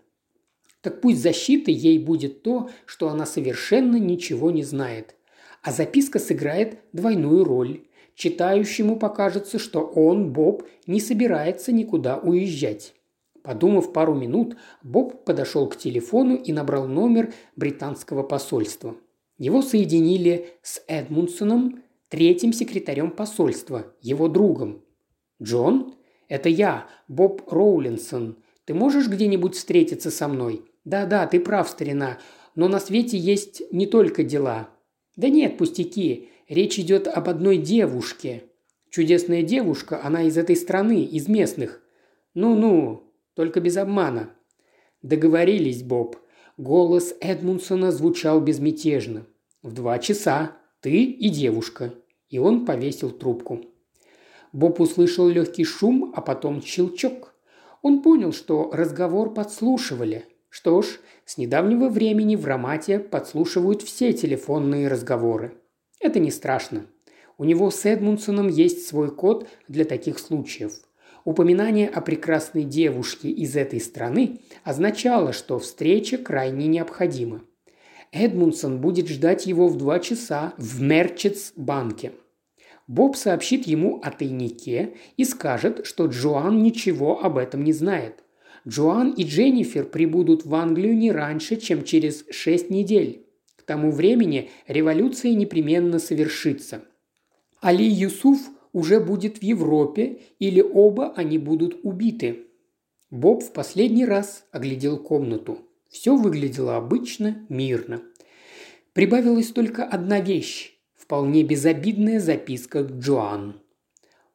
Так 0.81 1.01
пусть 1.01 1.23
защитой 1.23 1.75
ей 1.75 1.99
будет 1.99 2.43
то, 2.43 2.71
что 2.87 3.09
она 3.09 3.25
совершенно 3.25 3.97
ничего 3.97 4.51
не 4.51 4.65
знает. 4.65 5.15
А 5.63 5.71
записка 5.71 6.19
сыграет 6.19 6.79
двойную 6.93 7.45
роль. 7.45 7.83
Читающему 8.15 8.99
покажется, 8.99 9.59
что 9.59 9.81
он, 9.81 10.33
Боб, 10.33 10.65
не 10.87 11.01
собирается 11.01 11.73
никуда 11.73 12.19
уезжать. 12.19 12.95
Подумав 13.43 13.93
пару 13.93 14.15
минут, 14.15 14.57
Боб 14.83 15.25
подошел 15.25 15.69
к 15.69 15.77
телефону 15.77 16.37
и 16.37 16.53
набрал 16.53 16.87
номер 16.87 17.33
британского 17.57 18.23
посольства. 18.23 18.97
Его 19.39 19.63
соединили 19.63 20.51
с 20.63 20.83
Эдмунсоном, 20.87 21.83
третьим 22.09 22.53
секретарем 22.53 23.11
посольства, 23.11 23.87
его 24.01 24.29
другом. 24.29 24.85
«Джон? 25.43 25.95
Это 26.29 26.49
я, 26.49 26.87
Боб 27.09 27.51
Роулинсон. 27.51 28.37
Ты 28.65 28.75
можешь 28.75 29.09
где-нибудь 29.09 29.57
встретиться 29.57 30.11
со 30.11 30.29
мной?» 30.29 30.65
«Да-да, 30.85 31.27
ты 31.27 31.41
прав, 31.41 31.69
старина, 31.69 32.19
но 32.55 32.69
на 32.69 32.79
свете 32.81 33.17
есть 33.17 33.63
не 33.73 33.87
только 33.87 34.23
дела». 34.23 34.69
«Да 35.17 35.29
нет, 35.29 35.59
пустяки. 35.59 36.29
Речь 36.49 36.79
идет 36.79 37.09
об 37.09 37.29
одной 37.29 37.59
девушке». 37.59 38.45
«Чудесная 38.91 39.43
девушка, 39.43 40.01
она 40.03 40.23
из 40.23 40.37
этой 40.37 40.57
страны, 40.57 41.03
из 41.05 41.29
местных». 41.29 41.83
«Ну-ну, 42.35 43.13
только 43.35 43.61
без 43.61 43.77
обмана». 43.77 44.31
«Договорились, 45.03 45.83
Боб». 45.83 46.17
Голос 46.59 47.15
Эдмунсона 47.21 47.91
звучал 47.91 48.41
безмятежно. 48.41 49.27
«В 49.63 49.73
два 49.73 49.99
часа. 49.99 50.57
Ты 50.81 51.05
и 51.05 51.29
девушка». 51.29 51.95
И 52.29 52.39
он 52.39 52.65
повесил 52.67 53.11
трубку. 53.11 53.63
Боб 54.53 54.81
услышал 54.81 55.29
легкий 55.29 55.65
шум, 55.65 56.13
а 56.15 56.21
потом 56.21 56.63
щелчок. 56.63 57.35
Он 57.81 58.03
понял, 58.03 58.33
что 58.33 58.71
разговор 58.73 59.33
подслушивали. 59.33 60.27
Что 60.53 60.83
ж, 60.83 61.01
с 61.25 61.39
недавнего 61.39 61.89
времени 61.89 62.37
в 62.37 62.45
Ромате 62.45 62.99
подслушивают 62.99 63.81
все 63.83 64.13
телефонные 64.13 64.87
разговоры. 64.87 65.55
Это 65.99 66.21
не 66.21 66.31
страшно. 66.31 66.87
У 67.39 67.45
него 67.45 67.71
с 67.71 67.87
Эдмунсоном 67.87 68.49
есть 68.49 68.87
свой 68.87 69.11
код 69.11 69.49
для 69.67 69.85
таких 69.85 70.19
случаев– 70.21 70.75
Упоминание 71.25 71.89
о 71.89 72.01
прекрасной 72.01 72.65
девушке 72.65 73.29
из 73.29 73.55
этой 73.57 73.81
страны 73.81 74.41
означало, 74.65 75.33
что 75.33 75.61
встреча 75.61 76.19
крайне 76.19 76.67
необходима. 76.67 77.43
Эдмунсон 78.11 78.81
будет 78.81 79.09
ждать 79.09 79.47
его 79.47 79.69
в 79.69 79.79
два 79.79 80.01
часа 80.01 80.53
в 80.59 80.83
Мерчетс-банке. 80.83 82.13
Боб 82.89 83.17
сообщит 83.17 83.69
ему 83.69 84.01
о 84.03 84.11
тайнике 84.11 84.97
и 85.17 85.25
скажет, 85.25 85.87
что 85.87 86.07
Джоан 86.07 86.61
ничего 86.61 87.23
об 87.25 87.39
этом 87.39 87.63
не 87.63 87.73
знает. 87.73 88.25
Джоан 88.67 89.11
и 89.13 89.25
Дженнифер 89.25 89.87
прибудут 89.87 90.45
в 90.45 90.55
Англию 90.55 90.97
не 90.97 91.11
раньше, 91.11 91.57
чем 91.57 91.85
через 91.85 92.25
шесть 92.31 92.71
недель. 92.71 93.27
К 93.57 93.63
тому 93.63 93.91
времени 93.91 94.51
революция 94.67 95.35
непременно 95.35 95.99
совершится. 95.99 96.83
Али 97.61 97.87
Юсуф 97.87 98.41
уже 98.73 99.01
будет 99.01 99.39
в 99.39 99.43
Европе 99.43 100.21
или 100.39 100.61
оба 100.61 101.13
они 101.15 101.39
будут 101.39 101.81
убиты. 101.83 102.47
Боб 103.11 103.43
в 103.43 103.53
последний 103.53 104.07
раз 104.07 104.47
оглядел 104.53 104.99
комнату. 104.99 105.59
Все 105.91 106.17
выглядело 106.17 106.77
обычно, 106.77 107.45
мирно. 107.49 108.01
Прибавилась 108.95 109.49
только 109.49 109.85
одна 109.85 110.21
вещь– 110.21 110.79
вполне 110.95 111.43
безобидная 111.43 112.21
записка 112.21 112.83
к 112.85 112.93
Джоан. 112.93 113.61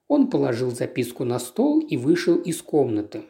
Он 0.07 0.29
положил 0.29 0.71
записку 0.71 1.23
на 1.23 1.39
стол 1.39 1.79
и 1.79 1.97
вышел 1.97 2.37
из 2.37 2.61
комнаты. 2.61 3.23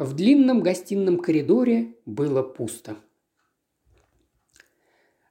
В 0.00 0.14
длинном 0.14 0.62
гостином 0.62 1.18
коридоре 1.18 1.94
было 2.06 2.42
пусто. 2.42 2.96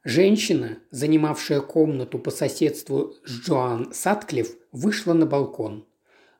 Женщина, 0.04 0.78
занимавшая 0.92 1.60
комнату 1.62 2.20
по 2.20 2.30
соседству 2.30 3.16
с 3.26 3.32
Джоан 3.32 3.92
Сатклифф, 3.92 4.56
вышла 4.72 5.14
на 5.14 5.26
балкон. 5.26 5.88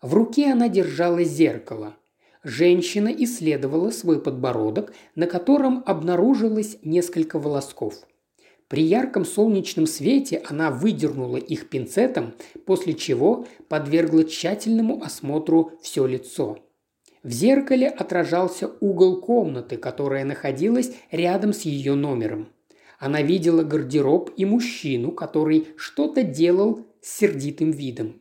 В 0.04 0.14
руке 0.14 0.52
она 0.52 0.70
держала 0.70 1.24
зеркало. 1.24 1.98
Женщина 2.44 3.08
исследовала 3.08 3.90
свой 3.90 4.22
подбородок, 4.22 4.94
на 5.16 5.26
котором 5.26 5.82
обнаружилось 5.88 6.78
несколько 6.84 7.40
волосков. 7.40 7.96
При 8.68 8.84
ярком 8.84 9.26
солнечном 9.26 9.88
свете 9.88 10.44
она 10.48 10.70
выдернула 10.70 11.38
их 11.38 11.68
пинцетом, 11.68 12.36
после 12.68 12.94
чего 12.94 13.48
подвергла 13.70 14.24
тщательному 14.24 15.02
осмотру 15.02 15.72
все 15.82 16.06
лицо. 16.06 16.60
В 17.24 17.32
зеркале 17.32 17.88
отражался 17.88 18.72
угол 18.80 19.22
комнаты, 19.22 19.78
которая 19.78 20.26
находилась 20.26 20.92
рядом 21.12 21.54
с 21.54 21.62
ее 21.62 21.96
номером– 21.96 22.50
она 23.00 23.22
видела 23.22 23.64
гардероб 23.64 24.30
и 24.36 24.46
мужчину, 24.46 25.12
который 25.12 25.70
что-то 25.78 26.22
делал 26.22 26.86
с 27.02 27.18
сердитым 27.18 27.72
видом. 27.72 28.18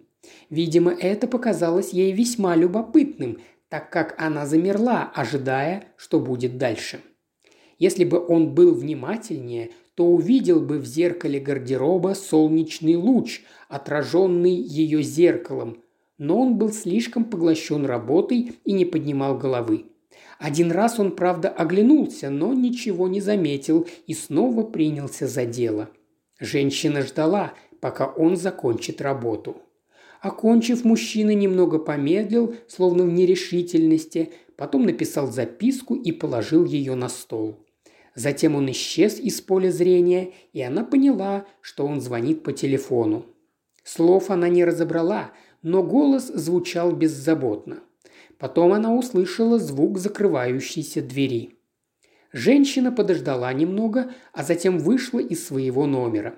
Видимо, 0.51 0.93
это 0.93 1.27
показалось 1.27 1.91
ей 1.91 2.13
весьма 2.13 2.55
любопытным, 2.55 3.39
так 3.69 3.91
как 3.91 4.15
она 4.19 4.47
замерла, 4.47 5.11
ожидая, 5.15 5.89
что 5.97 6.21
будет 6.21 6.59
дальше. 6.59 7.01
Если 7.79 8.05
бы 8.05 8.25
он 8.25 8.55
был 8.55 8.75
внимательнее, 8.75 9.73
то 9.95 10.07
увидел 10.07 10.61
бы 10.61 10.79
в 10.79 10.87
зеркале 10.87 11.41
гардероба 11.41 12.15
солнечный 12.15 12.95
луч, 12.95 13.43
отраженный 13.69 14.55
ее 14.55 15.03
зеркалом, 15.03 15.83
но 16.19 16.41
он 16.41 16.59
был 16.59 16.73
слишком 16.73 17.25
поглощен 17.25 17.87
работой 17.87 18.53
и 18.65 18.73
не 18.73 18.85
поднимал 18.85 19.39
головы. 19.39 19.87
Один 20.39 20.71
раз 20.71 20.99
он, 20.99 21.17
правда, 21.17 21.49
оглянулся, 21.49 22.31
но 22.31 22.53
ничего 22.53 23.09
не 23.09 23.21
заметил 23.21 23.87
и 24.07 24.15
снова 24.15 24.63
принялся 24.63 25.27
за 25.27 25.47
дело. 25.47 25.91
Женщина 26.39 27.03
ждала, 27.03 27.55
пока 27.81 28.07
он 28.07 28.37
закончит 28.37 29.01
работу. 29.01 29.57
Окончив, 30.21 30.85
мужчина 30.85 31.31
немного 31.31 31.79
помедлил, 31.79 32.57
словно 32.67 33.05
в 33.05 33.13
нерешительности, 33.13 34.33
потом 34.57 34.85
написал 34.85 35.31
записку 35.31 35.95
и 35.95 36.11
положил 36.13 36.65
ее 36.65 36.95
на 36.95 37.09
стол. 37.09 37.57
Затем 38.15 38.57
он 38.57 38.69
исчез 38.73 39.21
из 39.21 39.41
поля 39.41 39.71
зрения, 39.71 40.33
и 40.53 40.61
она 40.61 40.85
поняла, 40.85 41.47
что 41.61 41.87
он 41.87 42.01
звонит 42.01 42.43
по 42.43 42.53
телефону. 42.53 43.27
Слов 43.85 44.31
она 44.31 44.49
не 44.49 44.65
разобрала, 44.65 45.31
но 45.63 45.83
голос 45.83 46.29
звучал 46.29 46.93
беззаботно. 46.93 47.81
Потом 48.39 48.73
она 48.73 48.95
услышала 48.95 49.59
звук 49.59 49.99
закрывающейся 49.99 51.03
двери. 51.03 51.59
Женщина 52.33 52.93
подождала 52.93 53.53
немного, 53.53 54.13
а 54.33 54.45
затем 54.45 54.79
вышла 54.79 55.19
из 55.19 55.47
своего 55.47 55.87
номера. 55.87 56.37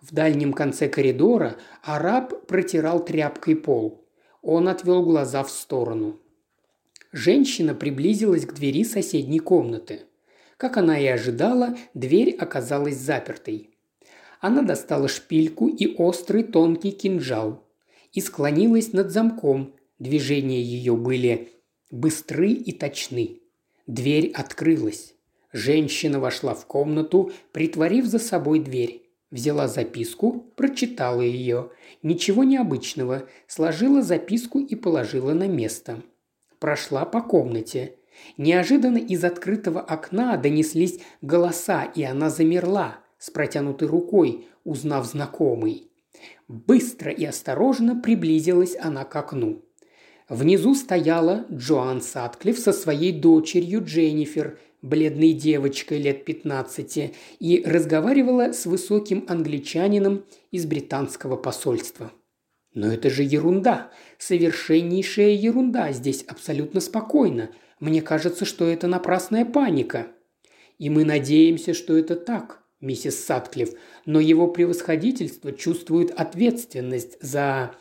В 0.00 0.12
дальнем 0.12 0.52
конце 0.52 0.88
коридора 0.88 1.56
араб 1.82 2.46
протирал 2.46 3.04
тряпкой 3.04 3.56
пол. 3.56 4.04
Он 4.42 4.68
отвел 4.68 5.02
глаза 5.02 5.42
в 5.42 5.50
сторону. 5.50 6.20
Женщина 7.12 7.74
приблизилась 7.74 8.46
к 8.46 8.52
двери 8.52 8.84
соседней 8.84 9.38
комнаты. 9.38 10.02
Как 10.56 10.76
она 10.76 10.98
и 10.98 11.06
ожидала, 11.06 11.76
дверь 11.94 12.36
оказалась 12.36 12.96
запертой. 12.96 13.70
Она 14.40 14.62
достала 14.62 15.08
шпильку 15.08 15.68
и 15.68 15.94
острый 15.96 16.42
тонкий 16.42 16.90
кинжал 16.90 17.61
и 18.12 18.20
склонилась 18.20 18.92
над 18.92 19.10
замком, 19.10 19.74
Движения 20.02 20.60
ее 20.60 20.96
были 20.96 21.52
быстры 21.92 22.50
и 22.50 22.72
точны. 22.72 23.38
Дверь 23.86 24.32
открылась. 24.32 25.14
Женщина 25.52 26.18
вошла 26.18 26.54
в 26.54 26.66
комнату, 26.66 27.30
притворив 27.52 28.06
за 28.06 28.18
собой 28.18 28.58
дверь. 28.58 29.08
Взяла 29.30 29.68
записку, 29.68 30.44
прочитала 30.56 31.20
ее. 31.20 31.70
Ничего 32.02 32.42
необычного. 32.42 33.28
Сложила 33.46 34.02
записку 34.02 34.58
и 34.58 34.74
положила 34.74 35.34
на 35.34 35.46
место. 35.46 36.02
Прошла 36.58 37.04
по 37.04 37.22
комнате. 37.22 37.94
Неожиданно 38.36 38.98
из 38.98 39.22
открытого 39.22 39.80
окна 39.80 40.36
донеслись 40.36 40.98
голоса, 41.20 41.84
и 41.84 42.02
она 42.02 42.28
замерла, 42.28 42.98
с 43.18 43.30
протянутой 43.30 43.86
рукой, 43.86 44.48
узнав 44.64 45.06
знакомый. 45.06 45.91
Быстро 46.48 47.10
и 47.10 47.24
осторожно 47.24 48.00
приблизилась 48.00 48.76
она 48.80 49.04
к 49.04 49.14
окну. 49.16 49.64
Внизу 50.28 50.74
стояла 50.74 51.46
Джоан 51.50 52.00
Сатклифф 52.00 52.58
со 52.58 52.72
своей 52.72 53.12
дочерью 53.12 53.84
Дженнифер, 53.84 54.58
бледной 54.80 55.32
девочкой 55.32 55.98
лет 55.98 56.24
15, 56.24 57.14
и 57.38 57.62
разговаривала 57.64 58.52
с 58.52 58.66
высоким 58.66 59.24
англичанином 59.28 60.24
из 60.50 60.66
британского 60.66 61.36
посольства. 61.36 62.12
Но 62.74 62.90
это 62.90 63.10
же 63.10 63.22
ерунда, 63.22 63.90
совершеннейшая 64.18 65.32
ерунда, 65.32 65.92
здесь 65.92 66.22
абсолютно 66.22 66.80
спокойно. 66.80 67.50
Мне 67.80 68.00
кажется, 68.00 68.44
что 68.44 68.66
это 68.66 68.86
напрасная 68.86 69.44
паника. 69.44 70.08
И 70.78 70.88
мы 70.88 71.04
надеемся, 71.04 71.74
что 71.74 71.96
это 71.96 72.16
так, 72.16 72.61
миссис 72.82 73.24
Сатклифф, 73.24 73.70
но 74.04 74.20
его 74.20 74.48
превосходительство 74.48 75.52
чувствует 75.52 76.10
ответственность 76.10 77.16
за 77.22 77.74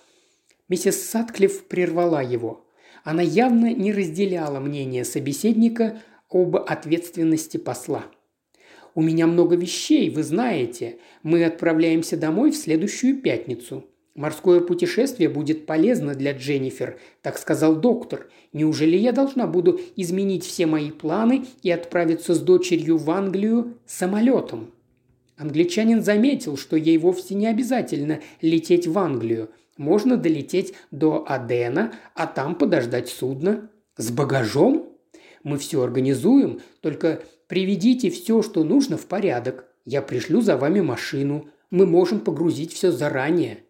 Миссис 0.71 1.09
Сатклифф 1.09 1.65
прервала 1.65 2.23
его. 2.23 2.65
Она 3.03 3.21
явно 3.21 3.73
не 3.73 3.91
разделяла 3.91 4.61
мнение 4.61 5.03
собеседника 5.03 6.01
об 6.29 6.55
ответственности 6.55 7.57
посла. 7.57 8.05
«У 8.95 9.01
меня 9.01 9.27
много 9.27 9.57
вещей, 9.57 10.09
вы 10.09 10.23
знаете. 10.23 10.99
Мы 11.23 11.43
отправляемся 11.43 12.15
домой 12.15 12.51
в 12.51 12.55
следующую 12.55 13.21
пятницу. 13.21 13.85
Морское 14.15 14.61
путешествие 14.61 15.27
будет 15.27 15.65
полезно 15.65 16.15
для 16.15 16.31
Дженнифер, 16.31 16.97
так 17.21 17.37
сказал 17.37 17.75
доктор. 17.75 18.29
Неужели 18.53 18.95
я 18.95 19.11
должна 19.11 19.47
буду 19.47 19.77
изменить 19.97 20.45
все 20.45 20.67
мои 20.67 20.91
планы 20.91 21.47
и 21.63 21.69
отправиться 21.69 22.33
с 22.33 22.39
дочерью 22.39 22.95
в 22.95 23.11
Англию 23.11 23.77
самолетом?» 23.85 24.71
Англичанин 25.37 26.03
заметил, 26.03 26.57
что 26.57 26.75
ей 26.75 26.97
вовсе 26.97 27.35
не 27.35 27.47
обязательно 27.47 28.21
лететь 28.41 28.87
в 28.87 28.97
Англию– 28.97 29.49
можно 29.81 30.15
долететь 30.15 30.75
до 30.91 31.25
Адена, 31.27 31.93
а 32.13 32.27
там 32.27 32.55
подождать 32.55 33.09
судно. 33.09 33.71
С 33.97 34.11
багажом? 34.11 34.89
Мы 35.43 35.57
все 35.57 35.81
организуем, 35.81 36.61
только 36.81 37.23
приведите 37.47 38.11
все, 38.11 38.43
что 38.43 38.63
нужно, 38.63 38.97
в 38.97 39.07
порядок. 39.07 39.65
Я 39.85 40.03
пришлю 40.03 40.41
за 40.41 40.55
вами 40.55 40.81
машину. 40.81 41.49
Мы 41.71 41.87
можем 41.87 42.19
погрузить 42.19 42.73
все 42.73 42.91
заранее». 42.91 43.63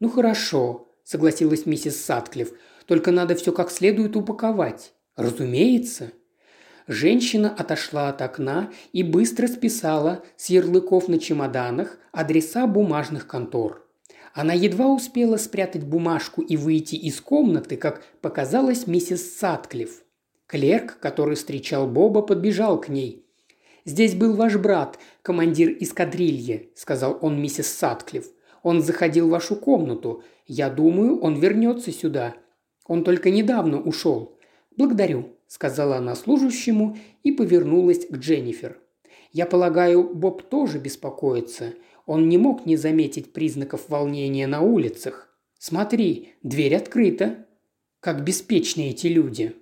«Ну 0.00 0.08
хорошо»,– 0.08 0.92
согласилась 1.02 1.66
миссис 1.66 2.00
Сатклифф. 2.04 2.52
«Только 2.86 3.10
надо 3.10 3.34
все 3.34 3.50
как 3.50 3.72
следует 3.72 4.16
упаковать». 4.16 4.92
«Разумеется». 5.16 6.12
Женщина 6.88 7.54
отошла 7.54 8.08
от 8.08 8.22
окна 8.22 8.72
и 8.94 9.02
быстро 9.02 9.46
списала 9.46 10.24
с 10.38 10.48
ярлыков 10.48 11.06
на 11.08 11.18
чемоданах 11.18 11.98
адреса 12.12 12.66
бумажных 12.66 13.26
контор. 13.26 13.84
Она 14.32 14.54
едва 14.54 14.86
успела 14.86 15.36
спрятать 15.36 15.84
бумажку 15.84 16.40
и 16.40 16.56
выйти 16.56 16.94
из 16.94 17.20
комнаты, 17.20 17.76
как 17.76 18.02
показалась 18.22 18.86
миссис 18.86 19.36
Сатклифф. 19.36 20.02
Клерк, 20.46 20.98
который 20.98 21.34
встречал 21.34 21.86
Боба, 21.86 22.22
подбежал 22.22 22.80
к 22.80 22.88
ней. 22.88 23.26
«Здесь 23.84 24.14
был 24.14 24.34
ваш 24.34 24.56
брат, 24.56 24.98
командир 25.20 25.76
эскадрильи»,– 25.78 26.72
сказал 26.74 27.18
он 27.20 27.38
миссис 27.40 27.68
Сатклифф. 27.68 28.24
«Он 28.62 28.80
заходил 28.80 29.28
в 29.28 29.32
вашу 29.32 29.56
комнату. 29.56 30.22
Я 30.46 30.70
думаю, 30.70 31.20
он 31.20 31.38
вернется 31.38 31.92
сюда. 31.92 32.34
Он 32.86 33.04
только 33.04 33.28
недавно 33.28 33.78
ушел». 33.78 34.38
«Благодарю»,– 34.76 35.34
сказала 35.48 35.96
она 35.96 36.14
служащему 36.14 36.96
и 37.24 37.32
повернулась 37.32 38.06
к 38.06 38.16
Дженнифер. 38.16 38.78
«Я 39.32 39.46
полагаю, 39.46 40.14
Боб 40.14 40.42
тоже 40.42 40.78
беспокоится. 40.78 41.74
Он 42.06 42.28
не 42.28 42.38
мог 42.38 42.64
не 42.64 42.76
заметить 42.76 43.32
признаков 43.32 43.88
волнения 43.88 44.46
на 44.46 44.60
улицах. 44.60 45.28
«Смотри, 45.58 46.34
дверь 46.42 46.76
открыта». 46.76 47.46
Как 48.00 48.22
беспечны 48.22 48.90
эти 48.90 49.08
люди. 49.08 49.56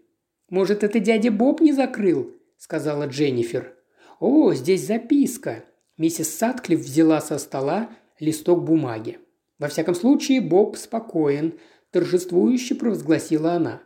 «Может, 0.50 0.84
это 0.84 1.00
дядя 1.00 1.30
Боб 1.30 1.60
не 1.60 1.72
закрыл?»– 1.72 2.32
сказала 2.58 3.06
Дженнифер. 3.06 3.74
«О, 4.20 4.52
здесь 4.52 4.86
записка!» 4.86 5.64
Миссис 5.96 6.36
Сатклифф 6.36 6.80
взяла 6.80 7.20
со 7.20 7.38
стола 7.38 7.90
листок 8.20 8.62
бумаги. 8.62 9.18
«Во 9.58 9.68
всяком 9.68 9.94
случае, 9.94 10.40
Боб 10.40 10.76
спокоен»,– 10.76 11.58
торжествующе 11.90 12.74
провозгласила 12.74 13.52
она. 13.52 13.82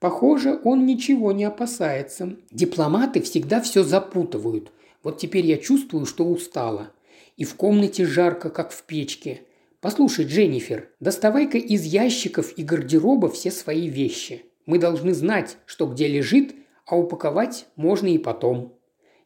«Похоже, 0.00 0.58
он 0.64 0.86
ничего 0.86 1.30
не 1.30 1.44
опасается. 1.44 2.36
Дипломаты 2.50 3.20
всегда 3.20 3.60
все 3.60 3.84
запутывают. 3.84 4.72
Вот 5.02 5.18
теперь 5.18 5.46
я 5.46 5.58
чувствую, 5.58 6.06
что 6.06 6.24
устала. 6.24 6.90
И 7.36 7.44
в 7.44 7.54
комнате 7.54 8.06
жарко, 8.06 8.48
как 8.48 8.72
в 8.72 8.82
печке. 8.84 9.42
Послушай, 9.80 10.24
Дженнифер, 10.24 10.88
доставай-ка 11.00 11.58
из 11.58 11.84
ящиков 11.84 12.52
и 12.56 12.64
гардероба 12.64 13.28
все 13.28 13.50
свои 13.50 13.88
вещи. 13.88 14.46
Мы 14.66 14.78
должны 14.78 15.14
знать, 15.14 15.58
что 15.66 15.86
где 15.86 16.08
лежит, 16.08 16.54
а 16.86 16.98
упаковать 16.98 17.66
можно 17.76 18.08
и 18.08 18.18
потом». 18.18 18.74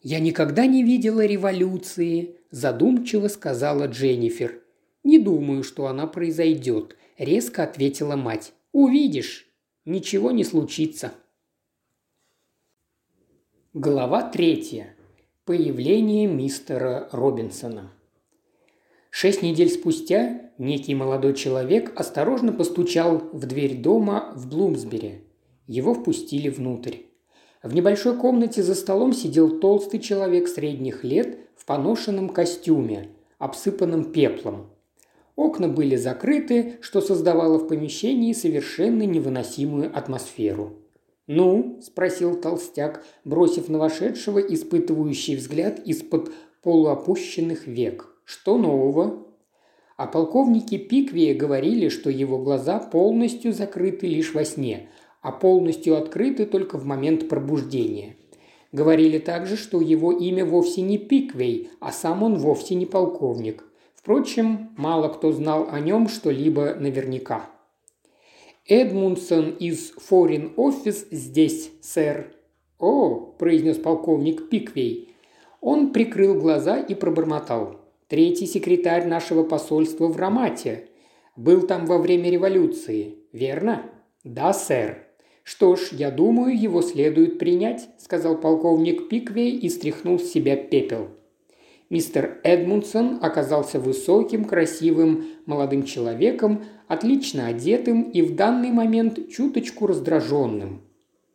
«Я 0.03 0.19
никогда 0.21 0.67
не 0.67 0.83
видела 0.83 1.25
революции»,– 1.25 2.37
задумчиво 2.51 3.29
сказала 3.29 3.87
Дженнифер. 3.87 4.61
«Не 5.03 5.19
думаю, 5.19 5.63
что 5.63 5.87
она 5.87 6.07
произойдет»,– 6.07 6.97
резко 7.19 7.63
ответила 7.63 8.15
мать. 8.15 8.53
«Увидишь, 8.73 9.49
ничего 9.85 10.31
не 10.31 10.45
случится». 10.45 11.13
Глава 13.73 14.23
третья. 14.31 14.95
Появление 15.45 16.27
мистера 16.27 17.09
Робинсона. 17.11 17.93
Шесть 19.11 19.43
недель 19.43 19.69
спустя 19.69 20.51
некий 20.59 20.95
молодой 20.95 21.35
человек 21.35 21.93
осторожно 21.99 22.53
постучал 22.53 23.19
в 23.33 23.47
дверь 23.47 23.81
дома 23.83 24.33
в 24.37 24.49
Блумсбери. 24.49 25.25
Его 25.67 25.95
впустили 25.95 26.49
внутрь. 26.49 26.99
В 27.63 27.75
небольшой 27.75 28.17
комнате 28.17 28.63
за 28.63 28.75
столом 28.75 29.13
сидел 29.13 29.59
толстый 29.59 29.99
человек 29.99 30.49
средних 30.49 31.03
лет 31.03 31.39
в 31.57 31.65
поношенном 31.65 32.29
костюме, 32.29 33.11
обсыпанном 33.39 34.13
пеплом. 34.13 34.71
Окна 35.37 35.69
были 35.69 35.97
закрыты, 35.97 36.79
что 36.81 37.01
создавало 37.01 37.59
в 37.59 37.67
помещении 37.67 38.33
совершенно 38.33 39.03
невыносимую 39.03 39.91
атмосферу. 39.97 40.75
«Ну?»– 41.27 41.81
спросил 41.83 42.41
толстяк, 42.41 43.05
бросив 43.25 43.69
на 43.69 43.79
вошедшего 43.79 44.39
испытывающий 44.39 45.37
взгляд 45.37 45.81
из-под 45.85 46.31
полуопущенных 46.63 47.67
век. 47.67 48.09
«Что 48.25 48.59
нового?» 48.59 49.27
А 49.97 50.07
полковники 50.07 50.77
Пиквия 50.77 51.35
говорили, 51.35 51.89
что 51.89 52.11
его 52.11 52.39
глаза 52.39 52.79
полностью 52.79 53.53
закрыты 53.53 54.07
лишь 54.07 54.35
во 54.35 54.45
сне, 54.45 54.89
а 55.23 55.31
полностью 55.31 55.97
открыты 55.97 56.47
только 56.47 56.79
в 56.79 56.85
момент 56.85 57.29
пробуждения. 57.29 58.17
Говорили 58.73 59.19
также, 59.19 59.57
что 59.57 59.81
его 59.81 60.11
имя 60.11 60.45
вовсе 60.45 60.83
не 60.83 60.99
Пиквей, 60.99 61.71
а 61.81 61.93
сам 61.93 62.25
он 62.25 62.37
вовсе 62.37 62.75
не 62.75 62.87
полковник. 62.87 63.65
Впрочем, 64.05 64.69
мало 64.77 65.09
кто 65.09 65.33
знал 65.33 65.69
о 65.71 65.81
нем 65.81 66.09
что-либо 66.09 66.75
наверняка. 66.75 67.49
«Эдмунсон 68.69 69.53
из 69.53 69.95
Foreign 69.95 70.55
Office 70.57 71.07
здесь, 71.11 71.71
сэр». 71.81 72.35
«О»,– 72.79 73.35
произнес 73.39 73.79
полковник 73.79 74.51
Пиквей. 74.51 75.15
Он 75.63 75.91
прикрыл 75.91 76.35
глаза 76.35 76.79
и 76.81 76.95
пробормотал. 76.95 77.81
«Третий 78.07 78.45
секретарь 78.45 79.07
нашего 79.07 79.43
посольства 79.43 80.09
в 80.09 80.19
Ромате. 80.19 80.91
Был 81.35 81.67
там 81.67 81.87
во 81.87 81.97
время 81.97 82.29
революции, 82.29 83.21
верно?» 83.33 83.91
«Да, 84.23 84.53
сэр». 84.53 84.99
«Что 85.45 85.77
ж, 85.77 85.93
я 85.93 86.11
думаю, 86.11 86.61
его 86.61 86.83
следует 86.83 87.39
принять»,– 87.39 87.89
сказал 87.99 88.37
полковник 88.37 89.09
Пиквей 89.09 89.57
и 89.57 89.71
стряхнул 89.71 90.19
с 90.19 90.25
себя 90.25 90.59
пепел. 90.59 91.09
Мистер 91.95 92.41
Эдмундсон 92.43 93.21
оказался 93.23 93.79
высоким, 93.79 94.47
красивым, 94.47 95.27
молодым 95.47 95.85
человеком, 95.85 96.65
отлично 96.89 97.47
одетым 97.47 98.11
и 98.11 98.21
в 98.21 98.35
данный 98.35 98.73
момент 98.73 99.31
чуточку 99.31 99.87
раздраженным. 99.87 100.83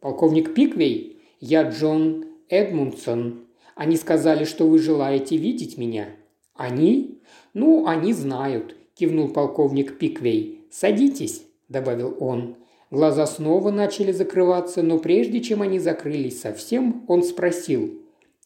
«Полковник 0.02 0.54
Пиквей, 0.54 1.22
я 1.40 1.62
Джон 1.62 2.26
Эдмундсон. 2.50 3.46
Они 3.74 3.96
сказали, 3.96 4.44
что 4.44 4.68
вы 4.68 4.80
желаете 4.80 5.38
видеть 5.38 5.78
меня». 5.78 6.10
«Они?» 6.56 7.22
«Ну, 7.54 7.88
они 7.88 8.12
знают»,– 8.12 8.76
кивнул 8.96 9.30
полковник 9.30 9.98
Пиквей. 9.98 10.66
«Садитесь»,– 10.70 11.44
добавил 11.70 12.18
он. 12.20 12.58
Глаза 12.92 13.28
снова 13.28 13.72
начали 13.72 14.12
закрываться, 14.12 14.84
но 14.84 14.98
прежде 14.98 15.40
чем 15.40 15.62
они 15.62 15.80
закрылись 15.80 16.42
совсем, 16.42 17.06
он 17.08 17.24
спросил. 17.24 17.99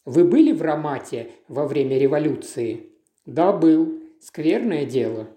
«Вы 0.04 0.24
были 0.24 0.52
в 0.52 0.62
Ромате 0.62 1.30
во 1.48 1.66
время 1.66 1.98
революции?» 1.98 2.90
«Да, 3.26 3.52
был. 3.52 4.00
Скверное 4.20 4.84
дело». 4.84 5.28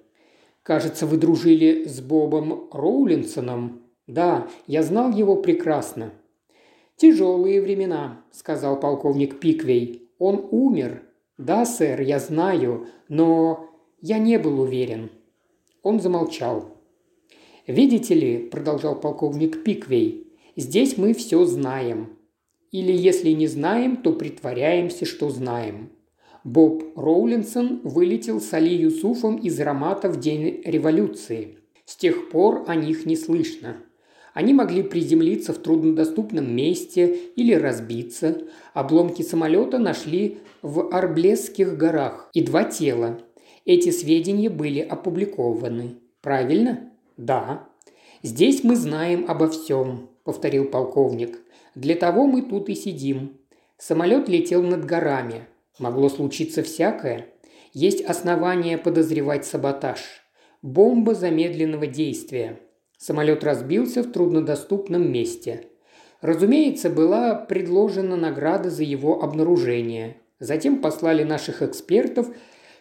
«Кажется, 0.64 1.06
вы 1.06 1.18
дружили 1.18 1.86
с 1.86 2.02
Бобом 2.02 2.70
Роулинсоном?» 2.72 3.84
«Да, 4.08 4.48
я 4.68 4.84
знал 4.84 5.12
его 5.12 5.38
прекрасно». 5.38 6.14
«Тяжелые 6.98 7.62
времена»,– 7.62 8.26
сказал 8.32 8.80
полковник 8.80 9.40
Пиквей. 9.40 10.10
«Он 10.18 10.48
умер». 10.52 11.04
«Да, 11.38 11.66
сэр, 11.66 12.02
я 12.02 12.20
знаю, 12.20 12.88
но 13.08 13.70
я 14.02 14.18
не 14.18 14.40
был 14.40 14.60
уверен». 14.60 15.12
Он 15.84 16.00
замолчал. 16.00 16.78
«Видите 17.68 18.16
ли»,– 18.16 18.38
продолжал 18.52 19.00
полковник 19.00 19.64
Пиквей,– 19.64 20.34
«здесь 20.56 20.98
мы 20.98 21.14
все 21.14 21.46
знаем. 21.46 22.17
Или 22.72 22.92
если 22.92 23.32
не 23.32 23.48
знаем, 23.48 23.98
то 23.98 24.14
притворяемся, 24.14 25.06
что 25.06 25.30
знаем. 25.30 25.90
Боб 26.44 26.84
Роулинсон 26.96 27.82
вылетел 27.84 28.40
с 28.40 28.54
Али 28.54 28.74
Юсуфом 28.74 29.38
из 29.38 29.60
Рамата 29.60 30.10
в 30.10 30.20
день 30.20 30.62
революции. 30.64 31.58
С 31.86 31.96
тех 31.96 32.30
пор 32.30 32.66
о 32.68 32.76
них 32.76 33.06
не 33.06 33.16
слышно. 33.16 33.78
Они 34.34 34.54
могли 34.54 34.84
приземлиться 34.84 35.54
в 35.54 35.58
труднодоступном 35.58 36.56
месте 36.56 37.18
или 37.36 37.54
разбиться. 37.54 38.44
Обломки 38.74 39.24
самолета 39.24 39.80
нашли 39.80 40.38
в 40.62 40.94
Арблесских 40.94 41.78
горах 41.78 42.30
и 42.34 42.42
два 42.42 42.64
тела. 42.64 43.20
Эти 43.66 43.90
сведения 43.90 44.50
были 44.50 44.80
опубликованы. 44.80 45.96
Правильно? 46.22 46.92
«Да». 47.18 47.68
«Здесь 48.24 48.64
мы 48.64 48.76
знаем 48.76 49.26
обо 49.28 49.48
всем»,– 49.48 50.10
повторил 50.24 50.66
полковник. 50.66 51.40
«Для 51.78 51.94
того 51.94 52.26
мы 52.26 52.42
тут 52.42 52.70
и 52.70 52.74
сидим. 52.76 53.38
Самолет 53.78 54.28
летел 54.28 54.64
над 54.64 54.84
горами. 54.84 55.44
Могло 55.78 56.10
случиться 56.10 56.64
всякое. 56.64 57.28
Есть 57.72 58.04
основания 58.04 58.80
подозревать 58.80 59.46
саботаж. 59.46 60.00
Бомба 60.64 61.14
замедленного 61.14 61.86
действия. 61.86 62.60
Самолет 62.98 63.44
разбился 63.44 64.02
в 64.02 64.12
труднодоступном 64.12 65.12
месте. 65.12 65.68
Разумеется, 66.22 66.90
была 66.90 67.36
предложена 67.36 68.16
награда 68.16 68.72
за 68.72 68.82
его 68.82 69.22
обнаружение. 69.22 70.18
Затем 70.40 70.82
послали 70.82 71.22
наших 71.22 71.62
экспертов 71.62 72.28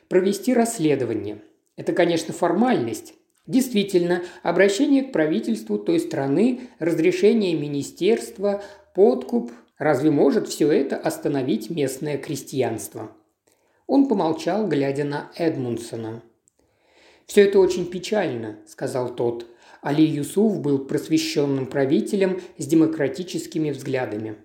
провести 0.09 0.55
расследование. 0.55 1.43
Это, 1.77 1.93
конечно, 1.93 2.33
формальность, 2.33 3.13
Действительно, 3.47 4.23
обращение 4.43 5.05
к 5.05 5.13
правительству 5.13 5.79
той 5.79 6.01
страны, 6.01 6.63
разрешение 6.81 7.55
министерства, 7.55 8.63
подкуп– 8.97 9.53
разве 9.79 10.11
может 10.11 10.49
все 10.49 10.73
это 10.73 10.97
остановить 10.97 11.69
местное 11.69 12.17
крестьянство? 12.17 13.13
Он 13.87 14.09
помолчал, 14.09 14.67
глядя 14.67 15.05
на 15.05 15.31
Эдмунсона. 15.37 16.23
«Все 17.27 17.43
это 17.43 17.59
очень 17.59 17.87
печально»,– 17.87 18.57
сказал 18.67 19.15
тот. 19.15 19.47
Али 19.83 20.03
Юсуф 20.03 20.61
был 20.61 20.79
просвещенным 20.79 21.67
правителем 21.67 22.41
с 22.57 22.67
демократическими 22.67 23.71
взглядами. 23.71 24.37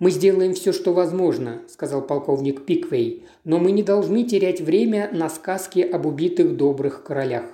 «Мы 0.00 0.10
сделаем 0.10 0.54
все, 0.54 0.72
что 0.72 0.92
возможно»,– 0.92 1.62
сказал 1.68 2.04
полковник 2.04 2.66
Пиквей,– 2.66 3.26
«но 3.44 3.58
мы 3.58 3.70
не 3.70 3.84
должны 3.84 4.24
терять 4.24 4.60
время 4.60 5.08
на 5.12 5.28
сказки 5.28 5.80
об 5.80 6.04
убитых 6.06 6.56
добрых 6.56 7.04
королях. 7.04 7.44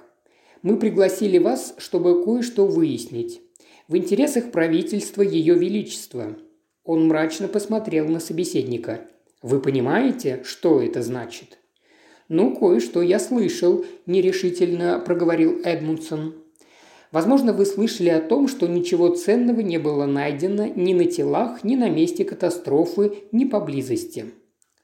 Мы 0.63 0.79
пригласили 0.79 1.37
вас, 1.37 1.75
чтобы 1.77 2.25
кое-что 2.25 2.67
выяснить. 2.67 3.42
В 3.93 3.97
интересах 3.99 4.53
правительства 4.53 5.21
Ее 5.21 5.55
Величества». 5.55 6.39
Он 6.83 7.09
мрачно 7.09 7.47
посмотрел 7.47 8.09
на 8.09 8.21
собеседника. 8.21 9.03
«Вы 9.43 9.61
понимаете, 9.61 10.41
что 10.45 10.81
это 10.81 11.03
значит?» 11.03 11.59
«Ну, 12.31 12.57
кое-что 12.57 13.03
я 13.03 13.19
слышал»,– 13.19 13.85
нерешительно 14.07 14.99
проговорил 14.99 15.61
Эдмундсон. 15.63 16.37
«Возможно, 17.11 17.53
вы 17.53 17.67
слышали 17.67 18.09
о 18.09 18.23
том, 18.23 18.49
что 18.49 18.67
ничего 18.67 19.11
ценного 19.11 19.61
не 19.61 19.77
было 19.77 20.07
найдено 20.07 20.69
ни 20.69 20.95
на 20.95 21.05
телах, 21.05 21.63
ни 21.63 21.77
на 21.77 21.91
месте 21.91 22.25
катастрофы, 22.25 23.13
ни 23.31 23.45
поблизости. 23.45 24.25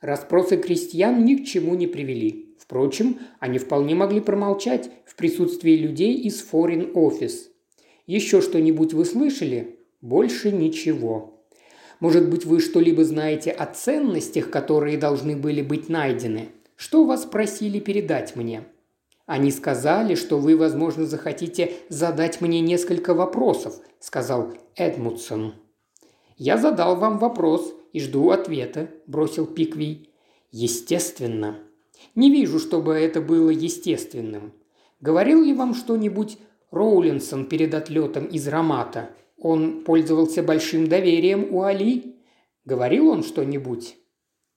Распросы 0.02 0.58
крестьян 0.58 1.24
ни 1.24 1.36
к 1.36 1.46
чему 1.46 1.74
не 1.76 1.86
привели. 1.86 2.54
Впрочем, 2.58 3.20
они 3.40 3.56
вполне 3.56 3.94
могли 3.94 4.20
промолчать 4.20 4.90
в 5.06 5.16
присутствии 5.16 5.76
людей 5.76 6.14
из 6.14 6.46
Foreign 6.52 6.92
Office. 6.92 7.48
Еще 8.08 8.40
что-нибудь 8.40 8.94
вы 8.94 9.04
слышали? 9.04 9.80
Больше 10.00 10.50
ничего. 10.50 11.44
Может 12.00 12.30
быть, 12.30 12.46
вы 12.46 12.58
что-либо 12.60 13.04
знаете 13.04 13.50
о 13.50 13.66
ценностях, 13.66 14.48
которые 14.48 14.96
должны 14.96 15.36
были 15.36 15.60
быть 15.60 15.90
найдены? 15.90 16.48
Что 16.74 17.04
вас 17.04 17.26
просили 17.26 17.80
передать 17.80 18.34
мне?» 18.34 18.64
«Они 19.26 19.50
сказали, 19.50 20.14
что 20.14 20.38
вы, 20.38 20.56
возможно, 20.56 21.04
захотите 21.04 21.74
задать 21.90 22.40
мне 22.40 22.60
несколько 22.60 23.12
вопросов»,– 23.12 23.78
сказал 24.00 24.54
Эдмутсон. 24.74 25.52
«Я 26.38 26.56
задал 26.56 26.96
вам 26.96 27.18
вопрос 27.18 27.74
и 27.92 28.00
жду 28.00 28.30
ответа»,– 28.30 28.88
бросил 29.06 29.44
Пиквей. 29.44 30.14
«Естественно». 30.50 31.58
«Не 32.14 32.30
вижу, 32.30 32.58
чтобы 32.58 32.94
это 32.94 33.20
было 33.20 33.50
естественным. 33.50 34.54
Говорил 35.02 35.42
ли 35.42 35.52
вам 35.52 35.74
что-нибудь 35.74 36.38
Роулинсон 36.70 37.46
перед 37.46 37.74
отлетом 37.74 38.26
из 38.26 38.46
Ромата? 38.48 39.10
Он 39.36 39.84
пользовался 39.84 40.42
большим 40.42 40.88
доверием 40.88 41.54
у 41.54 41.62
Али? 41.62 42.16
Говорил 42.64 43.08
он 43.08 43.22
что-нибудь?» 43.22 43.96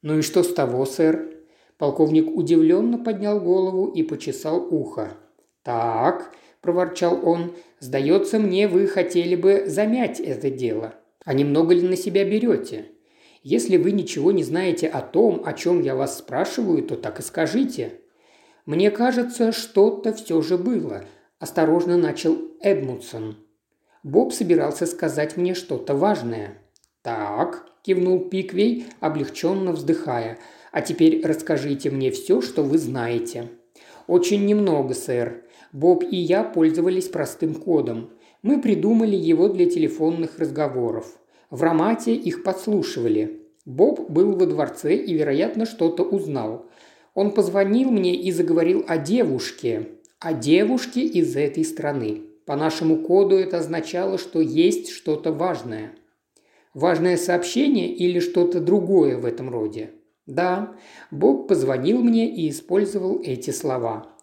«Ну 0.02 0.18
и 0.18 0.22
что 0.22 0.44
с 0.44 0.54
того, 0.54 0.86
сэр?» 0.86 1.30
Полковник 1.78 2.30
удивленно 2.30 2.98
поднял 2.98 3.40
голову 3.40 3.88
и 3.88 4.04
почесал 4.04 4.68
ухо. 4.70 5.14
«Так»,– 5.64 6.36
проворчал 6.62 7.26
он,– 7.26 7.54
«сдается 7.80 8.38
мне, 8.38 8.68
вы 8.68 8.88
хотели 8.88 9.36
бы 9.36 9.64
замять 9.68 10.20
это 10.20 10.52
дело. 10.52 10.96
А 11.24 11.34
немного 11.34 11.74
ли 11.74 11.88
на 11.88 11.96
себя 11.96 12.26
берете? 12.26 12.86
Если 13.44 13.78
вы 13.78 13.94
ничего 13.94 14.32
не 14.32 14.44
знаете 14.44 14.88
о 14.88 15.02
том, 15.02 15.42
о 15.46 15.54
чем 15.54 15.82
я 15.82 15.96
вас 15.96 16.18
спрашиваю, 16.18 16.84
то 16.84 16.96
так 16.96 17.20
и 17.20 17.24
скажите». 17.24 17.94
«Мне 18.66 18.92
кажется, 18.92 19.54
что-то 19.54 20.14
все 20.14 20.42
же 20.42 20.58
было»,– 20.58 21.06
осторожно 21.42 21.98
начал 21.98 22.38
Эдмутсон. 22.62 23.36
Боб 24.04 24.32
собирался 24.32 24.86
сказать 24.86 25.36
мне 25.36 25.56
что-то 25.56 25.94
важное. 25.94 26.58
«Так»,– 27.02 27.66
кивнул 27.82 28.30
Пиквей, 28.30 28.86
облегченно 29.02 29.74
вздыхая– 29.74 30.40
а 30.72 30.82
теперь 30.82 31.26
расскажите 31.26 31.90
мне 31.90 32.12
все, 32.12 32.42
что 32.42 32.64
вы 32.64 32.78
знаете». 32.78 33.50
«Очень 34.08 34.46
немного, 34.46 34.94
сэр. 34.94 35.44
Боб 35.72 36.04
и 36.04 36.16
я 36.16 36.44
пользовались 36.44 37.08
простым 37.08 37.54
кодом. 37.54 38.10
Мы 38.42 38.60
придумали 38.60 39.16
его 39.16 39.48
для 39.48 39.70
телефонных 39.70 40.40
разговоров. 40.40 41.18
В 41.50 41.62
Ромате 41.62 42.16
их 42.16 42.44
подслушивали. 42.44 43.42
Боб 43.66 44.10
был 44.10 44.34
во 44.34 44.48
дворце 44.48 44.96
и, 44.96 45.14
вероятно, 45.14 45.66
что-то 45.66 46.04
узнал. 46.04 46.66
Он 47.14 47.32
позвонил 47.32 47.92
мне 47.92 48.16
и 48.16 48.32
заговорил 48.32 48.84
о 48.88 48.98
девушке. 48.98 49.90
О 50.24 50.34
девушке 50.34 51.02
из 51.02 51.36
этой 51.36 51.66
страны. 51.66 52.22
По 52.46 52.56
нашему 52.56 52.98
коду 52.98 53.38
это 53.38 53.58
означало, 53.58 54.20
что 54.20 54.40
есть 54.40 54.92
что-то 54.92 55.32
важное. 55.32 55.96
Важное 56.76 57.18
сообщение 57.18 57.92
или 57.92 58.20
что-то 58.20 58.60
другое 58.60 59.18
в 59.18 59.26
этом 59.26 59.50
роде. 59.50 59.94
Да, 60.28 60.76
Бог 61.10 61.48
позвонил 61.48 62.04
мне 62.04 62.30
и 62.30 62.52
использовал 62.52 63.20
эти 63.24 63.50
слова. 63.50 64.16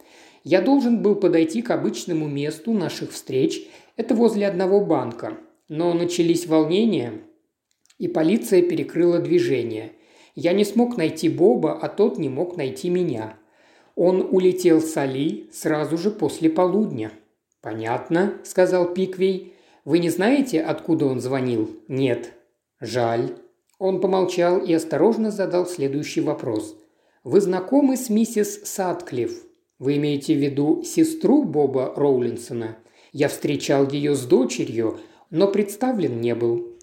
Я 0.44 0.62
должен 0.62 1.02
был 1.02 1.16
подойти 1.16 1.62
к 1.62 1.72
обычному 1.72 2.28
месту 2.28 2.72
наших 2.72 3.10
встреч, 3.10 3.66
это 3.96 4.14
возле 4.14 4.46
одного 4.46 4.84
банка. 4.84 5.36
Но 5.68 5.92
начались 5.94 6.46
волнения, 6.46 7.14
и 7.98 8.06
полиция 8.06 8.62
перекрыла 8.62 9.18
движение. 9.18 9.94
Я 10.36 10.52
не 10.52 10.64
смог 10.64 10.96
найти 10.96 11.28
Боба, 11.28 11.72
а 11.72 11.88
тот 11.88 12.18
не 12.18 12.28
мог 12.28 12.56
найти 12.56 12.88
меня. 12.88 13.36
Он 14.00 14.28
улетел 14.30 14.80
с 14.80 14.96
Али 14.96 15.50
сразу 15.52 15.98
же 15.98 16.12
после 16.12 16.48
полудня. 16.48 17.10
«Понятно»,– 17.60 18.34
сказал 18.44 18.94
Пиквей. 18.94 19.54
«Вы 19.84 19.98
не 19.98 20.08
знаете, 20.08 20.60
откуда 20.60 21.06
он 21.06 21.20
звонил?» 21.20 21.68
«Нет». 21.88 22.32
«Жаль». 22.78 23.34
Он 23.80 24.00
помолчал 24.00 24.60
и 24.60 24.72
осторожно 24.72 25.32
задал 25.32 25.66
следующий 25.66 26.20
вопрос. 26.20 26.76
«Вы 27.24 27.40
знакомы 27.40 27.96
с 27.96 28.08
миссис 28.08 28.60
Садклифф? 28.62 29.32
Вы 29.80 29.96
имеете 29.96 30.34
в 30.34 30.38
виду 30.38 30.84
сестру 30.84 31.42
Боба 31.42 31.92
Роулинсона? 31.96 32.76
Я 33.10 33.26
встречал 33.28 33.90
ее 33.90 34.14
с 34.14 34.24
дочерью, 34.26 35.00
но 35.30 35.48
представлен 35.48 36.20
не 36.20 36.36
был». 36.36 36.78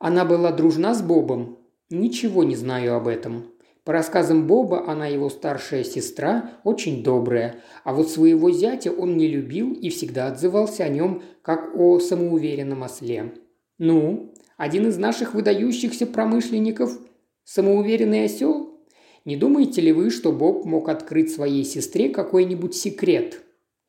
Она 0.00 0.24
была 0.24 0.50
дружна 0.50 0.92
с 0.92 1.02
Бобом. 1.02 1.56
Ничего 1.88 2.42
не 2.42 2.56
знаю 2.56 2.96
об 2.96 3.06
этом. 3.06 3.52
По 3.86 3.92
рассказам 3.92 4.48
Боба, 4.48 4.90
она 4.90 5.06
его 5.06 5.30
старшая 5.30 5.84
сестра, 5.84 6.50
очень 6.64 7.04
добрая, 7.04 7.60
а 7.84 7.94
вот 7.94 8.10
своего 8.10 8.50
зятя 8.50 8.90
он 8.90 9.16
не 9.16 9.28
любил 9.28 9.72
и 9.74 9.90
всегда 9.90 10.26
отзывался 10.26 10.82
о 10.82 10.88
нем 10.88 11.22
как 11.40 11.70
о 11.76 12.00
самоуверенном 12.00 12.82
осле. 12.82 13.34
«Ну, 13.78 14.34
один 14.56 14.88
из 14.88 14.98
наших 14.98 15.34
выдающихся 15.34 16.04
промышленников– 16.04 16.98
самоуверенный 17.44 18.24
осел? 18.24 18.80
Не 19.24 19.36
думаете 19.36 19.82
ли 19.82 19.92
вы, 19.92 20.10
что 20.10 20.32
Боб 20.32 20.64
мог 20.64 20.88
открыть 20.88 21.32
своей 21.32 21.62
сестре 21.62 22.08
какой-нибудь 22.08 22.74
секрет? 22.74 23.40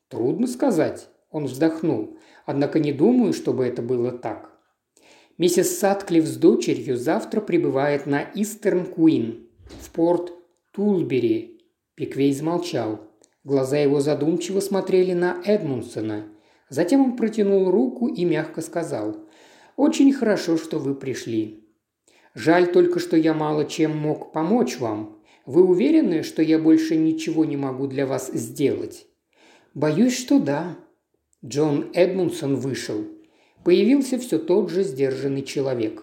Трудно 0.08 0.46
сказать. 0.46 1.08
Он 1.32 1.46
вздохнул. 1.46 2.16
Однако 2.46 2.78
не 2.78 2.92
думаю, 2.92 3.32
чтобы 3.32 3.64
это 3.64 3.82
было 3.82 4.12
так. 4.12 4.52
Миссис 5.38 5.76
Сатклифф 5.76 6.24
с 6.24 6.36
дочерью 6.36 6.96
завтра 6.96 7.40
прибывает 7.40 8.06
на 8.06 8.22
Истерн 8.34 8.86
Куин, 8.86 9.47
в 9.80 9.90
порт 9.90 10.32
Тулбери. 10.72 11.60
Пиквей 11.94 12.32
замолчал. 12.32 13.00
Глаза 13.44 13.78
его 13.78 14.00
задумчиво 14.00 14.60
смотрели 14.60 15.12
на 15.12 15.40
Эдмунсона. 15.44 16.26
Затем 16.68 17.02
он 17.02 17.16
протянул 17.16 17.70
руку 17.70 18.08
и 18.08 18.24
мягко 18.24 18.60
сказал– 18.60 19.16
очень 19.78 20.12
хорошо, 20.12 20.56
что 20.56 20.80
вы 20.80 20.96
пришли. 20.96 21.64
Жаль 22.34 22.72
только, 22.72 22.98
что 22.98 23.16
я 23.16 23.32
мало 23.32 23.64
чем 23.64 23.96
мог 23.96 24.32
помочь 24.32 24.80
вам. 24.80 25.22
Вы 25.46 25.62
уверены, 25.62 26.24
что 26.24 26.42
я 26.42 26.58
больше 26.58 26.96
ничего 26.96 27.44
не 27.44 27.56
могу 27.56 27.86
для 27.86 28.04
вас 28.04 28.28
сделать?» 28.32 29.06
«Боюсь, 29.74 30.18
что 30.18 30.40
да». 30.40 30.76
Джон 31.44 31.92
Эдмунсон 31.94 32.56
вышел. 32.56 33.04
Появился 33.64 34.18
все 34.18 34.40
тот 34.40 34.68
же 34.68 34.82
сдержанный 34.82 35.42
человек. 35.42 36.02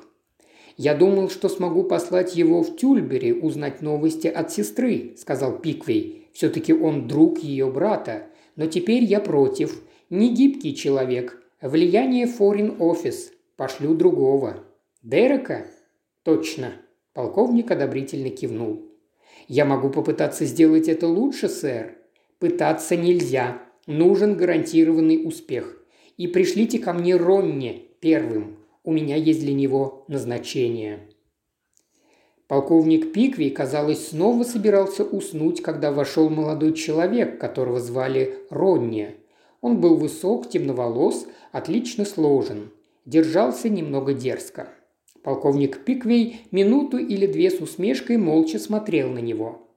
«Я 0.78 0.94
думал, 0.94 1.30
что 1.30 1.50
смогу 1.50 1.84
послать 1.84 2.36
его 2.36 2.62
в 2.62 2.76
Тюльбери 2.76 3.34
узнать 3.34 3.82
новости 3.82 4.28
от 4.28 4.52
сестры»,– 4.52 5.14
сказал 5.18 5.60
Пиквей. 5.60 6.28
«Все-таки 6.34 6.74
он 6.74 7.08
друг 7.08 7.40
ее 7.40 7.70
брата. 7.72 8.28
Но 8.56 8.68
теперь 8.68 9.04
я 9.04 9.20
против. 9.20 9.82
Не 10.10 10.34
гибкий 10.34 10.76
человек. 10.76 11.42
Влияние 11.62 12.26
Foreign 12.26 12.78
Office. 12.78 13.32
Пошлю 13.56 13.96
другого. 13.96 14.64
Дерека? 15.02 15.66
Точно. 16.24 16.74
Полковник 17.14 17.72
одобрительно 17.72 18.30
кивнул. 18.30 18.84
Я 19.48 19.66
могу 19.66 19.90
попытаться 19.90 20.46
сделать 20.46 20.88
это 20.88 21.08
лучше, 21.08 21.48
сэр. 21.48 21.96
Пытаться 22.40 22.96
нельзя. 22.96 23.62
Нужен 23.88 24.36
гарантированный 24.36 25.26
успех. 25.26 25.82
И 26.18 26.28
пришлите 26.28 26.80
ко 26.80 26.94
мне 26.94 27.16
Ронни 27.16 27.90
первым. 28.00 28.58
У 28.86 28.94
меня 28.94 29.18
есть 29.18 29.42
для 29.42 29.54
него 29.54 30.06
назначение. 30.08 31.00
Полковник 32.48 33.12
Пикви, 33.12 33.50
казалось, 33.50 34.10
снова 34.10 34.44
собирался 34.44 35.04
уснуть, 35.04 35.62
когда 35.62 35.92
вошел 35.92 36.30
молодой 36.30 36.72
человек, 36.74 37.40
которого 37.42 37.82
звали 37.82 38.38
Ронни. 38.50 39.16
Он 39.60 39.82
был 39.82 39.96
высок, 39.96 40.50
темноволос, 40.50 41.26
отлично 41.52 42.06
сложен 42.06 42.72
держался 43.06 43.70
немного 43.70 44.14
дерзко. 44.14 44.70
Полковник 45.24 45.84
Пиквей 45.86 46.42
минуту 46.52 46.98
или 46.98 47.26
две 47.26 47.50
с 47.50 47.60
усмешкой 47.60 48.18
молча 48.18 48.60
смотрел 48.60 49.10
на 49.10 49.20
него. 49.20 49.68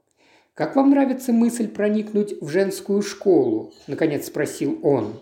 «Как 0.55 0.77
вам 0.77 0.91
нравится 0.91 1.33
мысль 1.33 1.69
проникнуть 1.69 2.41
в 2.41 2.49
женскую 2.49 3.03
школу?»– 3.03 3.73
наконец 3.87 4.27
спросил 4.27 4.79
он. 4.83 5.15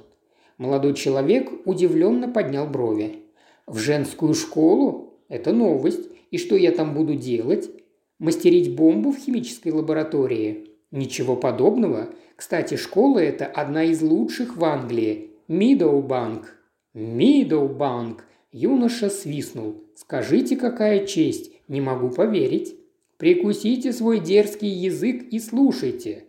Молодой 0.57 0.95
человек 0.95 1.51
удивленно 1.67 2.29
поднял 2.29 2.67
брови. 2.67 3.26
«В 3.67 3.79
женскую 3.79 4.35
школу? 4.35 5.15
Это 5.29 5.53
новость. 5.53 6.09
И 6.31 6.39
что 6.39 6.57
я 6.57 6.73
там 6.73 6.95
буду 6.95 7.15
делать? 7.15 7.71
Мастерить 8.19 8.75
бомбу 8.75 9.13
в 9.13 9.19
химической 9.19 9.73
лаборатории? 9.73 10.69
Ничего 10.91 11.37
подобного. 11.37 12.11
Кстати, 12.37 12.77
школа 12.77 13.19
эта 13.19 13.47
одна 13.47 13.85
из 13.85 14.03
лучших 14.03 14.57
в 14.57 14.65
Англии. 14.65 15.31
Мидоубанк. 15.49 16.57
«Мидоубанк!»– 16.97 18.25
юноша 18.53 19.11
свистнул. 19.11 19.85
«Скажите, 19.95 20.57
какая 20.57 21.07
честь! 21.07 21.53
Не 21.69 21.83
могу 21.83 22.09
поверить!» 22.09 22.75
«Прикусите 23.19 23.93
свой 23.93 24.19
дерзкий 24.19 24.69
язык 24.69 25.23
и 25.31 25.39
слушайте!» 25.39 26.26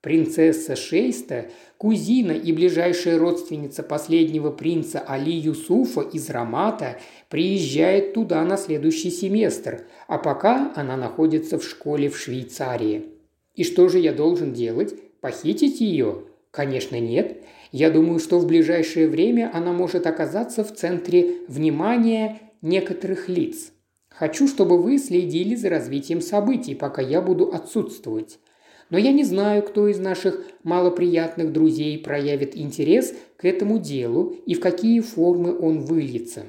Принцесса 0.00 0.76
Шейста, 0.76 1.46
кузина 1.76 2.30
и 2.30 2.52
ближайшая 2.52 3.18
родственница 3.18 3.82
последнего 3.82 4.50
принца 4.50 5.00
Али 5.00 5.32
Юсуфа 5.32 6.02
из 6.02 6.30
Рамата, 6.30 6.98
приезжает 7.28 8.14
туда 8.14 8.44
на 8.44 8.56
следующий 8.56 9.10
семестр, 9.10 9.86
а 10.06 10.18
пока 10.18 10.72
она 10.76 10.96
находится 10.96 11.58
в 11.58 11.64
школе 11.64 12.08
в 12.10 12.16
Швейцарии. 12.16 13.06
И 13.54 13.64
что 13.64 13.88
же 13.88 13.98
я 13.98 14.12
должен 14.12 14.52
делать? 14.52 14.94
Похитить 15.20 15.80
ее? 15.80 16.22
Конечно, 16.52 17.00
нет. 17.00 17.42
Я 17.72 17.90
думаю, 17.90 18.20
что 18.20 18.38
в 18.38 18.46
ближайшее 18.46 19.08
время 19.08 19.50
она 19.52 19.72
может 19.72 20.06
оказаться 20.06 20.62
в 20.62 20.72
центре 20.72 21.38
внимания 21.48 22.40
некоторых 22.62 23.28
лиц. 23.28 23.72
Хочу, 24.08 24.46
чтобы 24.46 24.80
вы 24.80 24.98
следили 24.98 25.56
за 25.56 25.68
развитием 25.70 26.20
событий, 26.20 26.76
пока 26.76 27.02
я 27.02 27.20
буду 27.20 27.52
отсутствовать. 27.52 28.38
Но 28.90 28.98
я 28.98 29.12
не 29.12 29.24
знаю, 29.24 29.62
кто 29.62 29.88
из 29.88 29.98
наших 29.98 30.40
малоприятных 30.62 31.52
друзей 31.52 31.98
проявит 31.98 32.56
интерес 32.56 33.14
к 33.36 33.44
этому 33.44 33.78
делу 33.78 34.36
и 34.46 34.54
в 34.54 34.60
какие 34.60 35.00
формы 35.00 35.58
он 35.58 35.80
выльется. 35.80 36.44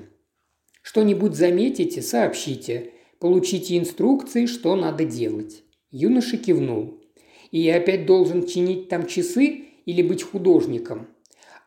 Что-нибудь 0.82 1.36
заметите, 1.36 2.02
сообщите. 2.02 2.94
Получите 3.20 3.78
инструкции, 3.78 4.46
что 4.46 4.76
надо 4.76 5.04
делать». 5.04 5.64
Юноша 5.92 6.38
кивнул. 6.38 7.02
«И 7.52 7.60
я 7.60 7.78
опять 7.78 8.06
должен 8.06 8.48
чинить 8.48 8.90
там 8.90 9.06
часы 9.06 9.66
или 9.86 10.02
быть 10.02 10.24
художником? 10.24 11.08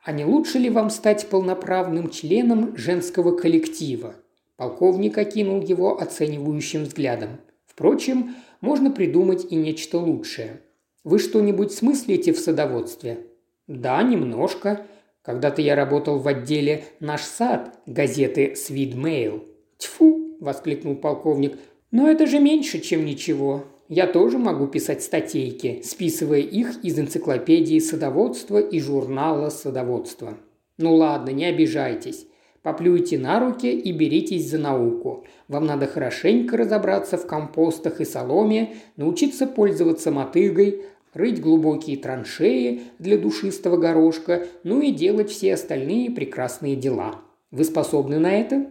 А 0.04 0.12
не 0.12 0.24
лучше 0.24 0.58
ли 0.58 0.70
вам 0.70 0.90
стать 0.90 1.26
полноправным 1.28 2.08
членом 2.08 2.76
женского 2.76 3.36
коллектива?» 3.36 4.16
Полковник 4.56 5.18
окинул 5.18 5.60
его 5.60 6.00
оценивающим 6.00 6.84
взглядом. 6.84 7.40
«Впрочем, 7.66 8.34
можно 8.62 8.90
придумать 8.90 9.46
и 9.50 9.56
нечто 9.56 9.98
лучшее. 9.98 10.62
Вы 11.04 11.18
что-нибудь 11.18 11.72
смыслите 11.72 12.32
в 12.32 12.38
садоводстве?» 12.38 13.26
«Да, 13.66 14.02
немножко. 14.02 14.86
Когда-то 15.22 15.60
я 15.60 15.76
работал 15.76 16.18
в 16.18 16.26
отделе 16.26 16.84
«Наш 16.98 17.20
сад» 17.20 17.78
газеты 17.84 18.56
«Свидмейл». 18.56 19.44
«Тьфу!»– 19.76 20.38
воскликнул 20.40 20.96
полковник. 20.96 21.58
«Но 21.90 22.08
это 22.08 22.26
же 22.26 22.38
меньше, 22.38 22.80
чем 22.80 23.04
ничего. 23.04 23.64
Я 23.88 24.06
тоже 24.06 24.38
могу 24.38 24.66
писать 24.68 25.02
статейки, 25.02 25.82
списывая 25.84 26.40
их 26.40 26.82
из 26.82 26.98
энциклопедии 26.98 27.78
садоводства 27.78 28.58
и 28.58 28.80
журнала 28.80 29.50
садоводства. 29.50 30.38
Ну 30.78 30.94
ладно, 30.94 31.30
не 31.30 31.44
обижайтесь. 31.44 32.26
Поплюйте 32.62 33.18
на 33.18 33.40
руки 33.40 33.66
и 33.66 33.90
беритесь 33.90 34.48
за 34.48 34.58
науку. 34.58 35.24
Вам 35.48 35.66
надо 35.66 35.86
хорошенько 35.86 36.56
разобраться 36.56 37.16
в 37.16 37.26
компостах 37.26 38.00
и 38.00 38.04
соломе, 38.04 38.76
научиться 38.96 39.48
пользоваться 39.48 40.12
мотыгой, 40.12 40.84
рыть 41.12 41.40
глубокие 41.40 41.96
траншеи 41.96 42.82
для 43.00 43.18
душистого 43.18 43.76
горошка, 43.76 44.46
ну 44.62 44.80
и 44.80 44.92
делать 44.92 45.30
все 45.30 45.54
остальные 45.54 46.12
прекрасные 46.12 46.76
дела. 46.76 47.20
Вы 47.50 47.64
способны 47.64 48.20
на 48.20 48.32
это? 48.32 48.68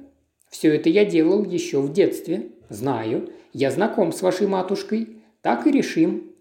Все 0.50 0.74
это 0.74 0.89
я 0.89 1.04
делал 1.04 1.44
еще 1.44 1.82
в 1.82 1.92
детстве. 1.92 2.52
Знаю. 2.70 3.30
Я 3.52 3.72
знаком 3.72 4.14
с 4.14 4.22
вашей 4.22 4.48
матушкой. 4.48 5.18
Так 5.42 5.68
и 5.68 5.72
решим. 5.72 6.32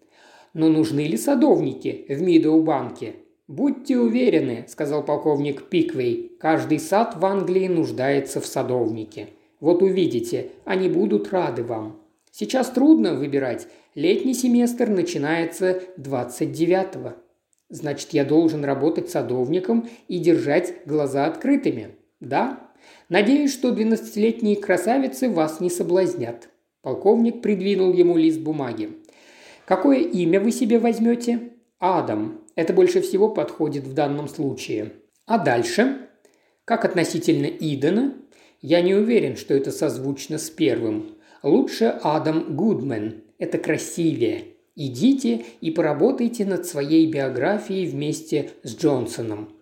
Но 0.55 0.69
нужны 0.69 1.01
ли 1.01 1.17
садовники 1.17 2.07
в 2.09 2.23
Мидоу-банке? 2.23 3.17
«Будьте 3.51 3.99
уверены»,– 3.99 4.65
сказал 4.69 5.05
полковник 5.05 5.65
Пиквей,– 5.65 6.37
«каждый 6.39 6.79
сад 6.79 7.17
в 7.17 7.27
Англии 7.27 7.67
нуждается 7.67 8.41
в 8.41 8.47
садовнике. 8.47 9.31
Вот 9.59 9.83
увидите, 9.83 10.53
они 10.65 10.89
будут 10.89 11.33
рады 11.33 11.65
вам. 11.65 12.01
Сейчас 12.31 12.71
трудно 12.71 13.15
выбирать. 13.15 13.67
Летний 13.97 14.35
семестр 14.35 14.89
начинается 14.89 15.83
29-го. 15.99 17.15
Значит, 17.71 18.11
я 18.13 18.25
должен 18.25 18.65
работать 18.65 19.11
садовником 19.11 19.89
и 20.07 20.21
держать 20.21 20.87
глаза 20.87 21.27
открытыми. 21.27 21.97
Да? 22.21 22.71
Надеюсь, 23.09 23.53
что 23.53 23.75
12-летние 23.75 24.59
красавицы 24.59 25.29
вас 25.29 25.59
не 25.59 25.71
соблазнят». 25.71 26.51
Полковник 26.83 27.43
придвинул 27.43 27.93
ему 27.95 28.17
лист 28.17 28.39
бумаги. 28.39 28.91
«Какое 29.65 29.99
имя 29.99 30.41
вы 30.41 30.53
себе 30.53 30.79
возьмете?» 30.79 31.51
«Адам. 31.81 32.43
Это 32.61 32.75
больше 32.75 33.01
всего 33.01 33.31
подходит 33.31 33.85
в 33.85 33.95
данном 33.95 34.29
случае. 34.29 34.93
А 35.25 35.39
дальше? 35.39 36.09
Как 36.67 36.85
относительно 36.85 37.47
Идена? 37.47 38.17
Я 38.61 38.83
не 38.83 38.93
уверен, 38.95 39.39
что 39.39 39.55
это 39.55 39.73
созвучно 39.73 40.37
с 40.37 40.51
первым. 40.51 41.17
Лучше 41.43 41.87
Адам 42.03 42.55
Гудмен. 42.57 43.25
Это 43.39 43.57
красивее. 43.57 44.45
Идите 44.77 45.43
и 45.63 45.71
поработайте 45.71 46.45
над 46.45 46.67
своей 46.67 47.11
биографией 47.11 47.87
вместе 47.87 48.51
с 48.63 48.77
Джонсоном. 48.77 49.57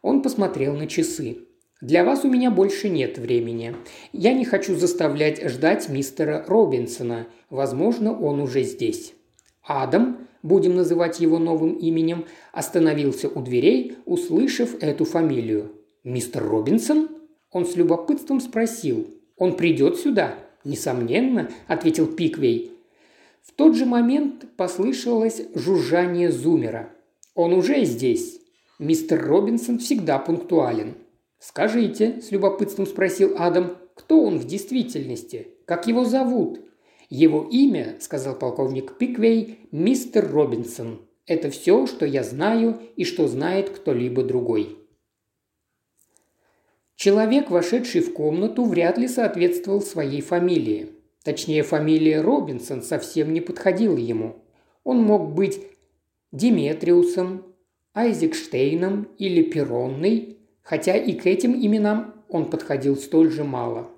Он 0.00 0.22
посмотрел 0.22 0.74
на 0.74 0.86
часы. 0.86 1.40
Для 1.82 2.04
вас 2.04 2.24
у 2.24 2.30
меня 2.30 2.50
больше 2.50 2.88
нет 2.88 3.18
времени. 3.18 3.76
Я 4.14 4.32
не 4.32 4.46
хочу 4.46 4.76
заставлять 4.76 5.46
ждать 5.46 5.90
мистера 5.90 6.42
Робинсона. 6.46 7.26
Возможно, 7.50 8.18
он 8.18 8.40
уже 8.40 8.62
здесь. 8.62 9.12
Адам 9.62 10.26
будем 10.42 10.76
называть 10.76 11.20
его 11.20 11.38
новым 11.38 11.74
именем, 11.74 12.26
остановился 12.52 13.28
у 13.28 13.42
дверей, 13.42 13.96
услышав 14.06 14.82
эту 14.82 15.04
фамилию. 15.04 15.72
«Мистер 16.04 16.44
Робинсон?» 16.44 17.08
Он 17.50 17.66
с 17.66 17.76
любопытством 17.76 18.40
спросил. 18.40 19.06
«Он 19.36 19.56
придет 19.56 19.96
сюда?» 19.96 20.34
«Несомненно»,– 20.64 21.50
ответил 21.66 22.06
Пиквей. 22.06 22.72
В 23.42 23.52
тот 23.52 23.74
же 23.74 23.86
момент 23.86 24.44
послышалось 24.56 25.42
жужжание 25.54 26.30
зумера. 26.30 26.90
«Он 27.34 27.54
уже 27.54 27.84
здесь. 27.84 28.40
Мистер 28.78 29.26
Робинсон 29.26 29.78
всегда 29.78 30.18
пунктуален». 30.18 30.94
«Скажите»,– 31.38 32.20
с 32.22 32.30
любопытством 32.30 32.86
спросил 32.86 33.34
Адам,– 33.38 33.78
«кто 33.94 34.22
он 34.22 34.38
в 34.38 34.46
действительности? 34.46 35.48
Как 35.64 35.86
его 35.86 36.04
зовут?» 36.04 36.60
Его 37.10 37.48
имя, 37.50 37.96
сказал 38.00 38.38
полковник 38.38 38.96
Пиквей, 38.96 39.58
мистер 39.72 40.30
Робинсон. 40.30 41.00
Это 41.26 41.50
все, 41.50 41.86
что 41.88 42.06
я 42.06 42.22
знаю 42.22 42.80
и 42.94 43.04
что 43.04 43.26
знает 43.26 43.70
кто-либо 43.70 44.22
другой. 44.22 44.78
Человек, 46.94 47.50
вошедший 47.50 48.00
в 48.00 48.12
комнату, 48.12 48.64
вряд 48.64 48.96
ли 48.96 49.08
соответствовал 49.08 49.80
своей 49.80 50.20
фамилии. 50.20 50.90
Точнее, 51.24 51.64
фамилия 51.64 52.20
Робинсон 52.20 52.82
совсем 52.82 53.32
не 53.32 53.40
подходила 53.40 53.96
ему. 53.96 54.44
Он 54.84 55.02
мог 55.02 55.34
быть 55.34 55.60
Диметриусом, 56.30 57.44
Айзекштейном 57.92 59.08
или 59.18 59.42
Перонной, 59.42 60.38
хотя 60.62 60.96
и 60.96 61.14
к 61.14 61.26
этим 61.26 61.54
именам 61.54 62.14
он 62.28 62.48
подходил 62.48 62.96
столь 62.96 63.32
же 63.32 63.42
мало. 63.42 63.88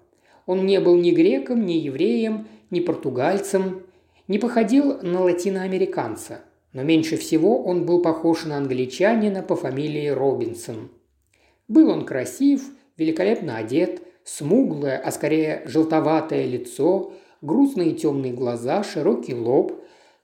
Он 0.46 0.64
не 0.64 0.80
был 0.80 0.96
ни 0.96 1.10
греком, 1.10 1.66
ни 1.66 1.74
евреем, 1.74 2.46
ни 2.72 2.80
португальцем, 2.80 3.82
не 4.26 4.38
походил 4.38 5.00
на 5.02 5.22
латиноамериканца, 5.22 6.40
но 6.72 6.82
меньше 6.82 7.16
всего 7.16 7.62
он 7.62 7.86
был 7.86 8.02
похож 8.02 8.44
на 8.44 8.56
англичанина 8.56 9.42
по 9.42 9.54
фамилии 9.54 10.08
Робинсон. 10.08 10.90
Был 11.68 11.90
он 11.90 12.04
красив, 12.04 12.64
великолепно 12.96 13.56
одет, 13.56 14.02
смуглое, 14.24 14.98
а 14.98 15.10
скорее 15.12 15.62
желтоватое 15.66 16.46
лицо, 16.46 17.12
грустные 17.40 17.92
темные 17.92 18.32
глаза, 18.32 18.82
широкий 18.82 19.34
лоб. 19.34 19.72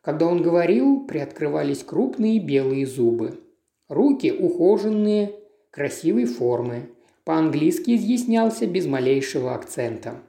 Когда 0.01 0.27
он 0.27 0.43
говорил, 0.43 1.07
приоткрывались 1.07 1.85
крупные 1.85 2.39
белые 2.39 2.87
зубы. 2.87 3.41
Руки 3.89 4.33
ухоженные, 4.33 5.33
красивой 5.71 6.25
формы. 6.25 6.91
По-английски 7.25 7.95
изъяснялся 7.95 8.67
без 8.67 8.87
малейшего 8.87 9.55
акцента. 9.55 10.23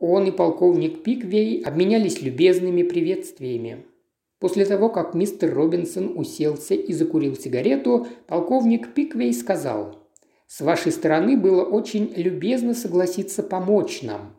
Он 0.00 0.26
и 0.26 0.30
полковник 0.30 1.02
Пиквей 1.02 1.60
обменялись 1.60 2.22
любезными 2.22 2.82
приветствиями. 2.82 3.84
После 4.38 4.64
того, 4.64 4.88
как 4.88 5.14
мистер 5.14 5.54
Робинсон 5.54 6.16
уселся 6.16 6.74
и 6.74 6.94
закурил 6.94 7.36
сигарету, 7.36 8.06
полковник 8.26 8.94
Пиквей 8.94 9.34
сказал, 9.34 9.98
«С 10.46 10.62
вашей 10.62 10.90
стороны 10.90 11.36
было 11.36 11.62
очень 11.62 12.14
любезно 12.16 12.72
согласиться 12.72 13.42
помочь 13.42 14.00
нам». 14.00 14.34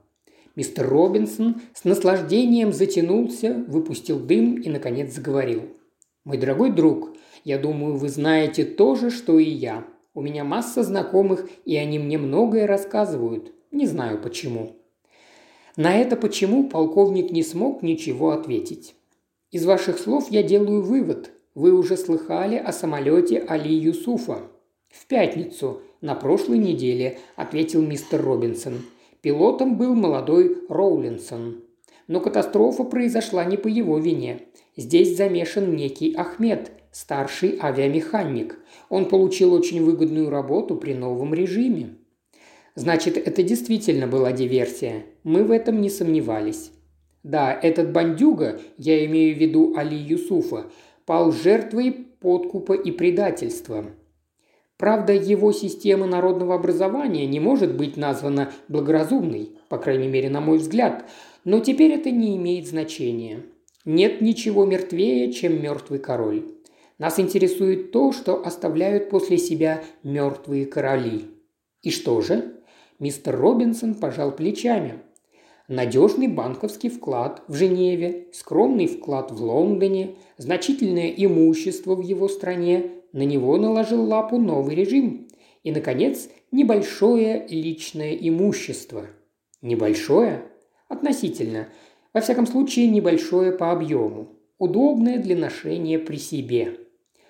Мистер 0.56 0.90
Робинсон 0.90 1.62
с 1.76 1.84
наслаждением 1.84 2.74
затянулся, 2.74 3.64
выпустил 3.68 4.20
дым 4.20 4.56
и, 4.56 4.68
наконец, 4.68 5.14
заговорил. 5.14 5.62
«Мой 6.26 6.38
дорогой 6.38 6.72
друг, 6.72 7.12
я 7.44 7.60
думаю, 7.60 7.98
вы 7.98 8.10
знаете 8.10 8.66
то 8.66 8.96
же, 8.96 9.12
что 9.12 9.38
и 9.38 9.50
я. 9.50 9.86
У 10.16 10.22
меня 10.22 10.44
масса 10.44 10.82
знакомых, 10.82 11.48
и 11.66 11.78
они 11.78 12.00
мне 12.00 12.18
многое 12.18 12.66
рассказывают. 12.66 13.54
Не 13.70 13.86
знаю 13.86 14.20
почему. 14.20 14.81
На 15.78 15.98
это 15.98 16.16
почему 16.16 16.68
полковник 16.68 17.32
не 17.32 17.44
смог 17.44 17.82
ничего 17.82 18.32
ответить. 18.32 18.96
Из 19.52 19.66
ваших 19.66 20.00
слов 20.00 20.30
я 20.30 20.44
делаю 20.44 20.82
вывод. 20.82 21.32
Вы 21.56 21.74
уже 21.74 21.98
слыхали 21.98 22.56
о 22.56 22.72
самолете 22.72 23.40
Али 23.40 23.74
Юсуфа. 23.74 24.44
В 24.90 25.06
пятницу, 25.08 25.82
на 26.02 26.16
прошлой 26.16 26.58
неделе, 26.58 27.20
ответил 27.36 27.82
мистер 27.82 28.22
Робинсон. 28.22 28.82
Пилотом 29.22 29.78
был 29.78 29.94
молодой 29.94 30.58
Роулинсон. 30.68 31.62
Но 32.08 32.20
катастрофа 32.20 32.84
произошла 32.84 33.46
не 33.46 33.56
по 33.56 33.68
его 33.68 33.98
вине. 33.98 34.42
Здесь 34.76 35.16
замешан 35.16 35.76
некий 35.76 36.14
Ахмед, 36.14 36.72
старший 36.92 37.58
авиамеханик. 37.62 38.60
Он 38.90 39.08
получил 39.08 39.54
очень 39.54 39.84
выгодную 39.84 40.30
работу 40.30 40.76
при 40.76 40.94
новом 40.94 41.34
режиме. 41.34 41.96
Значит, 42.76 43.18
это 43.18 43.44
действительно 43.44 44.08
была 44.08 44.32
диверсия. 44.32 45.06
Мы 45.24 45.44
в 45.44 45.52
этом 45.52 45.82
не 45.82 45.90
сомневались. 45.90 46.72
Да, 47.24 47.54
этот 47.54 47.92
бандюга, 47.92 48.60
я 48.78 49.06
имею 49.06 49.36
в 49.36 49.40
виду 49.40 49.76
Али 49.76 49.98
Юсуфа, 49.98 50.72
пал 51.06 51.32
жертвой 51.32 51.92
подкупа 51.92 52.74
и 52.74 52.92
предательства. 52.92 53.86
Правда, 54.78 55.14
его 55.14 55.52
система 55.52 56.08
народного 56.08 56.56
образования 56.56 57.28
не 57.28 57.40
может 57.40 57.76
быть 57.76 57.98
названа 57.98 58.52
благоразумной, 58.68 59.52
по 59.70 59.78
крайней 59.78 60.08
мере, 60.08 60.30
на 60.30 60.42
мой 60.42 60.58
взгляд, 60.58 61.08
но 61.44 61.60
теперь 61.60 61.92
это 61.92 62.10
не 62.10 62.36
имеет 62.38 62.68
значения. 62.68 63.44
Нет 63.86 64.22
ничего 64.22 64.66
мертвее, 64.66 65.32
чем 65.34 65.62
мертвый 65.62 66.00
король. 66.00 66.46
Нас 66.98 67.20
интересует 67.20 67.92
то, 67.92 68.12
что 68.12 68.44
оставляют 68.44 69.10
после 69.10 69.38
себя 69.38 69.84
мертвые 70.04 70.66
короли. 70.66 71.26
И 71.82 71.92
что 71.92 72.22
же? 72.22 72.61
Мистер 73.02 73.36
Робинсон 73.36 73.96
пожал 73.96 74.32
плечами. 74.32 75.00
Надежный 75.68 76.28
банковский 76.28 76.90
вклад 76.90 77.42
в 77.48 77.56
Женеве, 77.56 78.28
скромный 78.32 78.86
вклад 78.86 79.32
в 79.32 79.44
Лондоне, 79.44 80.18
значительное 80.38 81.08
имущество 81.08 81.96
в 81.96 82.02
его 82.02 82.28
стране, 82.28 82.92
на 83.12 83.24
него 83.24 83.58
наложил 83.58 84.04
лапу 84.04 84.38
новый 84.38 84.76
режим. 84.76 85.28
И, 85.64 85.72
наконец, 85.72 86.30
небольшое 86.52 87.48
личное 87.50 88.14
имущество. 88.14 89.08
Небольшое? 89.64 90.44
Относительно. 90.88 91.70
Во 92.14 92.22
всяком 92.22 92.46
случае, 92.46 92.88
небольшое 92.88 93.52
по 93.52 93.72
объему. 93.72 94.28
Удобное 94.60 95.18
для 95.18 95.36
ношения 95.36 95.98
при 95.98 96.18
себе. 96.18 96.78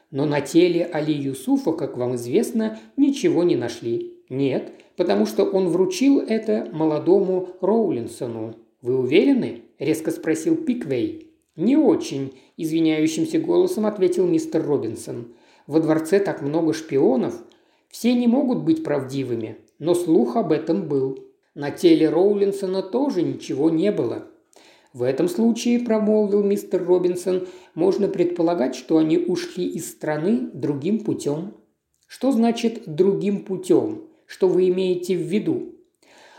Но 0.10 0.26
на 0.26 0.41
теле 0.41 0.84
Али 0.84 1.14
Юсуфа, 1.14 1.72
как 1.72 1.95
вам 1.95 2.15
известно, 2.15 2.77
ничего 2.98 3.45
не 3.45 3.56
нашли. 3.56 4.18
Нет, 4.27 4.73
потому 5.02 5.26
что 5.26 5.45
он 5.45 5.69
вручил 5.69 6.19
это 6.19 6.69
молодому 6.72 7.56
Роулинсону. 7.60 8.53
Вы 8.84 8.99
уверены? 8.99 9.64
резко 9.80 10.11
спросил 10.11 10.56
Пиквей. 10.56 11.32
Не 11.56 11.76
очень, 11.76 12.38
извиняющимся 12.56 13.40
голосом 13.40 13.88
ответил 13.88 14.28
мистер 14.28 14.64
Робинсон. 14.64 15.34
Во 15.65 15.80
дворце 15.80 16.19
так 16.19 16.44
много 16.44 16.72
шпионов. 16.73 17.34
Все 17.90 18.14
не 18.14 18.28
могут 18.28 18.61
быть 18.61 18.84
правдивыми, 18.84 19.57
но 19.80 19.95
слух 19.95 20.36
об 20.36 20.52
этом 20.52 20.88
был. 20.88 21.18
На 21.56 21.72
теле 21.72 22.07
Роулинсона 22.07 22.84
тоже 22.84 23.23
ничего 23.23 23.72
не 23.72 23.91
было. 23.91 24.28
В 24.94 25.02
этом 25.02 25.28
случае, 25.30 25.80
промолвил 25.80 26.44
мистер 26.44 26.86
Робинсон, 26.86 27.48
можно 27.73 28.07
предполагать, 28.07 28.76
что 28.76 28.99
они 28.99 29.18
ушли 29.18 29.65
из 29.65 29.90
страны 29.90 30.52
другим 30.53 30.99
путем. 30.99 31.56
Что 32.06 32.32
значит 32.32 32.84
«другим 32.86 33.45
путем»? 33.45 34.10
Что 34.31 34.47
вы 34.47 34.69
имеете 34.69 35.17
в 35.17 35.23
виду? 35.23 35.75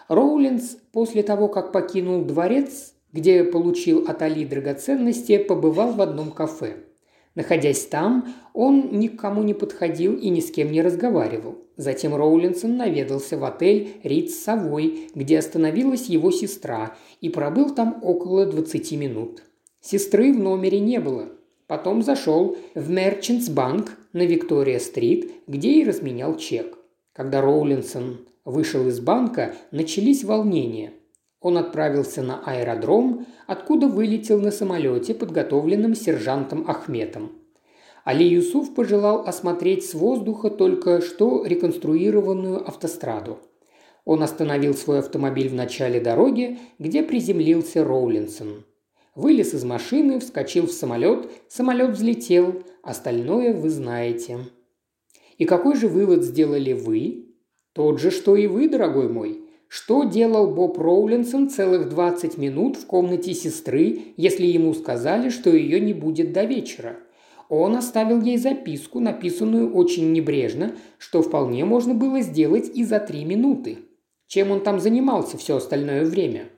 Роулинс 0.09 0.79
после 0.93 1.23
того, 1.23 1.49
как 1.49 1.73
покинул 1.73 2.25
дворец, 2.25 2.95
где 3.13 3.45
получил 3.45 4.07
от 4.09 4.23
Али 4.23 4.47
драгоценности, 4.47 5.37
побывал 5.37 5.93
в 5.93 6.01
одном 6.01 6.33
кафе. 6.33 6.77
Находясь 7.35 7.85
там, 7.85 8.35
он 8.55 8.99
никому 8.99 9.43
не 9.43 9.53
подходил 9.53 10.17
и 10.17 10.31
ни 10.31 10.41
с 10.41 10.51
кем 10.51 10.73
не 10.73 10.81
разговаривал. 10.81 11.59
Затем 11.77 12.15
Роулинсон 12.15 12.79
наведался 12.79 13.37
в 13.37 13.45
отель 13.45 13.97
«Риц 14.03 14.37
Совой», 14.37 15.11
где 15.15 15.39
остановилась 15.39 16.07
его 16.07 16.31
сестра, 16.31 16.97
и 17.21 17.29
пробыл 17.29 17.75
там 17.75 17.99
около 18.03 18.47
20 18.47 18.93
минут. 18.93 19.43
Сестры 19.83 20.33
в 20.33 20.39
номере 20.39 20.81
не 20.81 20.99
было. 20.99 21.29
Потом 21.67 22.03
зашел 22.03 22.57
в 22.75 22.91
Bank 22.91 23.91
на 24.15 24.23
Виктория-стрит, 24.23 25.31
где 25.47 25.73
и 25.73 25.85
разменял 25.85 26.39
чек. 26.39 26.79
Когда 27.13 27.43
Роулинсон 27.43 28.27
вышел 28.45 28.89
из 28.89 28.99
банка, 28.99 29.55
начались 29.71 30.25
волнения. 30.25 30.95
Он 31.43 31.59
отправился 31.59 32.23
на 32.23 32.43
аэродром, 32.45 33.27
откуда 33.47 33.87
вылетел 33.87 34.41
на 34.41 34.51
самолете, 34.51 35.13
подготовленном 35.13 35.95
сержантом 35.95 36.65
Ахметом. 36.69 37.33
Али 38.05 38.27
Юсуф 38.27 38.75
пожелал 38.75 39.27
осмотреть 39.27 39.85
с 39.85 39.95
воздуха 39.95 40.49
только 40.51 41.03
что 41.03 41.45
реконструированную 41.45 42.67
автостраду. 42.67 43.39
Он 44.05 44.23
остановил 44.23 44.75
свой 44.75 45.01
автомобиль 45.01 45.49
в 45.49 45.55
начале 45.55 46.01
дороги, 46.01 46.59
где 46.79 47.03
приземлился 47.03 47.85
Роулинсон. 47.85 48.65
Вылез 49.15 49.53
из 49.53 49.65
машины, 49.65 50.19
вскочил 50.19 50.67
в 50.67 50.73
самолет, 50.73 51.31
самолет 51.49 51.91
взлетел, 51.91 52.63
остальное 52.83 53.53
вы 53.53 53.69
знаете. 53.69 54.39
И 55.39 55.45
какой 55.45 55.77
же 55.77 55.89
вывод 55.89 56.23
сделали 56.23 56.73
вы? 56.73 57.27
Тот 57.73 58.01
же, 58.01 58.11
что 58.11 58.37
и 58.37 58.47
вы, 58.47 58.69
дорогой 58.69 59.09
мой. 59.09 59.43
Что 59.69 60.05
делал 60.05 60.49
Боб 60.49 60.79
Роулинсон 60.79 61.49
целых 61.49 61.89
20 61.89 62.37
минут 62.37 62.77
в 62.77 62.87
комнате 62.87 63.33
сестры, 63.33 64.01
если 64.19 64.45
ему 64.45 64.75
сказали, 64.75 65.31
что 65.31 65.49
ее 65.49 65.81
не 65.81 65.95
будет 65.95 66.35
до 66.35 66.45
вечера? 66.45 66.97
Он 67.49 67.77
оставил 67.77 68.21
ей 68.21 68.37
записку, 68.37 69.01
написанную 69.01 69.75
очень 69.75 70.13
небрежно, 70.13 70.77
что 70.99 71.23
вполне 71.23 71.65
можно 71.65 71.95
было 71.95 72.21
сделать 72.21 72.71
и 72.75 72.85
за 72.85 72.99
три 73.01 73.25
минуты. 73.25 73.79
Чем 74.27 74.51
он 74.51 74.63
там 74.63 74.81
занимался 74.81 75.39
все 75.39 75.57
остальное 75.57 76.05
время? 76.05 76.49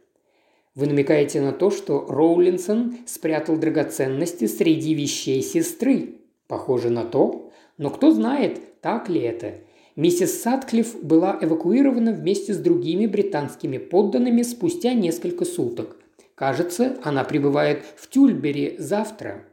Вы 0.74 0.86
намекаете 0.86 1.40
на 1.40 1.52
то, 1.52 1.70
что 1.70 2.06
Роулинсон 2.08 2.96
спрятал 3.06 3.56
драгоценности 3.56 4.46
среди 4.46 4.94
вещей 4.94 5.40
сестры. 5.40 6.16
Похоже 6.48 6.90
на 6.90 7.04
то. 7.04 7.43
Но 7.78 7.90
кто 7.90 8.10
знает, 8.10 8.80
так 8.80 9.08
ли 9.08 9.20
это. 9.20 9.54
Миссис 9.96 10.42
Садклифф 10.42 11.02
была 11.02 11.38
эвакуирована 11.40 12.12
вместе 12.12 12.52
с 12.52 12.58
другими 12.58 13.06
британскими 13.06 13.78
подданными 13.78 14.42
спустя 14.42 14.92
несколько 14.92 15.44
суток. 15.44 15.96
Кажется, 16.34 16.96
она 17.02 17.22
прибывает 17.22 17.84
в 17.96 18.08
Тюльбери 18.08 18.76
завтра. 18.78 19.44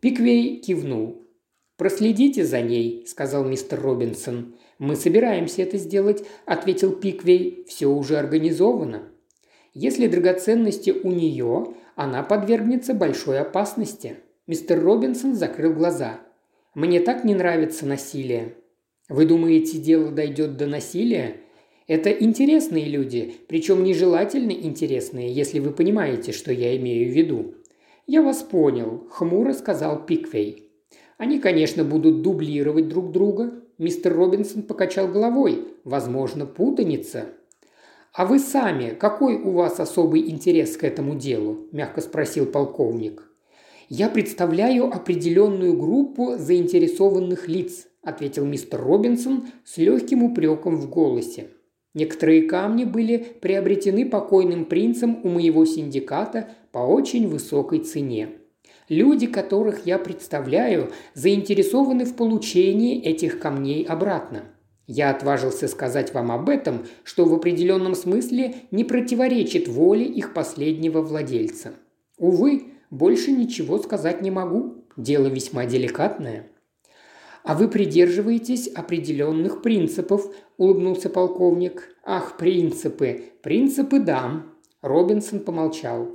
Пиквей 0.00 0.56
кивнул. 0.56 1.22
«Проследите 1.76 2.44
за 2.44 2.62
ней»,– 2.62 3.04
сказал 3.06 3.44
мистер 3.44 3.80
Робинсон. 3.80 4.54
«Мы 4.78 4.96
собираемся 4.96 5.62
это 5.62 5.78
сделать»,– 5.78 6.24
ответил 6.46 6.92
Пиквей. 6.92 7.64
«Все 7.68 7.86
уже 7.86 8.18
организовано». 8.18 9.02
«Если 9.74 10.06
драгоценности 10.06 10.90
у 10.90 11.10
нее, 11.10 11.74
она 11.96 12.22
подвергнется 12.22 12.94
большой 12.94 13.40
опасности». 13.40 14.16
Мистер 14.46 14.82
Робинсон 14.82 15.34
закрыл 15.34 15.72
глаза. 15.72 16.20
«Мне 16.74 17.00
так 17.00 17.24
не 17.24 17.34
нравится 17.34 17.86
насилие. 17.86 18.54
Вы 19.08 19.26
думаете, 19.26 19.78
дело 19.78 20.10
дойдет 20.10 20.56
до 20.56 20.66
насилия? 20.66 21.36
Это 21.86 22.10
интересные 22.10 22.86
люди, 22.86 23.34
причем 23.48 23.84
нежелательно 23.84 24.52
интересные, 24.52 25.32
если 25.32 25.58
вы 25.58 25.72
понимаете, 25.72 26.32
что 26.32 26.52
я 26.52 26.76
имею 26.76 27.10
в 27.10 27.14
виду. 27.14 27.54
Я 28.06 28.22
вас 28.22 28.42
понял, 28.42 29.06
хмуро 29.10 29.52
сказал 29.52 30.06
Пиквей. 30.06 30.70
Они, 31.18 31.38
конечно, 31.38 31.84
будут 31.84 32.22
дублировать 32.22 32.88
друг 32.88 33.12
друга. 33.12 33.52
Мистер 33.78 34.14
Робинсон 34.14 34.62
покачал 34.62 35.08
головой. 35.08 35.68
Возможно, 35.84 36.46
путаница. 36.46 37.26
«А 38.12 38.26
вы 38.26 38.38
сами, 38.38 38.90
какой 38.90 39.36
у 39.36 39.52
вас 39.52 39.80
особый 39.80 40.28
интерес 40.28 40.76
к 40.76 40.84
этому 40.84 41.14
делу?»– 41.14 41.68
мягко 41.72 42.02
спросил 42.02 42.44
полковник. 42.44 43.31
«Я 43.94 44.08
представляю 44.08 44.86
определенную 44.86 45.76
группу 45.76 46.38
заинтересованных 46.38 47.46
лиц»,– 47.46 47.88
ответил 48.02 48.46
мистер 48.46 48.80
Робинсон 48.80 49.48
с 49.66 49.76
легким 49.76 50.22
упреком 50.22 50.76
в 50.76 50.88
голосе. 50.88 51.48
«Некоторые 51.92 52.44
камни 52.44 52.84
были 52.84 53.18
приобретены 53.18 54.08
покойным 54.08 54.64
принцем 54.64 55.20
у 55.22 55.28
моего 55.28 55.66
синдиката 55.66 56.48
по 56.72 56.78
очень 56.78 57.28
высокой 57.28 57.80
цене. 57.80 58.30
Люди, 58.88 59.26
которых 59.26 59.84
я 59.84 59.98
представляю, 59.98 60.90
заинтересованы 61.12 62.06
в 62.06 62.16
получении 62.16 62.98
этих 62.98 63.40
камней 63.40 63.84
обратно. 63.84 64.44
Я 64.86 65.10
отважился 65.10 65.68
сказать 65.68 66.14
вам 66.14 66.32
об 66.32 66.48
этом, 66.48 66.86
что 67.04 67.26
в 67.26 67.34
определенном 67.34 67.94
смысле 67.94 68.54
не 68.70 68.84
противоречит 68.84 69.68
воле 69.68 70.06
их 70.06 70.32
последнего 70.32 71.02
владельца. 71.02 71.74
Увы, 72.16 72.71
больше 72.92 73.32
ничего 73.32 73.78
сказать 73.78 74.20
не 74.20 74.30
могу. 74.30 74.84
Дело 74.98 75.26
весьма 75.26 75.64
деликатное. 75.64 76.50
«А 77.42 77.54
вы 77.56 77.66
придерживаетесь 77.66 78.68
определенных 78.68 79.62
принципов»,– 79.62 80.32
улыбнулся 80.58 81.08
полковник. 81.08 81.88
«Ах, 82.04 82.36
принципы! 82.36 83.32
Принципы 83.42 83.98
да!» 83.98 84.44
Робинсон 84.82 85.40
помолчал. 85.40 86.08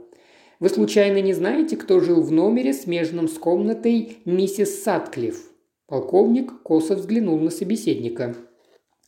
«Вы 0.59 0.69
случайно 0.69 1.19
не 1.19 1.33
знаете, 1.33 1.77
кто 1.77 1.99
жил 1.99 2.21
в 2.21 2.31
номере, 2.31 2.73
смежном 2.73 3.27
с 3.27 3.33
комнатой 3.39 4.19
миссис 4.25 4.83
Садклифф?» 4.83 5.49
Полковник 5.87 6.61
косо 6.61 6.95
взглянул 6.95 7.39
на 7.39 7.49
собеседника. 7.49 8.35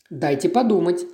«Дайте 0.10 0.50
подумать». 0.50 1.06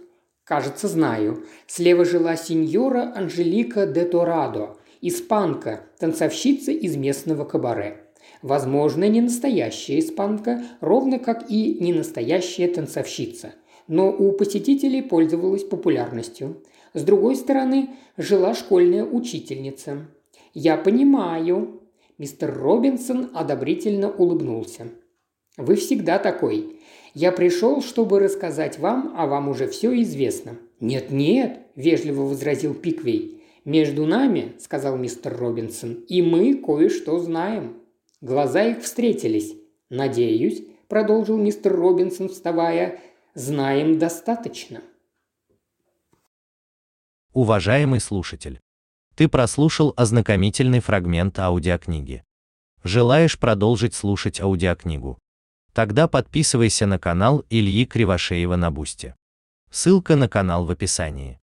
«Кажется, 0.46 0.88
знаю. 0.88 1.44
Слева 1.68 2.06
жила 2.06 2.38
сеньора 2.38 3.12
Анжелика 3.16 3.86
де 3.88 4.06
Торадо, 4.06 4.78
испанка, 5.08 5.82
танцовщица 6.00 6.72
из 6.72 6.96
местного 6.96 7.46
кабаре. 7.46 8.06
Возможно, 8.42 9.08
не 9.08 9.22
настоящая 9.22 10.00
испанка, 10.00 10.64
ровно 10.82 11.20
как 11.20 11.50
и 11.50 11.78
не 11.80 11.94
настоящая 11.94 12.68
танцовщица. 12.68 13.54
Но 13.88 14.12
у 14.12 14.32
посетителей 14.32 15.02
пользовалась 15.02 15.64
популярностью. 15.64 16.64
С 16.94 17.04
другой 17.04 17.36
стороны, 17.36 17.90
жила 18.18 18.56
школьная 18.56 19.04
учительница. 19.04 20.08
«Я 20.54 20.78
понимаю»,– 20.78 21.82
мистер 22.18 22.58
Робинсон 22.58 23.30
одобрительно 23.34 24.10
улыбнулся. 24.10 24.88
«Вы 25.58 25.76
всегда 25.76 26.18
такой. 26.18 26.80
Я 27.14 27.32
пришел, 27.32 27.82
чтобы 27.82 28.20
рассказать 28.20 28.80
вам, 28.80 29.14
а 29.16 29.28
вам 29.28 29.50
уже 29.50 29.68
все 29.68 30.02
известно». 30.02 30.58
«Нет-нет»,– 30.80 31.60
вежливо 31.76 32.24
возразил 32.24 32.74
Пиквей. 32.74 33.44
«Между 33.66 34.06
нами»,– 34.06 34.56
сказал 34.60 34.96
мистер 34.96 35.36
Робинсон,– 35.36 35.94
«и 36.08 36.22
мы 36.22 36.54
кое-что 36.54 37.18
знаем». 37.18 37.82
Глаза 38.22 38.64
их 38.64 38.84
встретились. 38.84 39.56
«Надеюсь»,– 39.90 40.64
продолжил 40.88 41.38
мистер 41.38 41.76
Робинсон, 41.76 42.30
вставая,– 42.30 43.00
«знаем 43.34 43.98
достаточно». 43.98 44.82
Уважаемый 47.34 48.00
слушатель, 48.00 48.60
ты 49.16 49.28
прослушал 49.28 49.94
ознакомительный 49.98 50.80
фрагмент 50.80 51.40
аудиокниги. 51.40 52.24
Желаешь 52.84 53.40
продолжить 53.40 53.96
слушать 53.96 54.40
аудиокнигу? 54.40 55.18
Тогда 55.74 56.08
подписывайся 56.08 56.86
на 56.86 57.00
канал 57.00 57.44
Ильи 57.50 57.86
Кривошеева 57.86 58.56
на 58.56 58.70
Бусте. 58.70 59.16
Ссылка 59.72 60.16
на 60.16 60.30
канал 60.30 60.66
в 60.66 60.72
описании. 60.72 61.40